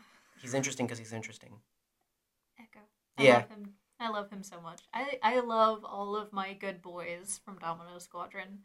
he's 0.41 0.53
interesting 0.53 0.85
because 0.85 0.99
he's 0.99 1.13
interesting. 1.13 1.59
Echo. 2.59 2.79
I 3.17 3.23
Yeah. 3.23 3.33
love 3.37 3.49
him. 3.49 3.73
I 3.99 4.09
love 4.09 4.29
him 4.31 4.43
so 4.43 4.59
much. 4.61 4.81
I 4.93 5.19
I 5.23 5.39
love 5.41 5.85
all 5.85 6.15
of 6.15 6.33
my 6.33 6.53
good 6.53 6.81
boys 6.81 7.39
from 7.45 7.57
Domino 7.59 7.99
Squadron. 7.99 8.59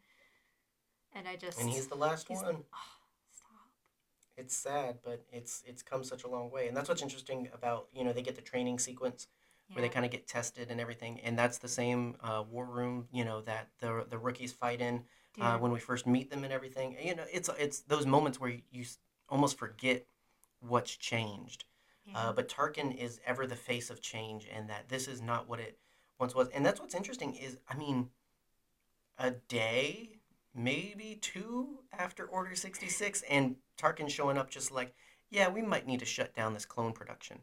And 1.12 1.26
I 1.28 1.36
just 1.36 1.60
And 1.60 1.70
he's 1.70 1.86
the 1.86 1.94
last 1.94 2.26
he's- 2.28 2.42
one. 2.42 2.56
oh. 2.74 2.78
It's 4.36 4.54
sad, 4.54 4.98
but 5.02 5.24
it's 5.32 5.62
it's 5.66 5.82
come 5.82 6.04
such 6.04 6.24
a 6.24 6.28
long 6.28 6.50
way. 6.50 6.68
And 6.68 6.76
that's 6.76 6.88
what's 6.88 7.02
interesting 7.02 7.48
about, 7.54 7.88
you 7.94 8.04
know, 8.04 8.12
they 8.12 8.22
get 8.22 8.36
the 8.36 8.42
training 8.42 8.78
sequence 8.78 9.28
where 9.72 9.82
they 9.82 9.88
kind 9.88 10.04
of 10.04 10.10
get 10.10 10.26
tested 10.26 10.70
and 10.70 10.80
everything. 10.80 11.20
And 11.20 11.38
that's 11.38 11.58
the 11.58 11.68
same 11.68 12.16
uh, 12.22 12.44
war 12.48 12.66
room, 12.66 13.08
you 13.12 13.24
know, 13.24 13.40
that 13.42 13.68
the 13.80 14.04
the 14.08 14.18
rookies 14.18 14.52
fight 14.52 14.80
in 14.80 15.04
uh, 15.40 15.58
when 15.58 15.72
we 15.72 15.78
first 15.80 16.06
meet 16.06 16.30
them 16.30 16.44
and 16.44 16.52
everything. 16.52 16.96
You 17.02 17.14
know, 17.16 17.24
it's 17.32 17.48
it's 17.58 17.80
those 17.80 18.06
moments 18.06 18.38
where 18.40 18.50
you, 18.50 18.62
you 18.70 18.84
almost 19.28 19.58
forget 19.58 20.06
what's 20.60 20.94
changed. 20.96 21.64
yeah. 22.04 22.14
Uh, 22.18 22.32
but 22.32 22.48
Tarkin 22.48 22.94
is 22.96 23.20
ever 23.26 23.46
the 23.46 23.56
face 23.56 23.90
of 23.90 24.00
change, 24.02 24.46
and 24.54 24.68
that 24.70 24.88
this 24.88 25.08
is 25.08 25.20
not 25.22 25.48
what 25.48 25.60
it 25.60 25.78
once 26.18 26.34
was. 26.34 26.48
And 26.50 26.64
that's 26.64 26.80
what's 26.80 26.94
interesting 26.94 27.34
is, 27.34 27.58
I 27.68 27.76
mean, 27.76 28.10
a 29.18 29.30
day, 29.30 30.15
maybe 30.56 31.18
two 31.20 31.80
after 31.92 32.26
Order 32.26 32.54
sixty 32.54 32.88
six, 32.88 33.22
and 33.28 33.56
Tarkin 33.76 34.08
showing 34.08 34.38
up 34.38 34.50
just 34.50 34.72
like, 34.72 34.94
yeah, 35.30 35.48
we 35.48 35.62
might 35.62 35.86
need 35.86 36.00
to 36.00 36.06
shut 36.06 36.34
down 36.34 36.54
this 36.54 36.64
clone 36.64 36.92
production. 36.92 37.38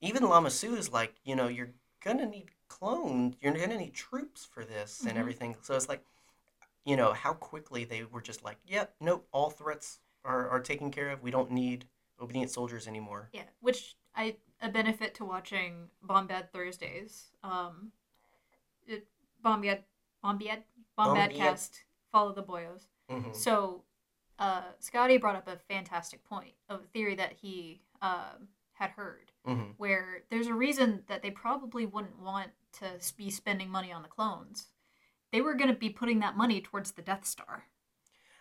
Even 0.00 0.24
Lama 0.24 0.48
is 0.48 0.92
like, 0.92 1.14
you 1.24 1.34
know, 1.36 1.48
you're 1.48 1.72
gonna 2.04 2.26
need 2.26 2.50
clones, 2.68 3.36
you're 3.40 3.52
gonna 3.52 3.78
need 3.78 3.94
troops 3.94 4.44
for 4.44 4.64
this 4.64 5.04
and 5.06 5.16
Mhm. 5.16 5.20
everything. 5.20 5.56
So 5.62 5.74
it's 5.74 5.88
like, 5.88 6.04
you 6.84 6.96
know, 6.96 7.12
how 7.12 7.34
quickly 7.34 7.84
they 7.84 8.02
were 8.04 8.20
just 8.20 8.42
like, 8.42 8.58
yep, 8.64 8.94
nope, 9.00 9.28
all 9.32 9.50
threats 9.50 10.00
are, 10.24 10.48
are 10.48 10.60
taken 10.60 10.90
care 10.90 11.10
of. 11.10 11.22
We 11.22 11.30
don't 11.30 11.50
need 11.52 11.88
obedient 12.20 12.50
soldiers 12.50 12.88
anymore. 12.88 13.30
Yeah, 13.32 13.44
which 13.60 13.96
I 14.14 14.36
a 14.60 14.68
benefit 14.68 15.14
to 15.16 15.24
watching 15.24 15.90
Bombad 16.04 16.50
Thursdays. 16.50 17.32
Um, 17.42 17.92
it, 18.86 19.06
Bombad, 19.44 19.82
Bombad, 20.24 20.62
Bombad 20.98 21.30
Bombad. 21.30 21.34
cast. 21.34 21.82
Follow 22.10 22.32
the 22.32 22.42
boyos. 22.42 22.86
hmm 23.08 23.32
So, 23.32 23.82
uh, 24.38 24.62
Scotty 24.78 25.16
brought 25.16 25.36
up 25.36 25.48
a 25.48 25.56
fantastic 25.56 26.24
point 26.24 26.52
of 26.68 26.80
a 26.80 26.86
theory 26.86 27.14
that 27.16 27.32
he 27.40 27.82
um 28.00 28.48
had 28.72 28.90
heard, 28.90 29.32
hmm 29.44 29.70
where 29.76 30.22
there's 30.30 30.46
a 30.46 30.54
reason 30.54 31.02
that 31.08 31.22
they 31.22 31.30
probably 31.30 31.86
wouldn't 31.86 32.18
want 32.20 32.50
to 32.72 32.86
be 33.16 33.30
spending 33.30 33.68
money 33.70 33.92
on 33.92 34.02
the 34.02 34.08
clones. 34.08 34.68
They 35.32 35.40
were 35.40 35.54
going 35.54 35.70
to 35.72 35.76
be 35.78 35.88
putting 35.90 36.20
that 36.20 36.36
money 36.36 36.60
towards 36.60 36.92
the 36.92 37.02
Death 37.02 37.24
Star, 37.24 37.64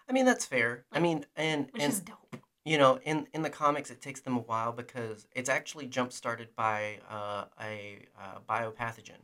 I 0.09 0.13
mean, 0.13 0.25
that's 0.25 0.45
fair. 0.45 0.85
I 0.91 0.99
mean, 0.99 1.25
and 1.35 1.67
which 1.71 1.83
and 1.83 1.93
is 1.93 1.99
dope. 2.01 2.35
you 2.65 2.77
know, 2.77 2.99
in 3.03 3.27
in 3.33 3.41
the 3.41 3.49
comics, 3.49 3.89
it 3.89 4.01
takes 4.01 4.21
them 4.21 4.35
a 4.35 4.41
while 4.41 4.71
because 4.71 5.27
it's 5.33 5.49
actually 5.49 5.87
jump 5.87 6.11
started 6.11 6.49
by 6.55 6.99
uh, 7.09 7.45
a 7.61 7.99
uh, 8.19 8.39
biopathogen. 8.47 9.21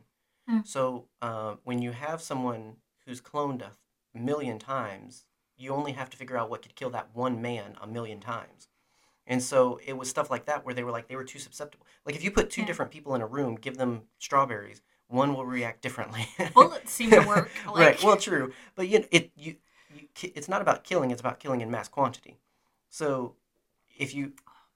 Hmm. 0.48 0.60
So 0.62 1.06
uh, 1.22 1.56
when 1.64 1.82
you 1.82 1.92
have 1.92 2.20
someone 2.22 2.76
who's 3.06 3.20
cloned 3.20 3.62
a 3.62 3.72
million 4.18 4.58
times, 4.58 5.24
you 5.56 5.72
only 5.72 5.92
have 5.92 6.10
to 6.10 6.16
figure 6.16 6.36
out 6.36 6.50
what 6.50 6.62
could 6.62 6.74
kill 6.74 6.90
that 6.90 7.08
one 7.14 7.42
man 7.42 7.76
a 7.80 7.86
million 7.86 8.20
times. 8.20 8.68
And 9.26 9.42
so 9.42 9.80
it 9.84 9.94
was 9.96 10.08
stuff 10.08 10.30
like 10.30 10.46
that 10.46 10.64
where 10.64 10.74
they 10.74 10.82
were 10.84 10.90
like 10.90 11.08
they 11.08 11.16
were 11.16 11.24
too 11.24 11.38
susceptible. 11.38 11.86
Like 12.06 12.16
if 12.16 12.24
you 12.24 12.30
put 12.30 12.50
two 12.50 12.62
Yeah. 12.62 12.66
different 12.66 12.90
people 12.90 13.14
in 13.14 13.20
a 13.20 13.26
room, 13.26 13.56
give 13.56 13.76
them 13.76 14.02
strawberries, 14.18 14.80
one 15.08 15.34
will 15.34 15.44
react 15.46 15.82
differently. 15.82 16.28
Bullets 16.54 16.92
seem 16.92 17.10
to 17.10 17.22
work. 17.22 17.50
right. 17.74 18.02
Well, 18.02 18.16
true, 18.16 18.52
but 18.74 18.88
you 18.88 19.00
know, 19.00 19.06
it 19.10 19.30
you, 19.36 19.56
you 19.94 20.08
it's 20.34 20.48
not 20.48 20.62
about 20.62 20.84
killing; 20.84 21.10
it's 21.10 21.20
about 21.20 21.40
killing 21.40 21.60
in 21.60 21.70
mass 21.70 21.88
quantity. 21.88 22.38
So 22.88 23.34
if 23.98 24.14
you 24.14 24.32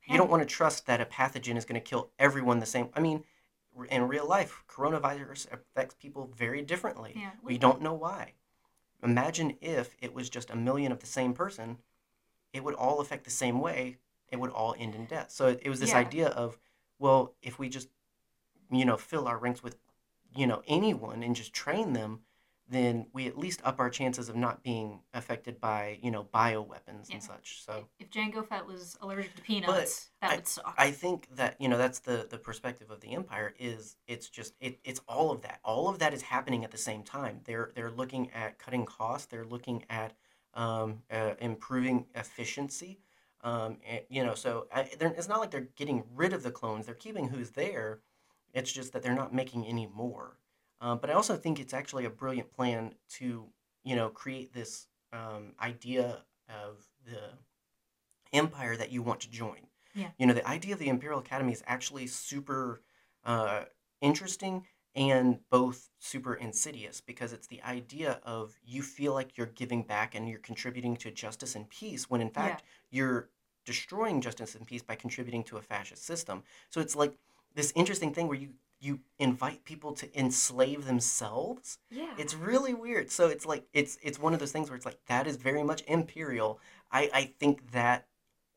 you 0.07 0.19
don't 0.19 0.31
want 0.31 0.43
to 0.43 0.47
trust 0.47 0.87
that 0.87 1.01
a 1.01 1.07
pathogen 1.07 1.57
is 1.57 1.65
going 1.65 1.81
to 1.81 1.89
kill 1.89 2.11
everyone 2.19 2.59
the 2.59 2.67
same. 2.67 2.89
I 2.95 3.01
mean, 3.01 3.25
in 3.89 4.09
real 4.09 4.27
life, 4.27 4.63
coronavirus 4.69 5.53
affects 5.53 5.95
people 5.95 6.31
very 6.37 6.63
differently. 6.63 7.15
Yeah, 7.17 7.31
We 7.43 7.59
don't 7.59 7.83
know 7.83 7.95
why. 7.95 8.35
Imagine 9.03 9.57
if 9.61 9.97
it 10.01 10.15
was 10.15 10.31
just 10.31 10.51
a 10.51 10.57
million 10.57 10.93
of 10.93 11.01
the 11.01 11.07
same 11.07 11.33
person, 11.33 11.79
it 12.53 12.63
would 12.63 12.75
all 12.75 13.01
affect 13.01 13.25
the 13.25 13.31
same 13.31 13.61
way. 13.61 13.99
It 14.29 14.39
would 14.39 14.51
all 14.51 14.75
end 14.79 14.95
in 14.95 15.07
death. 15.07 15.31
So 15.31 15.49
it, 15.49 15.61
it 15.63 15.69
was 15.69 15.81
this 15.81 15.91
Yeah. 15.91 15.99
idea 15.99 16.29
of, 16.29 16.59
well, 16.99 17.35
if 17.43 17.59
we 17.59 17.69
just, 17.69 17.89
you 18.71 18.85
know, 18.85 18.97
fill 18.97 19.27
our 19.27 19.39
ranks 19.39 19.63
with, 19.63 19.77
you 20.35 20.47
know, 20.47 20.63
anyone 20.67 21.23
and 21.23 21.35
just 21.35 21.53
train 21.53 21.93
them, 21.93 22.21
then 22.73 23.07
we 23.13 23.27
at 23.27 23.39
least 23.39 23.61
up 23.65 23.79
our 23.79 23.91
chances 23.91 24.29
of 24.29 24.37
not 24.37 24.63
being 24.63 25.01
affected 25.15 25.61
by, 25.61 25.99
you 26.03 26.11
know, 26.11 26.25
bioweapons 26.35 27.09
Yeah. 27.09 27.15
and 27.15 27.23
such. 27.23 27.63
So. 27.65 27.87
If 27.99 28.11
Jango 28.11 28.47
Fett 28.47 28.67
was 28.67 28.97
allergic 29.01 29.35
to 29.37 29.43
peanuts, 29.43 30.11
that 30.21 30.37
would 30.37 30.49
suck. 30.49 30.75
I 30.79 30.91
think 30.91 31.29
that 31.37 31.57
you 31.61 31.69
know 31.69 31.79
that's 31.79 32.01
the 32.01 32.27
the 32.29 32.39
perspective 32.39 32.91
of 32.91 33.01
the 33.01 33.13
empire 33.15 33.55
is 33.59 33.97
it's 34.07 34.29
just 34.29 34.55
it, 34.61 34.81
it's 34.85 35.01
all 35.09 35.31
of 35.31 35.43
that. 35.43 35.61
All 35.65 35.89
of 35.89 35.99
that 36.01 36.13
is 36.15 36.23
happening 36.23 36.65
at 36.65 36.71
the 36.71 36.79
same 36.79 37.03
time. 37.03 37.41
They're 37.45 37.71
they're 37.75 37.91
looking 37.91 38.31
at 38.33 38.59
cutting 38.59 38.87
costs. 38.87 39.27
They're 39.27 39.45
looking 39.45 39.85
at 39.91 40.15
um, 40.55 41.03
uh, 41.11 41.35
improving 41.41 42.07
efficiency. 42.15 43.01
Um, 43.45 43.79
and, 43.89 44.03
you 44.09 44.25
know, 44.25 44.35
so 44.35 44.67
I, 44.73 44.89
they're, 44.99 45.09
it's 45.09 45.29
not 45.29 45.41
like 45.41 45.51
they're 45.51 45.69
getting 45.77 46.05
rid 46.15 46.33
of 46.33 46.43
the 46.43 46.51
clones. 46.51 46.87
They're 46.87 46.95
keeping 46.95 47.29
who's 47.29 47.51
there. 47.51 48.01
It's 48.55 48.71
just 48.71 48.93
that 48.93 49.03
they're 49.03 49.15
not 49.15 49.35
making 49.35 49.67
any 49.67 49.87
more. 49.87 50.37
Um, 50.83 50.99
but 50.99 51.09
I 51.09 51.15
also 51.15 51.37
think 51.37 51.61
it's 51.61 51.73
actually 51.73 52.05
a 52.05 52.11
brilliant 52.11 52.53
plan 52.53 52.95
to 53.19 53.47
you 53.85 53.97
know 53.97 54.09
create 54.11 54.53
this 54.53 54.89
um, 55.13 55.53
idea 55.63 56.19
of 56.49 56.85
the 57.07 57.21
empire 58.33 58.77
that 58.77 58.91
you 58.91 59.03
want 59.03 59.21
to 59.21 59.31
join. 59.31 59.69
Yeah. 59.95 60.09
You 60.19 60.27
know, 60.27 60.35
the 60.35 60.47
idea 60.47 60.73
of 60.73 60.79
the 60.81 60.89
Imperial 60.89 61.21
Academy 61.21 61.53
is 61.53 61.63
actually 61.67 62.07
super 62.07 62.83
uh, 63.25 63.65
interesting 64.01 64.65
and 64.95 65.39
both 65.51 65.89
super 65.99 66.35
insidious 66.35 67.01
because 67.01 67.33
it's 67.33 67.47
the 67.47 67.63
idea 67.63 68.21
of 68.25 68.59
you 68.65 68.83
feel 68.83 69.15
like 69.15 69.39
you're 69.39 69.47
giving 69.47 69.83
back 69.83 70.15
and 70.15 70.29
you're 70.29 70.39
contributing 70.39 70.97
to 70.97 71.11
justice 71.11 71.55
and 71.55 71.69
peace 71.71 72.11
when 72.11 72.21
in 72.21 72.29
fact 72.29 72.63
you're 72.91 73.31
destroying 73.65 74.21
justice 74.21 74.55
and 74.55 74.67
peace 74.67 74.83
by 74.83 74.95
contributing 74.95 75.45
to 75.45 75.57
a 75.57 75.63
fascist 75.63 76.05
system. 76.05 76.43
So 76.69 76.81
it's 76.81 76.97
like 76.97 77.17
this 77.55 77.73
interesting 77.75 78.13
thing 78.13 78.29
where 78.29 78.39
you 78.39 78.51
you 78.83 79.01
invite 79.19 79.65
people 79.65 79.93
to 79.93 80.19
enslave 80.19 80.85
themselves 80.87 81.79
yeah. 81.93 82.15
it's 82.19 82.35
really 82.35 82.75
weird. 82.75 83.11
So 83.11 83.29
it's 83.29 83.47
like 83.47 83.67
it's 83.73 83.99
it's 84.03 84.19
one 84.19 84.35
of 84.35 84.41
those 84.41 84.53
things 84.53 84.69
where 84.69 84.77
it's 84.77 84.87
like 84.87 84.99
that 85.07 85.27
is 85.27 85.37
very 85.37 85.63
much 85.63 85.83
imperial. 85.87 86.61
I 86.91 87.11
I 87.13 87.25
think 87.39 87.73
that 87.73 88.09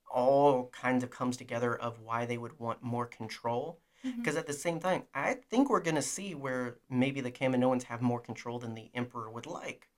all 0.09 0.69
kinds 0.69 1.03
of 1.03 1.09
comes 1.09 1.35
together 1.37 1.75
of 1.75 1.99
why 1.99 2.25
they 2.25 2.37
would 2.37 2.57
want 2.59 2.81
more 2.81 3.05
control. 3.05 3.79
Because 4.19 4.35
at 4.35 4.45
the 4.45 4.53
same 4.53 4.79
time, 4.79 5.01
I 5.15 5.33
think 5.49 5.67
we're 5.67 5.79
gonna 5.79 6.01
see 6.01 6.35
where 6.35 6.77
maybe 6.91 7.21
the 7.21 7.31
Kaminoans 7.31 7.81
have 7.83 8.03
more 8.03 8.19
control 8.19 8.59
than 8.59 8.75
the 8.75 8.91
Emperor 8.93 9.31
would 9.31 9.47
like. 9.47 9.89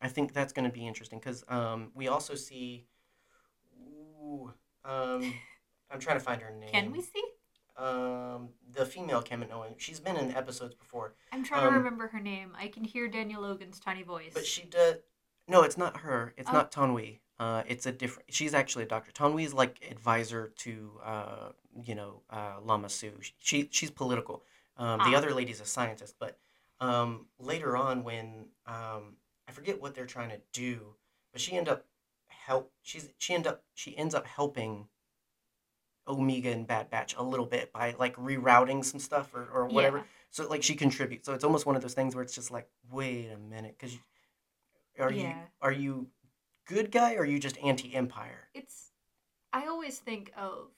I 0.00 0.08
think 0.08 0.32
that's 0.32 0.52
gonna 0.52 0.68
be 0.68 0.84
interesting 0.84 1.20
because 1.20 1.44
um, 1.48 1.92
we 1.94 2.08
also 2.08 2.34
see. 2.34 2.86
Ooh, 3.80 4.52
um, 4.84 5.32
I'm 5.92 6.00
trying 6.00 6.18
to 6.18 6.24
find 6.24 6.42
her 6.42 6.50
name. 6.50 6.72
Can 6.72 6.90
we 6.90 7.02
see? 7.02 7.22
Um, 7.76 8.50
the 8.70 8.84
female 8.84 9.22
Kaminoan. 9.22 9.74
She's 9.78 9.98
been 10.00 10.16
in 10.16 10.34
episodes 10.34 10.74
before. 10.74 11.14
I'm 11.32 11.42
trying 11.42 11.66
Um, 11.66 11.72
to 11.72 11.78
remember 11.78 12.08
her 12.08 12.20
name. 12.20 12.54
I 12.58 12.68
can 12.68 12.84
hear 12.84 13.08
Daniel 13.08 13.42
Logan's 13.42 13.80
tiny 13.80 14.02
voice. 14.02 14.32
But 14.34 14.46
she 14.46 14.64
does. 14.64 14.96
No, 15.48 15.62
it's 15.62 15.76
not 15.78 15.98
her. 15.98 16.34
It's 16.36 16.50
Oh. 16.50 16.52
not 16.52 16.70
Taun 16.70 16.92
We. 16.94 17.20
Uh, 17.38 17.62
it's 17.66 17.86
a 17.86 17.92
different. 17.92 18.32
She's 18.32 18.54
actually 18.54 18.84
a 18.84 18.88
doctor. 18.88 19.10
Taun 19.10 19.34
We 19.34 19.44
is 19.44 19.54
like 19.54 19.82
advisor 19.90 20.48
to, 20.58 21.00
uh, 21.02 21.52
you 21.82 21.94
know, 21.94 22.22
uh, 22.30 22.60
Lama 22.62 22.88
Su. 22.88 23.18
She 23.38 23.68
she's 23.72 23.90
political. 23.90 24.44
Um, 24.76 24.98
the 25.00 25.14
Ah. 25.14 25.18
other 25.18 25.34
lady's 25.34 25.60
a 25.60 25.64
scientist. 25.66 26.16
But 26.18 26.38
um, 26.80 27.28
later 27.38 27.76
on, 27.76 28.04
when 28.04 28.50
um, 28.66 29.16
I 29.48 29.52
forget 29.52 29.80
what 29.80 29.94
they're 29.94 30.06
trying 30.06 30.30
to 30.30 30.40
do, 30.52 30.96
but 31.32 31.40
she 31.40 31.56
end 31.56 31.68
up 31.68 31.86
help. 32.28 32.72
She's 32.82 33.12
she 33.18 33.34
end 33.34 33.46
up 33.46 33.64
she 33.74 33.96
ends 33.96 34.14
up 34.14 34.26
helping 34.26 34.88
Omega 36.08 36.50
and 36.50 36.66
Bad 36.66 36.90
Batch 36.90 37.14
a 37.16 37.22
little 37.22 37.46
bit 37.46 37.72
by 37.72 37.94
like 37.98 38.16
rerouting 38.16 38.84
some 38.84 39.00
stuff 39.00 39.32
or, 39.34 39.46
or 39.52 39.66
whatever. 39.66 39.98
Yeah. 39.98 40.02
So 40.30 40.48
like 40.48 40.62
she 40.62 40.74
contributes. 40.74 41.26
So 41.26 41.34
it's 41.34 41.44
almost 41.44 41.66
one 41.66 41.76
of 41.76 41.82
those 41.82 41.94
things 41.94 42.14
where 42.14 42.24
it's 42.24 42.34
just 42.34 42.50
like, 42.50 42.68
wait 42.90 43.28
a 43.30 43.38
minute, 43.38 43.76
because 43.78 43.96
are 44.98 45.12
you 45.12 45.32
are 45.60 45.72
you 45.72 46.08
good 46.66 46.90
guy 46.90 47.14
or 47.14 47.20
are 47.20 47.24
you 47.26 47.38
just 47.38 47.58
anti-empire? 47.62 48.48
It's. 48.54 48.90
I 49.52 49.66
always 49.66 49.98
think 49.98 50.32
of 50.36 50.68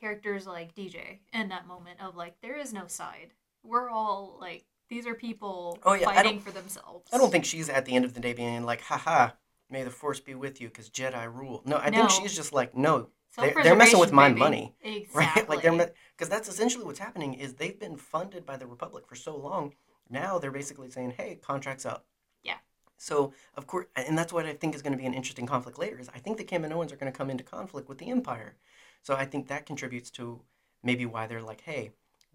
characters 0.00 0.46
like 0.46 0.74
DJ 0.74 1.18
in 1.32 1.48
that 1.50 1.66
moment 1.66 2.00
of 2.02 2.16
like 2.16 2.40
there 2.40 2.56
is 2.56 2.72
no 2.72 2.86
side. 2.86 3.32
We're 3.62 3.90
all 3.90 4.36
like 4.40 4.64
these 4.88 5.06
are 5.06 5.14
people 5.14 5.78
Oh, 5.84 5.94
yeah, 5.94 6.04
fighting 6.06 6.40
for 6.40 6.50
themselves. 6.50 7.10
I 7.12 7.18
don't 7.18 7.30
think 7.30 7.44
she's 7.44 7.68
at 7.68 7.84
the 7.84 7.94
end 7.94 8.04
of 8.04 8.14
the 8.14 8.20
day 8.20 8.32
being 8.32 8.64
like, 8.64 8.80
haha, 8.82 9.30
may 9.68 9.82
the 9.82 9.90
force 9.90 10.20
be 10.20 10.34
with 10.34 10.60
you 10.60 10.68
because 10.68 10.88
Jedi 10.90 11.32
rule. 11.32 11.62
No, 11.66 11.76
I 11.76 11.90
No. 11.90 11.98
think 11.98 12.10
she's 12.10 12.34
just 12.36 12.52
like, 12.52 12.76
no, 12.76 13.08
they're, 13.36 13.54
they're 13.62 13.76
messing 13.76 14.00
with 14.00 14.12
my 14.12 14.28
money, 14.28 14.74
Exactly. 14.82 15.14
right? 15.42 15.48
Like 15.48 15.62
they're 15.62 15.92
because 16.16 16.28
that's 16.28 16.48
essentially 16.48 16.84
what's 16.84 16.98
happening 16.98 17.34
is 17.34 17.54
they've 17.54 17.78
been 17.78 17.96
funded 17.96 18.46
by 18.46 18.56
the 18.56 18.66
Republic 18.66 19.06
for 19.06 19.14
so 19.14 19.36
long. 19.36 19.74
Now 20.08 20.38
they're 20.38 20.50
basically 20.50 20.90
saying, 20.90 21.14
hey, 21.16 21.38
contracts 21.42 21.84
up. 21.84 22.06
Yeah. 22.42 22.56
So 22.96 23.32
of 23.56 23.66
course, 23.66 23.86
and 23.96 24.16
that's 24.16 24.32
what 24.32 24.46
I 24.46 24.54
think 24.54 24.74
is 24.74 24.82
going 24.82 24.92
to 24.92 24.98
be 24.98 25.06
an 25.06 25.14
interesting 25.14 25.46
conflict 25.46 25.78
later. 25.78 25.98
Is 25.98 26.08
I 26.14 26.18
think 26.18 26.38
the 26.38 26.44
Kaminoans 26.44 26.92
are 26.92 26.96
going 26.96 27.12
to 27.12 27.16
come 27.16 27.30
into 27.30 27.44
conflict 27.44 27.88
with 27.88 27.98
the 27.98 28.10
Empire. 28.10 28.56
So 29.02 29.14
I 29.14 29.24
think 29.24 29.48
that 29.48 29.66
contributes 29.66 30.10
to 30.12 30.40
maybe 30.82 31.06
why 31.06 31.26
they're 31.26 31.42
like, 31.42 31.60
hey, 31.60 31.90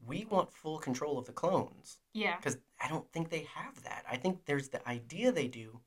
we 0.05 0.25
want 0.25 0.51
full 0.51 0.77
control 0.79 1.17
of 1.17 1.25
the 1.25 1.31
clones 1.31 1.97
Yeah. 2.13 2.35
because 2.37 2.57
I 2.83 2.87
don't 2.87 3.11
think 3.11 3.29
they 3.29 3.47
have 3.55 3.83
that. 3.83 4.03
I 4.09 4.17
think 4.17 4.45
there's 4.45 4.69
the 4.69 4.87
idea 4.87 5.31
they 5.31 5.47
do, 5.47 5.79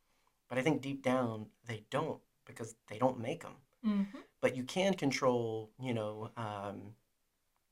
but 0.48 0.58
I 0.58 0.62
think 0.62 0.82
deep 0.82 1.02
down 1.02 1.46
they 1.66 1.84
don't 1.90 2.20
because 2.44 2.76
they 2.88 2.98
don't 2.98 3.18
make 3.20 3.42
them. 3.42 3.54
Mm-hmm. 3.86 4.18
But 4.40 4.56
you 4.56 4.64
can 4.64 4.94
control, 4.94 5.70
you 5.80 5.94
know, 5.94 6.30
um, 6.36 6.94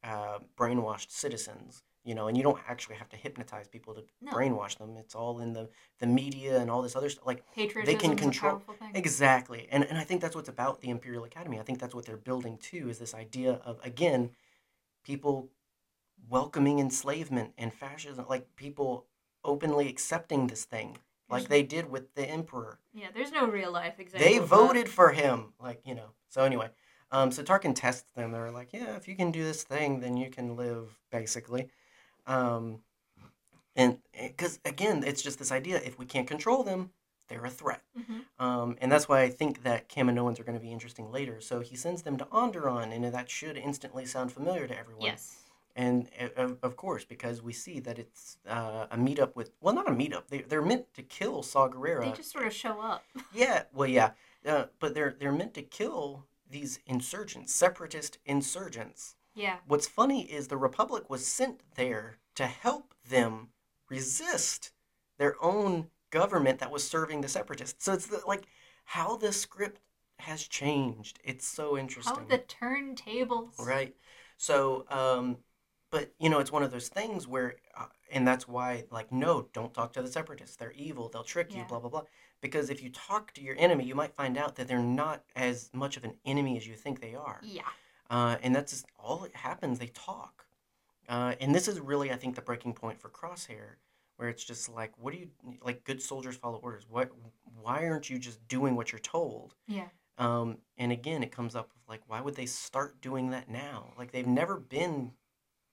uh, 0.05 0.39
brainwashed 0.57 1.11
citizens, 1.11 1.83
you 2.05 2.15
know, 2.15 2.29
and 2.29 2.37
you 2.37 2.43
don't 2.43 2.59
actually 2.69 2.97
have 2.97 3.09
to 3.11 3.17
hypnotize 3.17 3.69
people 3.69 3.95
to 3.95 4.05
No. 4.21 4.33
brainwash 4.33 4.77
them. 4.79 4.97
It's 4.97 5.15
all 5.15 5.41
in 5.41 5.53
the 5.53 5.69
the 5.99 6.07
media 6.07 6.59
and 6.59 6.71
all 6.71 6.83
this 6.83 6.97
other 6.97 7.09
stuff. 7.09 7.27
Like 7.27 7.45
Patriotism 7.55 8.17
control- 8.17 8.53
a 8.53 8.55
powerful 8.57 8.75
thing. 8.75 8.97
exactly, 8.97 9.69
and 9.71 9.85
and 9.85 9.99
I 9.99 10.05
think 10.05 10.21
that's 10.21 10.35
what's 10.35 10.49
about 10.49 10.81
the 10.81 10.91
Imperial 10.91 11.25
Academy. 11.25 11.61
I 11.61 11.63
think 11.63 11.79
that's 11.79 11.95
what 11.95 12.05
they're 12.07 12.17
building 12.17 12.59
too. 12.59 12.89
Is 12.89 12.99
this 12.99 13.15
idea 13.15 13.53
of 13.65 13.79
again, 13.85 14.31
people 15.05 15.51
welcoming 16.29 16.79
enslavement 16.79 17.53
and 17.59 17.73
fascism, 17.73 18.25
like 18.29 18.55
people 18.57 19.07
openly 19.45 19.89
accepting 19.89 20.47
this 20.47 20.65
thing, 20.65 20.99
like 21.33 21.49
they 21.49 21.63
did 21.63 21.91
with 21.91 22.15
the 22.15 22.29
Emperor. 22.29 22.79
Yeah, 22.93 23.09
there's 23.15 23.33
no 23.33 23.47
real 23.47 23.73
life 23.73 23.99
example. 23.99 24.29
They 24.29 24.39
voted 24.39 24.89
for 24.89 25.11
him, 25.11 25.53
like 25.61 25.81
you 25.85 25.95
know. 25.95 26.11
So 26.29 26.45
anyway, 26.45 26.71
um, 27.11 27.31
so 27.33 27.43
Tarkin 27.43 27.75
tests 27.75 28.11
them. 28.13 28.33
They're 28.33 28.51
like, 28.51 28.73
yeah, 28.73 28.97
if 28.97 29.09
you 29.09 29.17
can 29.17 29.31
do 29.33 29.43
this 29.43 29.63
thing, 29.65 30.01
then 30.01 30.17
you 30.17 30.31
can 30.31 30.57
live, 30.57 30.99
basically. 31.11 31.69
Um, 32.27 32.81
and 33.75 33.99
because 34.21 34.61
again, 34.65 35.03
it's 35.05 35.23
just 35.23 35.39
this 35.39 35.53
idea: 35.53 35.81
if 35.85 35.99
we 35.99 36.07
can't 36.07 36.29
control 36.29 36.63
them, 36.63 36.91
they're 37.29 37.45
a 37.45 37.51
threat. 37.51 37.83
Mhm. 37.99 38.25
Um, 38.39 38.77
and 38.81 38.91
that's 38.91 39.09
why 39.09 39.23
I 39.23 39.31
think 39.31 39.63
that 39.63 39.89
Kaminoans 39.89 40.39
are 40.39 40.45
going 40.45 40.59
to 40.59 40.65
be 40.65 40.73
interesting 40.73 41.11
later. 41.11 41.41
So 41.41 41.61
he 41.61 41.77
sends 41.77 42.03
them 42.03 42.17
to 42.19 42.25
Onderon, 42.27 42.93
and 42.93 43.05
that 43.05 43.31
should 43.31 43.57
instantly 43.57 44.05
sound 44.05 44.33
familiar 44.33 44.67
to 44.67 44.77
everyone. 44.79 45.07
Yes. 45.07 45.42
And 45.75 46.09
uh, 46.21 46.29
of, 46.37 46.59
of 46.63 46.77
course, 46.77 47.05
because 47.05 47.43
we 47.43 47.53
see 47.53 47.81
that 47.81 47.99
it's 47.99 48.39
uh, 48.47 48.87
a 48.91 48.97
meetup 48.97 49.35
with, 49.35 49.53
well, 49.61 49.75
not 49.75 49.89
a 49.89 49.93
meetup. 49.93 50.29
They, 50.29 50.43
they're 50.43 50.63
meant 50.63 50.93
to 50.95 51.03
kill 51.03 51.43
Saw 51.43 51.69
Gerrera. 51.69 52.05
They 52.05 52.13
just 52.13 52.31
sort 52.33 52.47
of 52.47 52.53
show 52.53 52.81
up. 52.81 53.05
Yeah, 53.35 53.63
well, 53.73 53.89
yeah, 53.89 54.11
uh, 54.47 54.65
but 54.79 54.95
they're 54.95 55.15
they're 55.19 55.33
meant 55.33 55.55
to 55.55 55.63
kill 55.63 56.27
these 56.51 56.79
insurgents, 56.87 57.55
separatist 57.55 58.19
insurgents. 58.27 59.17
Yeah. 59.35 59.57
What's 59.67 59.87
funny 59.87 60.31
is 60.31 60.49
the 60.49 60.59
Republic 60.59 61.09
was 61.09 61.27
sent 61.27 61.63
there 61.77 62.19
to 62.35 62.47
help 62.47 62.95
them 63.09 63.49
resist 63.89 64.73
their 65.19 65.35
own 65.43 65.89
government 66.11 66.59
that 66.59 66.71
was 66.71 66.87
serving 66.87 67.23
the 67.23 67.29
separatists. 67.29 67.85
So 67.85 67.95
it's 67.95 68.07
the, 68.07 68.21
like 68.27 68.45
how 68.85 69.17
the 69.17 69.33
script 69.33 69.81
has 70.19 70.47
changed. 70.47 71.19
It's 71.25 71.47
so 71.47 71.79
interesting. 71.79 72.15
How 72.15 72.25
the 72.29 72.39
turntables. 72.39 73.59
Right. 73.59 73.95
So, 74.37 74.85
um, 74.91 75.39
but 75.93 76.13
you 76.19 76.29
know, 76.29 76.41
it's 76.41 76.51
one 76.51 76.65
of 76.65 76.73
those 76.73 76.89
things 76.89 77.29
where, 77.29 77.55
uh, 77.77 77.85
and 78.11 78.27
that's 78.27 78.49
why, 78.49 78.85
like, 78.91 79.13
no, 79.13 79.47
don't 79.53 79.73
talk 79.73 79.93
to 79.93 80.03
the 80.03 80.11
separatists. 80.11 80.57
They're 80.57 80.73
evil. 80.73 81.09
They'll 81.09 81.23
trick 81.23 81.53
you. 81.53 81.61
Yeah. 81.61 81.67
Blah 81.69 81.79
blah 81.79 81.91
blah. 81.91 82.03
Because 82.41 82.71
if 82.71 82.83
you 82.83 82.91
talk 82.91 83.33
to 83.35 83.41
your 83.41 83.55
enemy, 83.59 83.85
you 83.85 83.95
might 83.95 84.15
find 84.15 84.37
out 84.37 84.57
that 84.57 84.67
they're 84.67 84.81
not 84.81 85.23
as 85.37 85.71
much 85.73 85.97
of 85.97 86.03
an 86.03 86.15
enemy 86.25 86.57
as 86.57 86.67
you 86.67 86.75
think 86.75 87.01
they 87.01 87.15
are. 87.15 87.41
Yeah. 87.45 87.63
Uh, 88.11 88.37
and 88.43 88.57
that's 88.57 88.73
just 88.73 88.87
all 88.99 89.23
it 89.25 89.37
happens. 89.37 89.79
They 89.79 89.87
talk. 89.89 90.47
Uh, 91.09 91.35
and 91.41 91.55
this 91.55 91.69
is 91.69 91.79
really, 91.79 92.11
I 92.11 92.17
think, 92.17 92.35
the 92.35 92.43
breaking 92.43 92.73
point 92.73 92.99
for 92.99 93.11
Crosshair, 93.11 93.77
where 94.17 94.29
it's 94.29 94.45
just 94.45 94.69
like, 94.69 94.93
what 94.99 95.13
do 95.13 95.21
you 95.21 95.29
like? 95.63 95.85
Good 95.85 96.03
soldiers 96.03 96.37
follow 96.37 96.59
orders. 96.63 96.87
What? 96.89 97.13
Why 97.61 97.87
aren't 97.87 98.09
you 98.09 98.19
just 98.19 98.47
doing 98.49 98.75
what 98.77 98.93
you're 98.93 98.99
told? 98.99 99.55
Yeah. 99.69 99.89
Um, 100.19 100.59
and 100.79 100.91
again, 100.91 101.23
it 101.23 101.33
comes 101.33 101.55
up 101.55 101.71
with 101.75 101.83
like, 101.89 102.01
why 102.07 102.21
would 102.21 102.35
they 102.35 102.47
start 102.47 103.01
doing 103.01 103.31
that 103.31 103.49
now? 103.49 103.93
Like 103.99 104.11
they've 104.11 104.27
never 104.27 104.57
been 104.59 105.13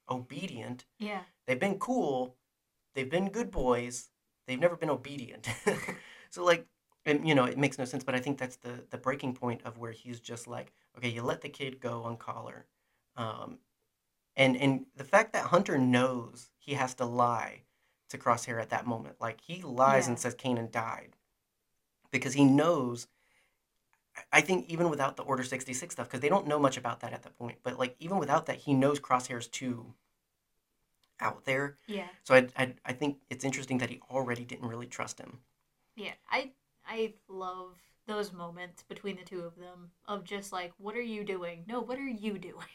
obedient. 0.10 0.86
Yeah. 1.00 1.22
They've 1.48 1.60
been 1.60 1.80
cool. 1.80 2.36
They've 2.96 3.10
been 3.10 3.30
good 3.30 3.52
boys. 3.52 4.10
They've 4.48 4.60
never 4.60 4.76
been 4.76 4.90
obedient. 4.90 5.48
so 6.30 6.44
like, 6.44 6.66
and 7.06 7.28
you 7.28 7.36
know, 7.36 7.46
it 7.46 7.58
makes 7.58 7.78
no 7.78 7.86
sense. 7.86 8.04
But 8.04 8.16
I 8.16 8.20
think 8.20 8.38
that's 8.38 8.58
the 8.58 8.84
the 8.90 8.98
breaking 8.98 9.34
point 9.34 9.62
of 9.64 9.78
where 9.78 9.92
he's 9.92 10.20
just 10.20 10.48
like, 10.48 10.74
okay, 10.98 11.10
you 11.10 11.22
let 11.22 11.42
the 11.42 11.50
kid 11.50 11.80
go 11.80 12.04
on 12.04 12.18
Kaller, 12.18 12.64
um, 13.16 13.60
and 14.36 14.58
and 14.58 14.86
the 14.96 15.04
fact 15.04 15.34
that 15.34 15.46
Hunter 15.46 15.78
knows 15.78 16.50
he 16.58 16.74
has 16.74 16.94
to 16.96 17.06
lie 17.06 17.64
to 18.10 18.18
Crosshair 18.18 18.62
at 18.62 18.70
that 18.72 18.88
moment, 18.88 19.16
like 19.20 19.40
he 19.42 19.62
lies 19.62 20.08
and 20.08 20.20
says 20.20 20.36
Kanan 20.36 20.72
died, 20.72 21.16
because 22.12 22.34
he 22.34 22.44
knows. 22.46 23.08
I 24.32 24.42
think 24.42 24.70
even 24.70 24.90
without 24.90 25.18
the 25.18 25.24
Order 25.24 25.44
66 25.44 25.94
stuff, 25.94 26.08
because 26.08 26.20
they 26.20 26.30
don't 26.30 26.48
know 26.48 26.60
much 26.60 26.78
about 26.78 27.00
that 27.02 27.14
at 27.14 27.24
that 27.24 27.38
point, 27.38 27.58
but 27.64 27.78
like 27.78 27.96
even 28.00 28.18
without 28.18 28.46
that, 28.48 28.58
he 28.58 28.74
knows 28.74 29.00
Crosshair's 29.00 29.48
too 29.48 29.94
out 31.20 31.46
there. 31.46 31.78
Yeah. 31.88 32.08
So 32.24 32.36
I, 32.36 32.48
I, 32.58 32.74
I 32.86 32.94
think 32.94 33.18
it's 33.30 33.44
interesting 33.44 33.78
that 33.80 33.90
he 33.90 34.00
already 34.10 34.46
didn't 34.46 34.68
really 34.68 34.88
trust 34.88 35.20
him. 35.20 35.40
Yeah. 35.96 36.14
I 36.32 36.52
I 36.88 37.14
love 37.28 37.78
those 38.08 38.34
moments 38.34 38.84
between 38.84 39.16
the 39.16 39.24
two 39.24 39.42
of 39.42 39.56
them 39.56 39.92
of 40.08 40.24
just 40.24 40.52
like, 40.52 40.74
what 40.78 40.96
are 40.96 41.02
you 41.02 41.24
doing? 41.24 41.64
No, 41.68 41.80
what 41.80 41.98
are 42.00 42.08
you 42.08 42.38
doing? 42.40 42.66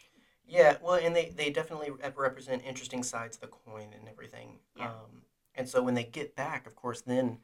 Yeah, 0.47 0.77
well, 0.83 0.95
and 0.95 1.17
they, 1.17 1.33
they 1.35 1.51
definitely 1.51 1.91
represent 2.17 2.63
interesting 2.65 3.03
sides 3.03 3.37
of 3.37 3.41
the 3.41 3.47
coin 3.47 3.95
and 3.99 4.09
everything. 4.09 4.59
Yeah. 4.77 4.89
Um, 4.89 5.23
and 5.55 5.69
so 5.69 5.83
when 5.83 5.95
they 5.95 6.05
get 6.05 6.37
back, 6.37 6.67
of 6.67 6.77
course, 6.77 7.01
then, 7.01 7.39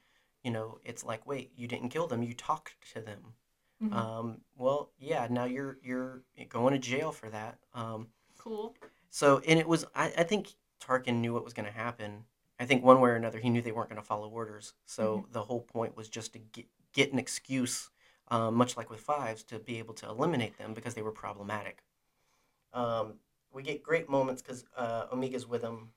you 0.45 0.51
know, 0.51 0.79
it's 0.85 1.05
like, 1.05 1.27
wait, 1.27 1.51
you 1.57 1.67
didn't 1.67 1.89
kill 1.89 2.07
them, 2.07 2.23
you 2.23 2.35
talked 2.35 2.75
to 2.93 3.01
them. 3.01 3.35
Mhm. 3.83 3.93
Um, 3.95 4.41
well, 4.57 4.91
yeah, 4.99 5.27
now 5.31 5.45
you're 5.45 5.79
you're 5.83 6.23
going 6.49 6.73
to 6.75 6.79
jail 6.79 7.13
for 7.13 7.31
that. 7.31 7.59
Um, 7.75 8.09
cool. 8.39 8.75
so, 9.11 9.41
and 9.47 9.59
it 9.59 9.67
was, 9.67 9.85
I, 9.95 10.13
I 10.19 10.25
think 10.25 10.55
Tarkin 10.81 11.17
knew 11.21 11.33
what 11.33 11.45
was 11.45 11.55
going 11.55 11.67
to 11.67 11.73
happen. 11.73 12.25
I 12.59 12.67
think 12.67 12.85
one 12.85 13.01
way 13.01 13.11
or 13.11 13.17
another, 13.17 13.39
he 13.39 13.49
knew 13.51 13.63
they 13.63 13.73
weren't 13.73 13.89
going 13.89 14.01
to 14.01 14.07
follow 14.07 14.29
orders. 14.29 14.75
So 14.87 15.27
the 15.33 15.43
whole 15.43 15.63
point 15.63 15.97
was 15.97 16.09
just 16.09 16.33
to 16.35 16.39
get, 16.39 16.67
get 16.93 17.13
an 17.13 17.19
excuse, 17.19 17.91
um, 18.29 18.55
much 18.55 18.77
like 18.77 18.91
with 18.91 19.01
Fives, 19.01 19.43
to 19.45 19.59
be 19.59 19.79
able 19.79 19.95
to 19.95 20.09
eliminate 20.09 20.59
them 20.59 20.75
because 20.75 20.95
they 20.95 21.03
were 21.03 21.13
problematic. 21.13 21.83
Um, 22.73 23.15
we 23.53 23.63
get 23.63 23.83
great 23.83 24.09
moments 24.09 24.43
because 24.43 24.65
uh, 24.77 25.07
Omega's 25.13 25.47
with 25.47 25.63
him. 25.63 25.91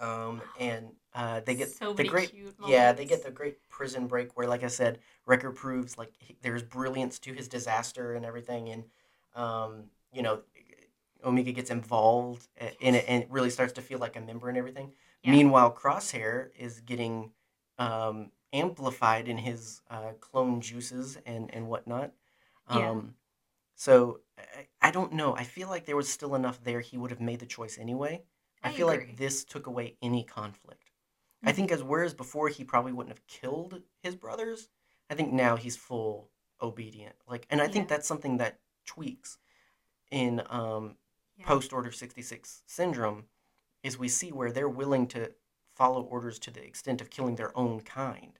Um, 0.00 0.42
and 0.60 0.88
uh, 1.14 1.40
they 1.46 1.54
get 1.54 1.70
so 1.70 1.92
the 1.94 2.04
great 2.04 2.34
yeah, 2.66 2.92
they 2.92 3.06
get 3.06 3.24
the 3.24 3.30
great 3.30 3.56
prison 3.68 4.06
break 4.06 4.36
where, 4.36 4.46
like 4.46 4.62
I 4.62 4.68
said, 4.68 4.98
Wrecker 5.24 5.50
proves 5.52 5.96
like 5.96 6.12
he, 6.18 6.36
there's 6.42 6.62
brilliance 6.62 7.18
to 7.20 7.32
his 7.32 7.48
disaster 7.48 8.14
and 8.14 8.24
everything, 8.24 8.68
and 8.68 8.84
um, 9.34 9.84
you 10.12 10.22
know, 10.22 10.40
Omega 11.24 11.52
gets 11.52 11.70
involved 11.70 12.48
in 12.80 12.94
it 12.94 13.04
and 13.08 13.24
really 13.30 13.50
starts 13.50 13.72
to 13.74 13.82
feel 13.82 13.98
like 13.98 14.16
a 14.16 14.20
member 14.20 14.48
and 14.48 14.58
everything. 14.58 14.92
Yeah. 15.22 15.32
Meanwhile, 15.32 15.72
Crosshair 15.72 16.50
is 16.58 16.80
getting 16.80 17.32
um, 17.78 18.30
amplified 18.52 19.28
in 19.28 19.38
his 19.38 19.80
uh, 19.90 20.12
clone 20.20 20.60
juices 20.60 21.18
and 21.26 21.52
and 21.54 21.68
whatnot. 21.68 22.12
Um, 22.68 22.78
Yeah. 22.80 23.02
So 23.76 24.20
I, 24.38 24.88
I 24.88 24.90
don't 24.90 25.12
know. 25.12 25.36
I 25.36 25.44
feel 25.44 25.68
like 25.68 25.86
there 25.86 25.96
was 25.96 26.08
still 26.08 26.34
enough 26.34 26.62
there. 26.64 26.80
He 26.80 26.98
would 26.98 27.10
have 27.10 27.20
made 27.20 27.40
the 27.40 27.46
choice 27.46 27.78
anyway. 27.78 28.22
I, 28.66 28.70
I 28.70 28.72
feel 28.72 28.90
agree. 28.90 29.06
like 29.08 29.16
this 29.16 29.44
took 29.44 29.66
away 29.66 29.96
any 30.02 30.24
conflict. 30.24 30.90
I 31.44 31.52
Mhm. 31.52 31.56
think 31.56 31.72
as 31.72 31.82
whereas 31.82 32.14
before 32.14 32.48
he 32.48 32.64
probably 32.64 32.92
wouldn't 32.92 33.16
have 33.16 33.26
killed 33.26 33.82
his 34.02 34.16
brothers, 34.16 34.68
I 35.08 35.14
think 35.14 35.32
now 35.32 35.56
he's 35.56 35.76
full 35.76 36.30
obedient. 36.60 37.16
Like, 37.26 37.46
and 37.50 37.60
I 37.62 37.68
think 37.68 37.88
that's 37.88 38.08
something 38.08 38.38
that 38.38 38.60
tweaks 38.84 39.38
in 40.10 40.42
um, 40.50 40.96
Yeah. 41.36 41.46
post 41.46 41.72
Order 41.72 41.92
sixty 41.92 42.22
six 42.22 42.62
syndrome, 42.66 43.28
is 43.82 43.98
we 43.98 44.08
see 44.08 44.32
where 44.32 44.50
they're 44.50 44.68
willing 44.68 45.06
to 45.08 45.34
follow 45.74 46.02
orders 46.04 46.38
to 46.40 46.50
the 46.50 46.64
extent 46.64 47.00
of 47.00 47.10
killing 47.10 47.36
their 47.36 47.56
own 47.56 47.82
kind. 47.82 48.38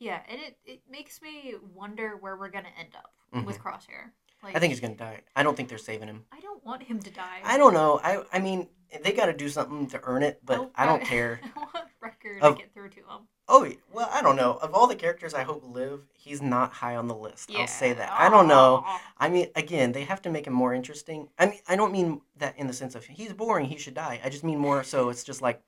Yeah, 0.00 0.22
and 0.28 0.40
it, 0.40 0.58
it 0.64 0.82
makes 0.90 1.22
me 1.22 1.54
wonder 1.62 2.16
where 2.16 2.36
we're 2.36 2.48
gonna 2.50 2.72
end 2.76 2.96
up 2.96 3.14
Mhm. 3.32 3.44
with 3.46 3.60
Crosshair. 3.60 4.12
Like, 4.42 4.56
I 4.56 4.58
think 4.58 4.72
he's 4.72 4.80
gonna 4.80 4.96
die. 4.96 5.20
I 5.36 5.42
don't 5.42 5.56
think 5.56 5.68
they're 5.68 5.78
saving 5.78 6.08
him. 6.08 6.24
I 6.32 6.40
don't 6.40 6.64
want 6.64 6.82
him 6.82 7.00
to 7.00 7.10
die. 7.10 7.40
I 7.44 7.56
don't 7.58 7.74
know. 7.74 8.00
I 8.02 8.22
I 8.32 8.38
mean 8.38 8.68
they 9.02 9.12
got 9.12 9.26
to 9.26 9.32
do 9.32 9.48
something 9.48 9.86
to 9.88 10.00
earn 10.04 10.22
it, 10.22 10.40
but 10.44 10.70
I 10.74 10.84
don't 10.84 11.02
care. 11.02 11.40
I 11.56 11.60
want 11.60 11.88
Wrecker 12.00 12.38
Of- 12.42 12.56
to 12.56 12.62
get 12.62 12.74
through 12.74 12.90
to 12.90 13.00
him. 13.00 13.28
Oh 13.48 13.68
well, 13.92 14.08
I 14.12 14.22
don't 14.22 14.36
know. 14.36 14.54
Of 14.62 14.74
all 14.74 14.86
the 14.86 14.94
characters 14.94 15.34
I 15.34 15.42
hope 15.42 15.62
live, 15.64 16.00
he's 16.14 16.40
not 16.40 16.72
high 16.72 16.96
on 16.96 17.08
the 17.08 17.14
list. 17.14 17.50
Yeah. 17.50 17.60
I'll 17.60 17.66
say 17.66 17.92
that. 17.92 18.10
I 18.12 18.28
don't 18.30 18.48
know. 18.48 18.84
I 19.18 19.28
mean, 19.28 19.48
again, 19.56 19.92
they 19.92 20.04
have 20.04 20.22
to 20.22 20.30
make 20.30 20.46
him 20.46 20.52
more 20.52 20.72
interesting. 20.72 21.28
I 21.38 21.46
mean, 21.46 21.58
I 21.68 21.76
don't 21.76 21.92
mean 21.92 22.20
that 22.36 22.56
in 22.56 22.66
the 22.66 22.72
sense 22.72 22.94
of 22.94 23.04
he's 23.04 23.32
boring, 23.32 23.66
he 23.66 23.78
should 23.78 23.94
die. 23.94 24.20
I 24.24 24.28
just 24.28 24.44
mean 24.44 24.58
more 24.58 24.84
so 24.84 25.08
it's 25.08 25.24
just 25.24 25.42
like 25.42 25.60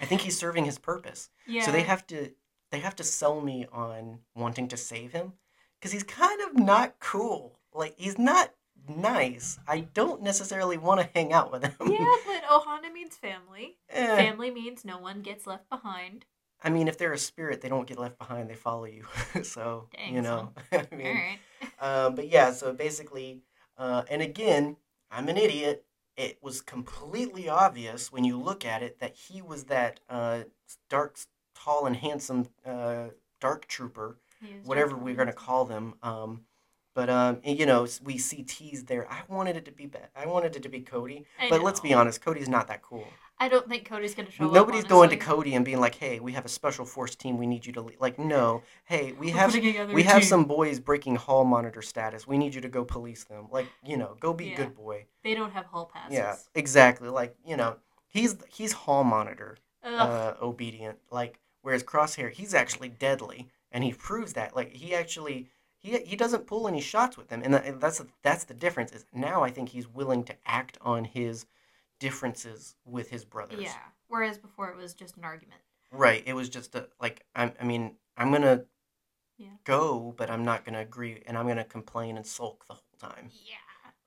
I 0.00 0.04
think 0.04 0.20
he's 0.20 0.38
serving 0.38 0.64
his 0.64 0.78
purpose. 0.78 1.30
Yeah. 1.46 1.64
So 1.64 1.72
they 1.72 1.82
have 1.82 2.06
to 2.08 2.30
they 2.70 2.80
have 2.80 2.96
to 2.96 3.04
sell 3.04 3.40
me 3.40 3.66
on 3.72 4.20
wanting 4.34 4.68
to 4.68 4.76
save 4.76 5.12
him 5.12 5.32
cuz 5.80 5.92
he's 5.92 6.04
kind 6.04 6.40
of 6.42 6.54
not 6.54 6.98
cool. 7.00 7.58
Like 7.74 7.94
he's 7.96 8.18
not 8.18 8.52
nice. 8.88 9.58
I 9.66 9.80
don't 9.80 10.22
necessarily 10.22 10.76
want 10.76 11.00
to 11.00 11.08
hang 11.14 11.32
out 11.32 11.52
with 11.52 11.64
him. 11.64 11.72
yeah, 11.80 12.14
but 12.26 12.42
Ohana 12.50 12.92
means 12.92 13.16
family. 13.16 13.76
Eh, 13.90 14.16
Family 14.16 14.50
means 14.50 14.84
no 14.84 14.98
one 14.98 15.20
gets 15.22 15.46
left 15.46 15.68
behind. 15.68 16.24
I 16.64 16.70
mean, 16.70 16.86
if 16.86 16.96
they're 16.96 17.12
a 17.12 17.18
spirit, 17.18 17.60
they 17.60 17.68
don't 17.68 17.88
get 17.88 17.98
left 17.98 18.18
behind. 18.18 18.48
They 18.48 18.54
follow 18.54 18.84
you. 18.84 19.04
so 19.42 19.88
Dang, 19.96 20.14
you 20.14 20.22
know, 20.22 20.52
I 20.72 20.86
mean, 20.94 21.06
All 21.06 21.12
right. 21.14 21.38
um, 21.80 22.14
but 22.14 22.28
yeah. 22.28 22.52
So 22.52 22.72
basically, 22.72 23.42
uh, 23.76 24.02
and 24.10 24.22
again, 24.22 24.76
I'm 25.10 25.28
an 25.28 25.36
idiot. 25.36 25.84
It 26.16 26.38
was 26.42 26.60
completely 26.60 27.48
obvious 27.48 28.12
when 28.12 28.24
you 28.24 28.38
look 28.38 28.64
at 28.64 28.82
it 28.82 29.00
that 29.00 29.16
he 29.16 29.40
was 29.42 29.64
that 29.64 30.00
uh, 30.10 30.42
dark, 30.90 31.18
tall, 31.54 31.86
and 31.86 31.96
handsome 31.96 32.48
uh, 32.66 33.06
dark 33.40 33.66
trooper 33.66 34.18
whatever 34.64 34.96
we're 34.96 35.14
gonna 35.14 35.32
call 35.32 35.64
them. 35.64 35.94
Um, 36.02 36.42
but 36.94 37.08
um, 37.08 37.40
you 37.44 37.66
know, 37.66 37.86
we 38.04 38.18
see 38.18 38.42
teased 38.42 38.86
there. 38.86 39.10
I 39.10 39.22
wanted 39.28 39.56
it 39.56 39.64
to 39.66 39.72
be 39.72 39.86
bad. 39.86 40.08
I 40.14 40.26
wanted 40.26 40.56
it 40.56 40.62
to 40.62 40.68
be 40.68 40.80
Cody, 40.80 41.24
I 41.40 41.48
but 41.48 41.62
let's 41.62 41.80
be 41.80 41.94
honest, 41.94 42.20
Cody's 42.22 42.48
not 42.48 42.68
that 42.68 42.82
cool. 42.82 43.06
I 43.38 43.48
don't 43.48 43.68
think 43.68 43.84
Cody's 43.88 44.14
gonna 44.14 44.30
show 44.30 44.46
up. 44.46 44.52
Nobody's 44.52 44.84
up. 44.84 44.90
going 44.90 45.10
to. 45.10 45.16
Cody 45.16 45.54
and 45.54 45.64
being 45.64 45.80
like, 45.80 45.94
"Hey, 45.96 46.20
we 46.20 46.32
have 46.32 46.44
a 46.44 46.48
special 46.48 46.84
force 46.84 47.14
team. 47.16 47.38
We 47.38 47.46
need 47.46 47.66
you 47.66 47.72
to 47.72 47.80
lead." 47.80 47.96
Like, 48.00 48.18
no. 48.18 48.62
Hey, 48.84 49.12
we 49.12 49.28
We're 49.28 49.36
have 49.36 49.54
we 49.92 50.02
have 50.04 50.20
team. 50.20 50.28
some 50.28 50.44
boys 50.44 50.78
breaking 50.78 51.16
hall 51.16 51.44
monitor 51.44 51.82
status. 51.82 52.26
We 52.26 52.38
need 52.38 52.54
you 52.54 52.60
to 52.60 52.68
go 52.68 52.84
police 52.84 53.24
them. 53.24 53.48
Like, 53.50 53.66
you 53.84 53.96
know, 53.96 54.16
go 54.20 54.32
be 54.32 54.46
Yeah. 54.46 54.56
good 54.56 54.74
boy. 54.76 55.06
They 55.24 55.34
don't 55.34 55.52
have 55.52 55.66
hall 55.66 55.90
passes. 55.92 56.14
Yeah, 56.16 56.36
exactly. 56.54 57.08
Like, 57.08 57.34
you 57.44 57.56
know, 57.56 57.76
he's 58.06 58.36
he's 58.48 58.72
hall 58.72 59.02
monitor 59.02 59.56
uh, 59.82 60.34
obedient. 60.40 60.98
Like 61.10 61.40
whereas 61.62 61.82
Crosshair, 61.82 62.30
he's 62.30 62.54
actually 62.54 62.90
deadly, 62.90 63.48
and 63.72 63.82
he 63.82 63.92
proves 63.92 64.34
that. 64.34 64.54
Like 64.54 64.72
he 64.72 64.94
actually 64.94 65.48
he 65.82 65.98
he 65.98 66.16
doesn't 66.16 66.46
pull 66.46 66.68
any 66.68 66.80
shots 66.80 67.16
with 67.16 67.28
them, 67.28 67.42
and, 67.44 67.54
that's 67.80 68.02
that's 68.22 68.44
the 68.44 68.54
difference. 68.54 68.92
Is 68.92 69.04
now 69.12 69.42
I 69.42 69.50
think 69.50 69.68
he's 69.68 69.88
willing 69.88 70.24
to 70.24 70.34
act 70.46 70.78
on 70.80 71.04
his 71.04 71.46
differences 71.98 72.76
with 72.84 73.10
his 73.10 73.24
brothers. 73.24 73.60
yeah. 73.62 73.78
Whereas 74.08 74.38
before 74.38 74.70
it 74.70 74.76
was 74.76 74.94
just 74.94 75.16
an 75.16 75.24
argument. 75.24 75.60
Right. 75.90 76.22
It 76.26 76.34
was 76.34 76.48
just 76.48 76.74
a, 76.74 76.88
like 77.00 77.24
I 77.34 77.52
I 77.60 77.64
mean 77.64 77.96
I'm 78.16 78.30
gonna 78.30 78.64
Yeah. 79.38 79.56
go, 79.64 80.14
but 80.16 80.30
I'm 80.30 80.44
not 80.44 80.64
gonna 80.64 80.80
agree, 80.80 81.22
and 81.26 81.36
I'm 81.36 81.46
gonna 81.48 81.64
complain 81.64 82.16
and 82.16 82.26
sulk 82.26 82.66
the 82.66 82.74
whole 82.74 82.98
time. 83.10 83.30
Yeah. 83.44 83.56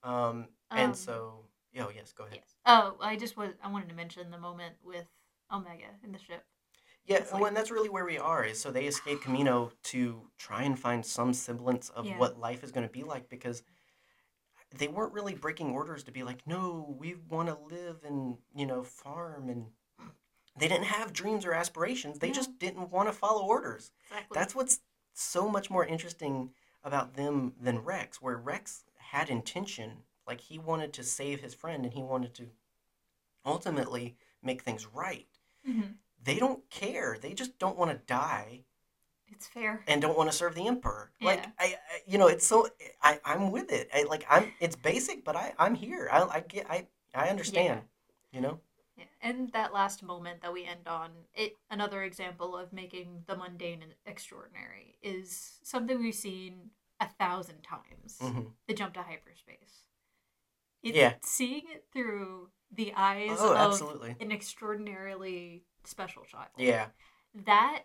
Um, 0.03 0.47
and 0.71 0.89
Um, 0.91 0.95
so 0.95 1.45
oh 1.77 1.89
yes, 1.93 2.13
go 2.13 2.23
ahead. 2.25 2.39
Yes. 2.41 2.55
Oh, 2.65 2.97
I 3.01 3.15
just 3.15 3.35
was. 3.37 3.53
I 3.61 3.69
wanted 3.69 3.89
to 3.89 3.95
mention 3.95 4.31
the 4.31 4.37
moment 4.37 4.75
with 4.83 5.07
Omega 5.51 5.89
in 6.03 6.11
the 6.11 6.19
ship. 6.19 6.45
Yeah, 7.05 7.17
It's 7.17 7.31
and 7.31 7.41
like- 7.41 7.53
that's 7.53 7.69
really 7.71 7.89
where 7.89 8.05
we 8.05 8.17
are. 8.17 8.43
Is 8.43 8.59
so 8.59 8.71
they 8.71 8.85
escape 8.85 9.21
Kamino 9.21 9.71
to 9.83 10.29
try 10.37 10.63
and 10.63 10.79
find 10.79 11.05
some 11.05 11.33
semblance 11.33 11.89
of 11.89 12.05
Yeah. 12.05 12.17
what 12.17 12.39
life 12.39 12.63
is 12.63 12.71
going 12.71 12.87
to 12.87 12.91
be 12.91 13.03
like 13.03 13.29
because 13.29 13.63
they 14.71 14.87
weren't 14.87 15.13
really 15.13 15.35
breaking 15.35 15.71
orders 15.71 16.03
to 16.05 16.11
be 16.11 16.23
like, 16.23 16.45
no, 16.47 16.95
we 16.99 17.13
want 17.29 17.47
to 17.49 17.55
live 17.55 18.03
and 18.03 18.37
you 18.55 18.65
know 18.65 18.83
farm, 18.83 19.49
and 19.49 19.71
they 20.57 20.67
didn't 20.67 20.85
have 20.85 21.13
dreams 21.13 21.45
or 21.45 21.53
aspirations. 21.53 22.19
They 22.19 22.29
No. 22.29 22.33
just 22.33 22.57
didn't 22.57 22.89
want 22.89 23.07
to 23.07 23.13
follow 23.13 23.45
orders. 23.45 23.91
Exactly. 24.09 24.35
That's 24.35 24.55
what's 24.55 24.79
so 25.13 25.47
much 25.47 25.69
more 25.69 25.85
interesting 25.85 26.53
about 26.83 27.13
them 27.13 27.53
than 27.59 27.79
Rex, 27.79 28.21
where 28.21 28.37
Rex 28.37 28.83
had 28.97 29.29
intention, 29.29 30.03
like 30.25 30.41
he 30.41 30.57
wanted 30.57 30.91
to 30.93 31.03
save 31.03 31.41
his 31.41 31.53
friend 31.53 31.83
and 31.85 31.93
he 31.93 32.01
wanted 32.03 32.33
to 32.35 32.49
ultimately 33.45 34.17
make 34.41 34.63
things 34.63 34.87
right 34.87 35.27
hmm 35.63 35.81
they 36.25 36.37
don't 36.39 36.67
care. 36.69 37.17
They 37.21 37.33
just 37.33 37.57
don't 37.59 37.77
want 37.77 37.91
to 37.91 37.97
die 38.05 38.61
It's 39.31 39.47
fair. 39.47 39.83
and 39.87 40.01
don't 40.01 40.17
want 40.17 40.29
to 40.31 40.35
serve 40.35 40.55
the 40.55 40.67
emperor. 40.67 41.11
Like 41.21 41.45
I, 41.59 41.65
I, 41.65 41.75
you 42.07 42.17
know, 42.17 42.27
it's 42.27 42.45
so 42.45 42.67
I, 43.01 43.19
I'm 43.23 43.51
with 43.51 43.71
it. 43.71 43.89
I, 43.93 44.03
like 44.03 44.25
I'm, 44.29 44.51
it's 44.59 44.75
basic, 44.75 45.23
but 45.23 45.35
I, 45.35 45.53
I'm 45.57 45.75
here. 45.75 46.09
I, 46.11 46.23
I 46.23 46.39
get, 46.41 46.65
I, 46.69 46.87
I 47.13 47.29
understand. 47.29 47.81
You 48.33 48.41
know. 48.41 48.59
Yeah. 48.97 49.05
And 49.21 49.51
that 49.53 49.73
last 49.73 50.03
moment 50.03 50.41
that 50.41 50.51
we 50.53 50.65
end 50.65 50.87
on, 50.87 51.09
it 51.33 51.53
another 51.69 52.03
example 52.03 52.57
of 52.57 52.73
making 52.73 53.23
the 53.27 53.35
mundane 53.35 53.81
and 53.83 53.93
extraordinary 54.05 54.97
is 55.03 55.59
something 55.63 55.97
we've 56.01 56.15
seen 56.15 56.71
a 56.99 57.07
thousand 57.19 57.61
times. 57.61 58.17
hmm 58.19 58.49
The 58.67 58.73
jump 58.73 58.93
to 58.95 59.01
hyperspace. 59.03 59.83
It, 60.81 60.95
Yeah. 60.95 61.13
Seeing 61.23 61.63
it 61.67 61.85
through 61.93 62.49
the 62.71 62.93
eyes 62.95 63.37
Oh, 63.39 63.51
of 63.53 63.57
absolutely. 63.57 64.15
an 64.19 64.31
extraordinarily 64.31 65.63
special 65.87 66.23
child. 66.23 66.49
Yeah. 66.57 66.87
That 67.45 67.83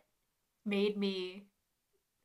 made 0.65 0.97
me 0.97 1.45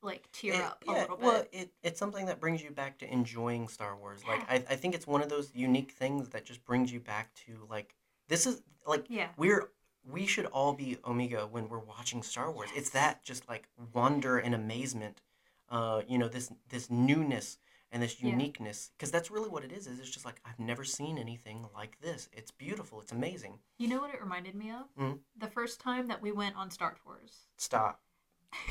like 0.01 0.29
tear 0.31 0.53
It- 0.53 0.61
up 0.61 0.83
a 0.87 0.91
yeah, 0.91 1.01
little 1.01 1.17
bit. 1.17 1.25
Well, 1.25 1.43
it, 1.51 1.71
it's 1.83 1.99
something 1.99 2.27
that 2.27 2.39
brings 2.39 2.63
you 2.63 2.71
back 2.71 2.99
to 2.99 3.11
enjoying 3.11 3.67
Star 3.67 3.97
Wars. 3.97 4.21
Like 4.27 4.49
I, 4.49 4.55
I 4.69 4.75
think 4.75 4.95
it's 4.95 5.07
one 5.07 5.21
of 5.21 5.29
those 5.29 5.51
unique 5.53 5.91
things 5.91 6.29
that 6.29 6.45
just 6.45 6.63
brings 6.65 6.91
you 6.91 6.99
back 6.99 7.33
to 7.45 7.67
like 7.69 7.95
this 8.27 8.45
is 8.45 8.61
like 8.85 9.05
yeah. 9.09 9.29
we're 9.37 9.69
we 10.09 10.25
should 10.25 10.45
all 10.47 10.73
be 10.73 10.97
Omega 11.05 11.47
when 11.47 11.67
we're 11.67 11.79
watching 11.79 12.21
Star 12.21 12.51
Wars. 12.51 12.69
It's 12.75 12.91
that 12.91 13.23
just 13.23 13.49
like 13.49 13.67
wonder 13.93 14.37
and 14.37 14.53
amazement, 14.53 15.21
uh, 15.69 16.01
you 16.07 16.17
know, 16.17 16.27
this 16.27 16.51
this 16.69 16.89
newness 16.89 17.57
and 17.95 18.03
this 18.03 18.21
uniqueness, 18.21 18.91
because 18.97 19.09
that's 19.09 19.31
really 19.31 19.49
what 19.49 19.63
it 19.63 19.71
is. 19.71 19.87
Is 19.87 19.99
it's 19.99 20.09
just 20.09 20.25
like 20.25 20.41
I've 20.45 20.59
never 20.59 20.83
seen 20.83 21.17
anything 21.17 21.65
like 21.73 21.97
this. 22.01 22.27
It's 22.33 22.51
beautiful. 22.51 22.99
It's 23.01 23.13
amazing. 23.13 23.57
You 23.77 23.87
know 23.87 24.01
what 24.01 24.13
it 24.13 24.21
reminded 24.21 24.53
me 24.53 24.69
of? 24.71 24.93
Mhm. 24.99 25.19
The 25.37 25.47
first 25.47 25.79
time 25.79 26.07
that 26.09 26.21
we 26.21 26.31
went 26.33 26.57
on 26.57 26.69
Star 26.69 26.95
Tours. 27.03 27.47
Stop. 27.57 28.01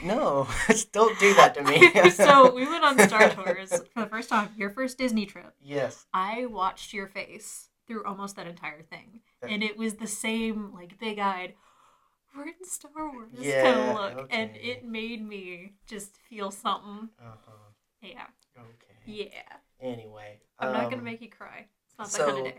No, 0.03 0.47
don't 0.93 1.19
do 1.19 1.35
that 1.35 1.55
to 1.55 1.63
me. 1.65 2.11
so 2.11 2.55
we 2.55 2.67
went 2.67 2.85
on 2.85 2.99
Star 3.09 3.31
Tours 3.37 3.71
for 3.95 4.03
the 4.03 4.09
first 4.11 4.29
time, 4.29 4.51
your 4.57 4.71
first 4.71 4.99
Disney 4.99 5.25
trip. 5.27 5.55
yes. 5.61 6.07
I 6.13 6.45
watched 6.47 6.93
your 6.93 7.07
face 7.09 7.71
through 7.87 8.05
almost 8.05 8.37
that 8.37 8.47
entire 8.47 8.83
thing. 8.83 9.21
That- 9.41 9.51
And 9.51 9.63
it 9.63 9.77
was 9.77 9.95
the 9.95 10.07
same, 10.07 10.73
like, 10.75 10.99
big 10.99 11.19
eyed, 11.19 11.55
we're 12.37 12.49
in 12.49 12.65
Star 12.65 12.91
Wars 13.13 13.31
kind 13.39 13.77
of 13.79 13.95
look. 13.95 14.29
And 14.31 14.57
it 14.57 14.85
made 14.85 15.27
me 15.27 15.75
just 15.87 16.17
feel 16.29 16.51
something. 16.51 17.11
Uh 17.21 17.37
huh. 17.47 17.53
Yeah. 18.03 18.27
Okay. 18.59 18.94
Yeah. 19.07 19.27
Anyway, 19.81 20.39
I'm 20.59 20.73
not 20.73 20.83
going 20.85 20.93
to 20.93 20.99
um, 20.99 21.05
make 21.05 21.21
you 21.21 21.29
cry. 21.29 21.67
It's 21.87 21.99
not 21.99 22.11
that 22.11 22.35
kind 22.35 22.47
of 22.47 22.53
day. 22.53 22.59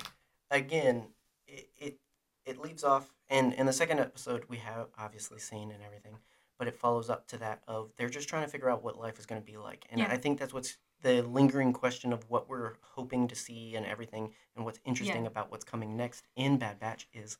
again, 0.51 1.03
it, 1.47 1.69
it 1.79 1.99
it 2.45 2.59
leaves 2.61 2.83
off, 2.83 3.11
and 3.29 3.53
in 3.53 3.65
the 3.65 3.73
second 3.73 3.99
episode 3.99 4.43
we 4.47 4.57
have 4.57 4.87
obviously 4.97 5.39
seen 5.39 5.71
and 5.71 5.81
everything, 5.83 6.17
but 6.59 6.67
it 6.67 6.75
follows 6.75 7.09
up 7.09 7.27
to 7.29 7.37
that 7.37 7.61
of 7.67 7.91
they're 7.97 8.09
just 8.09 8.29
trying 8.29 8.43
to 8.43 8.49
figure 8.49 8.69
out 8.69 8.83
what 8.83 8.99
life 8.99 9.17
is 9.17 9.25
going 9.25 9.41
to 9.41 9.45
be 9.45 9.57
like, 9.57 9.85
and 9.89 9.99
Yeah. 9.99 10.11
I 10.11 10.17
think 10.17 10.39
that's 10.39 10.53
what's 10.53 10.77
the 11.01 11.21
lingering 11.23 11.73
question 11.73 12.13
of 12.13 12.29
what 12.29 12.47
we're 12.47 12.73
hoping 12.81 13.27
to 13.29 13.35
see 13.35 13.75
and 13.75 13.85
everything, 13.85 14.31
and 14.55 14.63
what's 14.65 14.79
interesting 14.85 15.23
Yeah. 15.23 15.27
about 15.29 15.49
what's 15.51 15.65
coming 15.65 15.97
next 15.97 16.27
in 16.35 16.57
Bad 16.57 16.79
Batch 16.79 17.07
is 17.13 17.37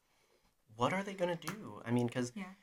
what 0.76 0.92
are 0.94 1.04
they 1.04 1.14
going 1.14 1.38
to 1.38 1.48
do? 1.48 1.82
I 1.86 1.92
mean, 1.92 2.08
because 2.08 2.32
Yeah. 2.36 2.54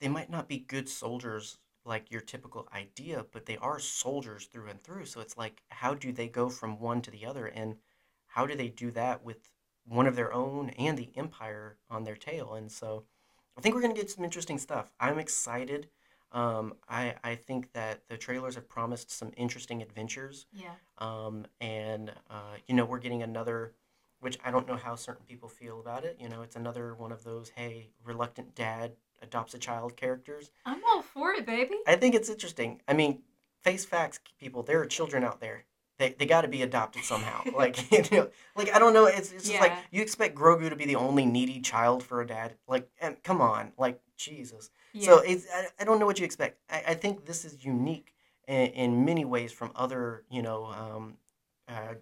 they 0.00 0.08
might 0.08 0.30
not 0.30 0.48
be 0.48 0.58
good 0.58 0.88
soldiers 0.88 1.58
like 1.84 2.10
your 2.10 2.20
typical 2.20 2.68
idea, 2.74 3.24
but 3.32 3.46
they 3.46 3.56
are 3.58 3.78
soldiers 3.78 4.46
through 4.46 4.68
and 4.68 4.82
through. 4.82 5.06
So 5.06 5.20
it's 5.20 5.36
like, 5.36 5.62
how 5.68 5.94
do 5.94 6.12
they 6.12 6.28
go 6.28 6.48
from 6.48 6.78
one 6.78 7.02
to 7.02 7.10
the 7.10 7.26
other, 7.26 7.46
and 7.46 7.76
how 8.26 8.46
do 8.46 8.54
they 8.54 8.68
do 8.68 8.90
that 8.92 9.24
with 9.24 9.50
one 9.86 10.06
of 10.06 10.16
their 10.16 10.32
own 10.32 10.70
and 10.70 10.96
the 10.98 11.10
Empire 11.16 11.76
on 11.90 12.04
their 12.04 12.16
tail? 12.16 12.54
And 12.54 12.70
so, 12.70 13.04
I 13.56 13.60
think 13.60 13.74
we're 13.74 13.82
gonna 13.82 13.94
get 13.94 14.10
some 14.10 14.24
interesting 14.24 14.58
stuff. 14.58 14.90
I'm 15.00 15.18
excited. 15.18 15.88
Um, 16.32 16.74
I 16.88 17.14
I 17.24 17.34
think 17.34 17.72
that 17.72 18.06
the 18.08 18.16
trailers 18.16 18.54
have 18.54 18.68
promised 18.68 19.10
some 19.10 19.32
interesting 19.36 19.82
adventures. 19.82 20.46
Yeah. 20.52 20.74
Um, 20.98 21.46
and 21.60 22.12
uh, 22.30 22.56
you 22.66 22.74
know, 22.74 22.84
we're 22.84 22.98
getting 22.98 23.22
another, 23.22 23.74
which 24.20 24.38
I 24.44 24.50
don't 24.50 24.68
know 24.68 24.76
how 24.76 24.94
certain 24.96 25.24
people 25.26 25.48
feel 25.48 25.80
about 25.80 26.04
it. 26.04 26.16
You 26.20 26.28
know, 26.28 26.42
it's 26.42 26.56
another 26.56 26.94
one 26.94 27.10
of 27.12 27.24
those 27.24 27.50
hey, 27.50 27.90
reluctant 28.04 28.54
dad 28.54 28.92
adopts 29.22 29.54
a 29.54 29.58
child 29.58 29.96
characters. 29.96 30.50
I'm 30.64 30.80
all 30.88 31.02
for 31.02 31.32
it, 31.32 31.46
baby. 31.46 31.76
I 31.86 31.96
think 31.96 32.14
it's 32.14 32.28
interesting. 32.28 32.80
I 32.88 32.94
mean, 32.94 33.22
face 33.62 33.84
facts, 33.84 34.20
people. 34.38 34.62
There 34.62 34.80
are 34.80 34.86
children 34.86 35.24
out 35.24 35.40
there. 35.40 35.64
They, 35.98 36.14
they 36.18 36.24
got 36.24 36.42
to 36.42 36.48
be 36.48 36.62
adopted 36.62 37.04
somehow. 37.04 37.42
like 37.56 37.90
you 38.10 38.16
know, 38.16 38.30
like 38.56 38.74
I 38.74 38.78
don't 38.78 38.94
know. 38.94 39.06
It's, 39.06 39.32
it's 39.32 39.48
just 39.48 39.60
like 39.60 39.74
you 39.90 40.02
expect 40.02 40.34
Grogu 40.34 40.70
to 40.70 40.76
be 40.76 40.86
the 40.86 40.96
only 40.96 41.26
needy 41.26 41.60
child 41.60 42.02
for 42.02 42.20
a 42.20 42.26
dad. 42.26 42.54
Like, 42.66 42.88
and 43.00 43.22
come 43.22 43.40
on, 43.40 43.72
like 43.78 44.00
Jesus. 44.16 44.70
Yeah. 44.92 45.06
So 45.06 45.18
it's 45.18 45.46
I, 45.54 45.66
I 45.80 45.84
don't 45.84 46.00
know 46.00 46.06
what 46.06 46.18
you 46.18 46.24
expect. 46.24 46.58
I, 46.70 46.82
I 46.88 46.94
think 46.94 47.26
this 47.26 47.44
is 47.44 47.64
unique 47.64 48.14
in, 48.48 48.66
in 48.68 49.04
many 49.04 49.24
ways 49.24 49.52
from 49.52 49.72
other 49.76 50.24
you 50.30 50.42
know 50.42 50.64
um, 50.64 51.16
uh, 51.68 51.94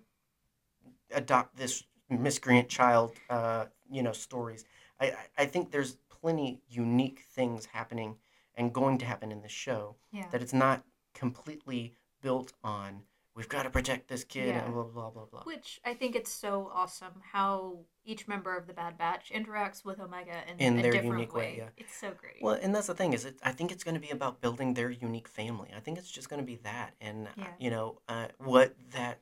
adopt 1.13 1.57
this 1.57 1.83
miscreant 2.09 2.69
child 2.69 3.13
uh, 3.29 3.67
you 3.91 4.03
know 4.03 4.13
stories. 4.13 4.65
I, 5.01 5.07
I 5.07 5.17
I 5.39 5.47
think 5.47 5.73
there's 5.73 5.97
plenty 6.21 6.61
unique 6.69 7.25
things 7.31 7.67
happening 7.67 8.17
and 8.55 8.73
going 8.73 8.99
to 8.99 9.07
happen 9.07 9.31
in 9.33 9.43
this 9.43 9.53
show 9.53 9.97
yeah. 10.13 10.27
that 10.33 10.43
it's 10.43 10.53
not 10.53 10.85
completely 11.15 11.95
built 12.21 12.53
on 12.63 13.03
we've 13.39 13.49
got 13.49 13.63
to 13.63 13.71
protect 13.71 14.09
this 14.09 14.25
kid 14.25 14.49
Yeah. 14.49 14.65
and 14.65 14.75
blah 14.75 14.83
blah 14.83 15.11
blah 15.11 15.27
blah. 15.27 15.43
Which 15.45 15.81
I 15.85 15.95
think 15.95 16.17
it's 16.17 16.33
so 16.33 16.71
awesome 16.75 17.23
how 17.33 17.85
each 18.05 18.27
member 18.27 18.57
of 18.57 18.67
the 18.67 18.73
Bad 18.73 18.99
Batch 18.99 19.31
interacts 19.33 19.85
with 19.85 20.01
Omega 20.01 20.43
in, 20.51 20.59
In 20.59 20.79
a 20.79 20.83
their 20.83 20.93
different 20.93 21.13
unique 21.15 21.35
way, 21.35 21.55
yeah. 21.59 21.69
It's 21.77 21.97
so 21.97 22.11
great. 22.21 22.43
Well, 22.43 22.59
and 22.61 22.75
that's 22.75 22.89
the 22.89 22.95
thing 22.95 23.13
is, 23.13 23.25
it, 23.25 23.39
I 23.45 23.53
think 23.53 23.71
it's 23.71 23.85
going 23.85 23.95
to 23.95 24.01
be 24.01 24.11
about 24.11 24.41
building 24.41 24.75
their 24.75 24.91
unique 24.91 25.29
family. 25.29 25.71
I 25.75 25.79
think 25.79 25.99
it's 25.99 26.11
just 26.11 26.29
going 26.29 26.41
to 26.43 26.47
be 26.47 26.57
that, 26.65 26.95
and 27.01 27.29
uh, 27.29 27.31
Yeah. 27.37 27.47
you 27.61 27.71
know, 27.71 28.01
uh, 28.09 28.29
what 28.39 28.75
that 28.93 29.21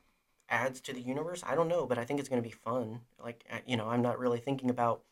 adds 0.49 0.80
to 0.82 0.94
the 0.94 1.01
universe, 1.01 1.42
I 1.47 1.55
don't 1.55 1.68
know, 1.68 1.84
but 1.86 1.99
I 1.99 2.05
think 2.05 2.18
it's 2.18 2.28
going 2.30 2.42
to 2.42 2.49
be 2.49 2.55
fun. 2.55 3.01
Like, 3.22 3.44
uh, 3.53 3.59
you 3.66 3.76
know, 3.76 3.88
I'm 3.88 4.01
not 4.03 4.18
really 4.18 4.38
thinking 4.38 4.70
about, 4.70 5.03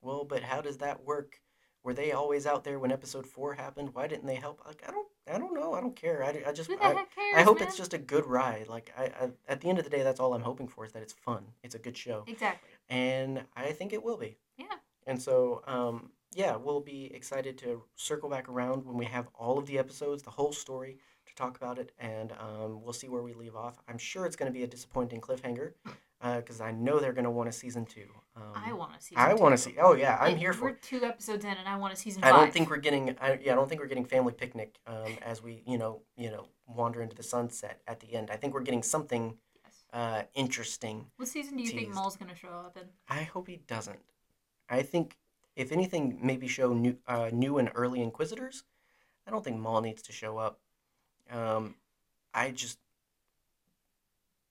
well, 0.00 0.24
but 0.24 0.42
how 0.42 0.60
does 0.60 0.78
that 0.78 1.04
work? 1.04 1.40
were 1.84 1.94
they 1.94 2.12
always 2.12 2.46
out 2.46 2.64
there 2.64 2.78
when 2.78 2.92
episode 2.92 3.26
four 3.26 3.54
happened? 3.54 3.94
Why 3.94 4.06
didn't 4.06 4.26
they 4.26 4.34
help? 4.34 4.60
Like 4.66 4.82
I 4.86 4.90
don't 4.90 5.08
I 5.26 5.38
don't 5.38 5.54
know. 5.54 5.74
I 5.74 5.80
don't 5.80 5.96
care. 5.96 6.22
I, 6.22 6.42
I 6.46 6.52
just 6.52 6.68
Who 6.68 6.76
the 6.76 6.84
I, 6.84 6.92
cares? 6.92 7.06
I 7.36 7.42
hope 7.42 7.60
man? 7.60 7.68
it's 7.68 7.76
just 7.76 7.94
a 7.94 7.98
good 7.98 8.26
ride. 8.26 8.68
Like 8.68 8.92
I, 8.96 9.04
I 9.04 9.30
at 9.48 9.60
the 9.60 9.68
end 9.68 9.78
of 9.78 9.84
the 9.84 9.90
day, 9.90 10.02
that's 10.02 10.20
all 10.20 10.34
I'm 10.34 10.42
hoping 10.42 10.68
for 10.68 10.84
is 10.84 10.92
that 10.92 11.02
it's 11.02 11.12
fun. 11.12 11.44
It's 11.62 11.74
a 11.74 11.78
good 11.78 11.96
show, 11.96 12.24
exactly. 12.26 12.68
and 12.88 13.42
I 13.56 13.72
think 13.72 13.92
it 13.92 14.02
will 14.02 14.16
be. 14.16 14.36
Yeah. 14.56 14.66
And 15.06 15.20
so, 15.20 15.62
um, 15.66 16.10
yeah, 16.34 16.56
we'll 16.56 16.82
be 16.82 17.10
excited 17.14 17.56
to 17.58 17.82
circle 17.96 18.28
back 18.28 18.50
around 18.50 18.84
when 18.84 18.98
we 18.98 19.06
have 19.06 19.28
all 19.34 19.58
of 19.58 19.66
the 19.66 19.78
episodes, 19.78 20.22
the 20.22 20.30
whole 20.30 20.52
story, 20.52 20.98
to 21.24 21.34
talk 21.34 21.56
about 21.56 21.78
it, 21.78 21.92
and 21.98 22.32
um, 22.32 22.82
we'll 22.82 22.92
see 22.92 23.08
where 23.08 23.22
we 23.22 23.32
leave 23.32 23.56
off. 23.56 23.78
I'm 23.88 23.96
sure 23.96 24.26
it's 24.26 24.36
going 24.36 24.52
to 24.52 24.58
be 24.58 24.64
a 24.64 24.66
disappointing 24.66 25.22
cliffhanger 25.22 25.72
because 26.20 26.60
I 26.60 26.72
know 26.72 26.98
they're 26.98 27.14
going 27.14 27.24
to 27.24 27.30
want 27.30 27.48
a 27.48 27.52
season 27.52 27.86
two. 27.86 28.08
Um, 28.40 28.52
I 28.54 28.72
want 28.72 28.94
to 28.94 29.00
see. 29.04 29.16
I 29.16 29.34
want 29.34 29.52
to 29.52 29.58
see. 29.58 29.74
Oh 29.80 29.94
yeah, 29.94 30.16
I'm 30.20 30.32
Like, 30.32 30.38
here 30.38 30.52
for. 30.52 30.66
We're 30.66 30.72
two 30.74 31.02
episodes 31.04 31.44
in, 31.44 31.50
and 31.50 31.68
I 31.68 31.76
want 31.76 31.92
a 31.92 31.96
season 31.96 32.22
I 32.22 32.30
five. 32.30 32.40
don't 32.40 32.52
think 32.52 32.70
we're 32.70 32.76
getting. 32.76 33.16
I, 33.20 33.38
yeah, 33.42 33.52
I 33.52 33.54
don't 33.56 33.68
think 33.68 33.80
we're 33.80 33.88
getting 33.88 34.04
family 34.04 34.32
picnic 34.32 34.76
um, 34.86 35.16
as 35.22 35.42
we, 35.42 35.62
you 35.66 35.78
know, 35.78 36.02
you 36.16 36.30
know, 36.30 36.46
wander 36.66 37.02
into 37.02 37.16
the 37.16 37.22
sunset 37.22 37.80
at 37.88 38.00
the 38.00 38.14
end. 38.14 38.30
I 38.30 38.36
think 38.36 38.54
we're 38.54 38.60
getting 38.62 38.82
something 38.82 39.36
Yes. 39.64 39.84
uh, 39.92 40.22
interesting. 40.34 41.06
What 41.16 41.28
season 41.28 41.56
do 41.56 41.62
you 41.64 41.70
think 41.70 41.80
teased. 41.88 41.94
Maul's 41.94 42.16
gonna 42.16 42.34
show 42.36 42.48
up 42.48 42.76
in? 42.76 42.84
I 43.08 43.22
hope 43.24 43.48
he 43.48 43.56
doesn't. 43.66 44.00
I 44.68 44.82
think 44.82 45.16
if 45.56 45.72
anything, 45.72 46.18
maybe 46.22 46.46
show 46.46 46.72
new, 46.72 46.96
uh, 47.06 47.30
new 47.32 47.58
and 47.58 47.70
early 47.74 48.00
Inquisitors. 48.02 48.64
I 49.26 49.30
don't 49.30 49.42
think 49.42 49.58
Maul 49.58 49.80
needs 49.80 50.02
to 50.02 50.12
show 50.12 50.38
up. 50.38 50.60
Um, 51.30 51.74
I 52.32 52.50
just, 52.52 52.78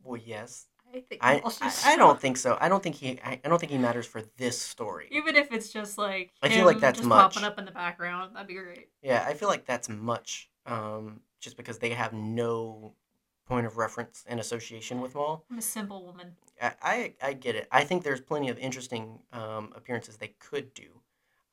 well, 0.04 0.20
yes. 0.24 0.68
I 0.94 1.00
think 1.02 1.22
I, 1.24 1.42
I, 1.62 1.94
I 1.94 1.96
don't 1.98 2.20
think 2.20 2.38
so. 2.38 2.58
I 2.60 2.70
don't 2.70 2.82
think 2.82 2.96
he. 2.96 3.20
I, 3.24 3.40
I 3.44 3.50
don't 3.50 3.60
think 3.60 3.72
he 3.72 3.78
matters 3.78 4.06
for 4.06 4.22
this 4.38 4.60
story. 4.60 5.08
Even 5.12 5.36
if 5.36 5.52
it's 5.52 5.72
just 5.72 5.98
like 5.98 6.34
I 6.42 6.50
feel 6.50 6.66
like 6.66 6.80
that's 6.80 7.00
just 7.00 7.08
much. 7.10 7.34
popping 7.34 7.46
up 7.46 7.60
in 7.60 7.66
the 7.66 7.72
background, 7.72 8.36
that'd 8.36 8.48
be 8.48 8.54
great. 8.56 8.90
Yeah, 9.02 9.24
I 9.28 9.34
feel 9.34 9.50
like 9.50 9.66
that's 9.66 9.90
much. 9.90 10.50
Um, 10.66 11.22
just 11.40 11.56
because 11.58 11.78
they 11.80 11.90
have 11.92 12.14
no 12.14 12.94
point 13.48 13.66
of 13.66 13.78
reference 13.78 14.26
and 14.28 14.40
association 14.40 15.00
with 15.02 15.16
Maul. 15.16 15.46
I'm 15.50 15.58
a 15.58 15.62
simple 15.62 16.04
woman. 16.04 16.36
I, 16.62 16.74
I, 16.82 17.14
I 17.22 17.34
get 17.34 17.56
it. 17.56 17.68
I 17.72 17.84
think 17.84 18.04
there's 18.04 18.20
plenty 18.20 18.50
of 18.50 18.58
interesting 18.60 19.20
um, 19.32 19.72
appearances 19.76 20.18
they 20.18 20.34
could 20.40 20.74
do. 20.74 21.02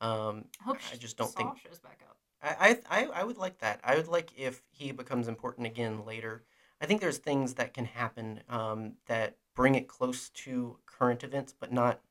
Um, 0.01 0.45
I 0.65 0.71
I 0.71 0.95
just 0.97 1.17
don't 1.17 1.33
think- 1.33 1.57
shows 1.57 1.79
back 1.79 2.01
up. 2.07 2.17
I, 2.43 2.77
I, 2.89 3.01
I 3.01 3.05
I 3.21 3.23
would 3.23 3.37
like 3.37 3.57
that. 3.59 3.79
I 3.83 3.95
would 3.95 4.07
like 4.07 4.31
if 4.37 4.61
he 4.71 4.91
becomes 4.91 5.27
important 5.27 5.65
again 5.65 6.05
later. 6.05 6.43
I 6.81 6.85
think 6.85 7.01
there's 7.01 7.17
things 7.17 7.53
that 7.55 7.73
can 7.73 7.85
happen 7.85 8.41
um, 8.49 8.93
that 9.07 9.37
bring 9.55 9.75
it 9.75 9.87
close 9.87 10.29
to 10.29 10.77
current 10.85 11.23
events, 11.23 11.53
but 11.57 11.71
not 11.71 12.01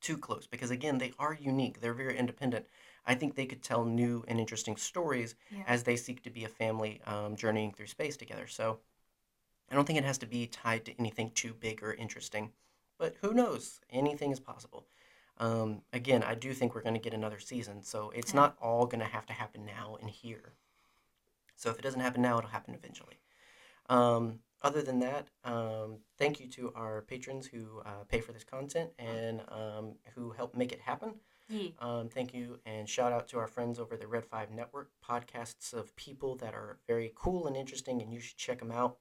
too 0.00 0.16
close 0.16 0.46
because 0.46 0.70
again 0.70 0.98
they 0.98 1.12
are 1.18 1.34
unique. 1.34 1.80
They're 1.80 1.94
very 1.94 2.16
independent. 2.16 2.66
I 3.06 3.14
think 3.14 3.34
they 3.34 3.46
could 3.46 3.62
tell 3.62 3.84
new 3.84 4.24
and 4.28 4.38
interesting 4.38 4.76
stories 4.76 5.34
Yeah. 5.50 5.64
as 5.66 5.82
they 5.82 5.96
seek 5.96 6.22
to 6.22 6.30
be 6.30 6.44
a 6.44 6.48
family 6.48 7.00
um, 7.06 7.36
journeying 7.36 7.72
through 7.72 7.86
space 7.86 8.16
together. 8.16 8.46
So 8.46 8.80
I 9.70 9.74
don't 9.74 9.86
think 9.86 9.98
it 9.98 10.04
has 10.04 10.18
to 10.18 10.26
be 10.26 10.46
tied 10.46 10.84
to 10.86 10.98
anything 10.98 11.30
too 11.30 11.54
big 11.54 11.82
or 11.82 11.94
interesting. 11.94 12.52
But 12.98 13.16
who 13.20 13.32
knows? 13.32 13.80
Anything 13.90 14.30
is 14.30 14.40
possible. 14.40 14.86
Um, 15.38 15.82
again, 15.92 16.22
I 16.22 16.34
do 16.34 16.52
think 16.52 16.74
we're 16.74 16.82
going 16.82 16.94
to 16.94 17.00
get 17.00 17.14
another 17.14 17.38
season, 17.38 17.82
so 17.82 18.10
it's 18.10 18.32
Yeah. 18.32 18.40
not 18.40 18.56
all 18.60 18.86
going 18.86 19.00
to 19.00 19.06
have 19.06 19.26
to 19.26 19.32
happen 19.32 19.64
now 19.64 19.96
and 20.00 20.10
here. 20.10 20.52
So 21.54 21.70
if 21.70 21.78
it 21.78 21.82
doesn't 21.82 22.00
happen 22.00 22.22
now, 22.22 22.38
it'll 22.38 22.50
happen 22.50 22.74
eventually. 22.74 23.18
Um, 23.88 24.40
other 24.60 24.82
than 24.82 24.98
that, 25.00 25.28
um, 25.44 25.98
thank 26.18 26.40
you 26.40 26.48
to 26.48 26.72
our 26.74 27.02
patrons 27.02 27.46
who 27.46 27.80
uh, 27.86 28.04
pay 28.08 28.20
for 28.20 28.32
this 28.32 28.42
content 28.44 28.90
and 28.98 29.40
um, 29.48 29.94
who 30.14 30.30
help 30.30 30.54
make 30.54 30.72
it 30.72 30.80
happen. 30.80 31.14
yeah. 31.48 31.68
Um, 31.78 32.08
thank 32.08 32.34
you 32.34 32.58
and 32.66 32.88
shout 32.88 33.12
out 33.12 33.28
to 33.28 33.38
our 33.38 33.46
friends 33.46 33.78
over 33.78 33.96
the 33.96 34.08
Red 34.08 34.26
5 34.26 34.50
Network, 34.50 34.90
podcasts 35.08 35.72
of 35.72 35.94
people 35.94 36.34
that 36.36 36.54
are 36.54 36.78
very 36.88 37.12
cool 37.14 37.46
and 37.46 37.56
interesting, 37.56 38.02
and 38.02 38.12
you 38.12 38.20
should 38.20 38.36
check 38.36 38.58
them 38.58 38.72
out. 38.72 38.98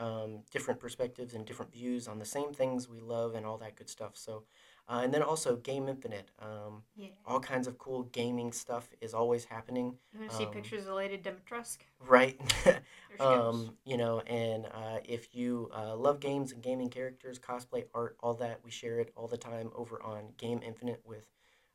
Um, 0.00 0.42
different 0.52 0.78
perspectives 0.78 1.34
and 1.34 1.44
different 1.44 1.72
views 1.72 2.06
on 2.06 2.20
the 2.20 2.24
same 2.24 2.52
things 2.52 2.88
we 2.88 3.00
love 3.00 3.34
and 3.34 3.44
all 3.44 3.58
that 3.58 3.74
good 3.74 3.88
stuff. 3.88 4.12
So, 4.14 4.44
uh, 4.88 5.00
and 5.02 5.12
then 5.12 5.22
also 5.22 5.56
Game 5.56 5.88
Infinite. 5.88 6.30
Um, 6.40 6.82
Yeah. 6.96 7.08
all 7.26 7.40
kinds 7.40 7.66
of 7.68 7.78
cool 7.78 8.04
gaming 8.04 8.52
stuff 8.52 8.88
is 9.00 9.12
always 9.14 9.44
happening, 9.44 9.98
You 10.12 10.20
want 10.20 10.30
to 10.30 10.36
see 10.36 10.44
um, 10.46 10.50
pictures 10.50 10.86
of 10.86 10.94
Lady 10.94 11.18
Dimitrescu? 11.18 11.82
right? 12.00 12.40
There 12.64 12.80
she 13.10 13.16
goes. 13.18 13.54
um, 13.54 13.76
you 13.84 13.96
know, 13.96 14.20
and 14.20 14.66
uh, 14.66 14.98
if 15.04 15.34
you 15.34 15.70
uh, 15.76 15.96
love 15.96 16.20
games 16.20 16.52
and 16.52 16.62
gaming 16.62 16.88
characters, 16.90 17.38
cosplay, 17.38 17.84
art, 17.94 18.16
all 18.20 18.34
that, 18.34 18.60
we 18.64 18.70
share 18.70 19.00
it 19.00 19.10
all 19.16 19.26
the 19.28 19.36
time 19.38 19.70
over 19.74 20.00
on 20.02 20.32
Game 20.36 20.60
Infinite 20.64 21.00
with 21.04 21.26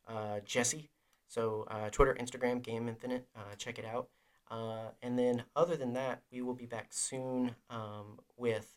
uh, 0.07 0.39
Jesse. 0.45 0.89
So 1.28 1.66
uh, 1.70 1.89
Twitter, 1.89 2.16
Instagram, 2.20 2.61
Game 2.61 2.88
Infinite, 2.88 3.26
uh, 3.36 3.55
check 3.57 3.78
it 3.80 3.86
out. 3.86 4.09
Uh, 4.51 4.89
and 5.01 5.18
then 5.18 5.43
other 5.55 5.76
than 5.76 5.93
that, 5.93 6.22
we 6.32 6.41
will 6.41 6.53
be 6.53 6.66
back 6.68 6.88
soon 6.93 7.55
um, 7.70 8.20
with. 8.38 8.72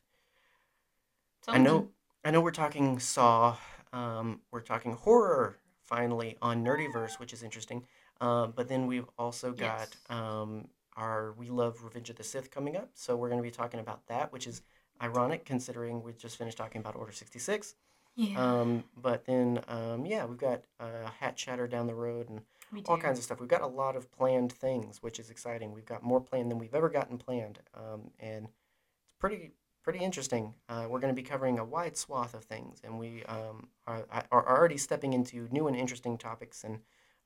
I 1.49 1.59
know, 1.59 1.89
I 2.25 2.31
know, 2.31 2.41
we're 2.41 2.51
talking 2.51 2.99
Saw. 2.99 3.57
Um, 3.93 4.41
we're 4.51 4.61
talking 4.61 4.93
horror 4.93 5.59
finally 5.85 6.37
on 6.43 6.65
Nerdyverse, 6.65 7.19
which 7.19 7.33
is 7.33 7.43
interesting. 7.43 7.85
Um, 8.21 8.53
but 8.57 8.69
then 8.69 8.87
we've 8.87 9.09
also 9.19 9.53
got 9.53 9.89
Yes. 9.91 9.97
um, 10.11 10.69
our 10.97 11.33
We 11.33 11.49
Love 11.51 11.83
Revenge 11.85 12.11
of 12.11 12.17
the 12.17 12.25
Sith 12.25 12.51
coming 12.51 12.77
up. 12.77 12.91
So 12.95 13.17
we're 13.17 13.29
going 13.29 13.39
to 13.39 13.43
be 13.43 13.51
talking 13.51 13.81
about 13.81 14.07
that, 14.07 14.33
which 14.33 14.47
is 14.47 14.63
ironic 15.03 15.45
considering 15.45 16.03
we 16.03 16.13
just 16.15 16.37
finished 16.39 16.57
talking 16.57 16.81
about 16.81 16.97
Order 16.97 17.13
66. 17.13 17.75
Yeah. 18.19 18.43
Um, 18.61 18.85
but 18.97 19.27
then, 19.27 19.63
um, 19.69 20.07
yeah, 20.07 20.25
we've 20.25 20.39
got 20.39 20.63
uh, 20.81 21.11
Hat 21.21 21.37
Chatter 21.37 21.67
down 21.69 21.87
the 21.87 21.95
road 21.95 22.31
and 22.31 22.41
all 22.87 22.97
kinds 22.97 23.19
of 23.19 23.25
stuff. 23.25 23.41
We've 23.41 23.49
got 23.49 23.61
a 23.61 23.67
lot 23.67 23.95
of 23.95 24.11
planned 24.11 24.53
things, 24.53 25.03
which 25.03 25.21
is 25.21 25.29
exciting. 25.29 25.73
We've 25.73 25.85
got 25.85 26.03
more 26.03 26.21
planned 26.21 26.51
than 26.51 26.59
we've 26.59 26.75
ever 26.75 26.89
gotten 26.89 27.19
planned. 27.19 27.59
Um, 27.75 28.11
and 28.19 28.47
it's 28.47 29.13
pretty 29.19 29.53
pretty 29.87 30.05
interesting. 30.05 30.55
Uh, 30.69 30.87
we're 30.91 31.01
going 31.01 31.15
to 31.15 31.23
be 31.23 31.27
covering 31.27 31.61
a 31.61 31.65
wide 31.65 31.97
swath 31.97 32.35
of 32.35 32.45
things, 32.45 32.81
and 32.85 32.99
we 32.99 33.25
um, 33.27 33.69
are, 33.87 34.05
are 34.33 34.59
already 34.59 34.79
stepping 34.79 35.15
into 35.15 35.49
new 35.53 35.69
and 35.69 35.77
interesting 35.77 36.19
topics 36.19 36.65
and 36.65 36.81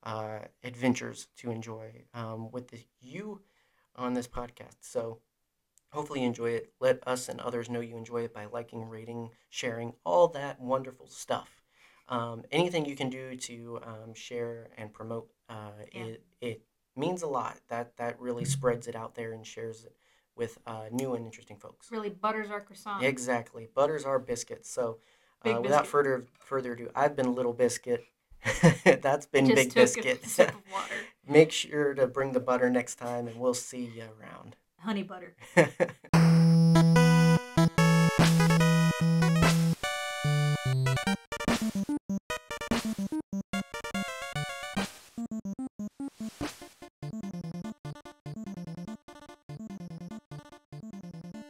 uh, 0.04 0.40
adventures 0.62 1.28
to 1.38 1.50
enjoy 1.50 1.90
um, 2.14 2.52
with 2.52 2.68
the, 2.68 2.78
you 3.00 3.40
on 3.96 4.14
this 4.14 4.28
podcast. 4.28 4.76
So 4.82 5.20
hopefully 5.92 6.20
you 6.20 6.26
enjoy 6.26 6.50
it. 6.50 6.72
Let 6.80 7.06
us 7.08 7.28
and 7.30 7.40
others 7.40 7.70
know 7.70 7.80
you 7.80 7.96
enjoy 7.96 8.24
it 8.24 8.34
by 8.34 8.46
liking, 8.46 8.88
rating, 8.88 9.30
sharing, 9.50 9.94
all 10.04 10.28
that 10.28 10.60
wonderful 10.60 11.08
stuff. 11.08 11.62
Um, 12.08 12.44
anything 12.52 12.86
you 12.86 12.96
can 12.96 13.10
do 13.10 13.36
to 13.36 13.80
um, 13.84 14.14
share 14.14 14.70
and 14.78 14.92
promote 14.92 15.28
uh, 15.48 15.72
Yeah. 15.92 16.04
it, 16.04 16.24
it 16.42 16.62
means 16.96 17.22
a 17.22 17.28
lot. 17.28 17.58
That 17.68 17.96
that 17.98 18.20
really 18.20 18.44
spreads 18.44 18.88
it 18.88 18.96
out 18.96 19.14
there 19.14 19.32
and 19.32 19.46
shares 19.46 19.84
it 19.84 19.94
with 20.40 20.58
uh, 20.66 20.84
new 20.90 21.14
and 21.14 21.26
interesting 21.26 21.58
folks. 21.58 21.92
really 21.92 22.08
butters 22.08 22.50
our 22.50 22.62
croissant. 22.62 23.04
Exactly. 23.04 23.68
Butters 23.74 24.04
our 24.06 24.18
biscuits. 24.18 24.70
So, 24.70 24.96
uh, 25.44 25.60
without 25.60 25.86
further 25.86 26.24
further 26.40 26.72
ado, 26.72 26.88
I've 26.96 27.14
been 27.14 27.34
Little 27.34 27.52
Biscuit. 27.52 28.02
That's 28.84 29.26
been 29.26 29.44
Just 29.46 29.56
Big 29.56 29.74
Biscuit. 29.74 30.24
a 30.24 30.28
sip 30.36 30.48
of 30.48 30.54
water. 30.72 30.94
Make 31.28 31.52
sure 31.52 31.92
to 31.94 32.06
bring 32.06 32.32
the 32.32 32.40
butter 32.40 32.70
next 32.70 32.94
time, 32.94 33.28
and 33.28 33.38
we'll 33.38 33.54
see 33.54 33.92
you 33.94 34.04
around. 34.18 34.56
Honey 34.78 35.02
butter. 35.02 35.36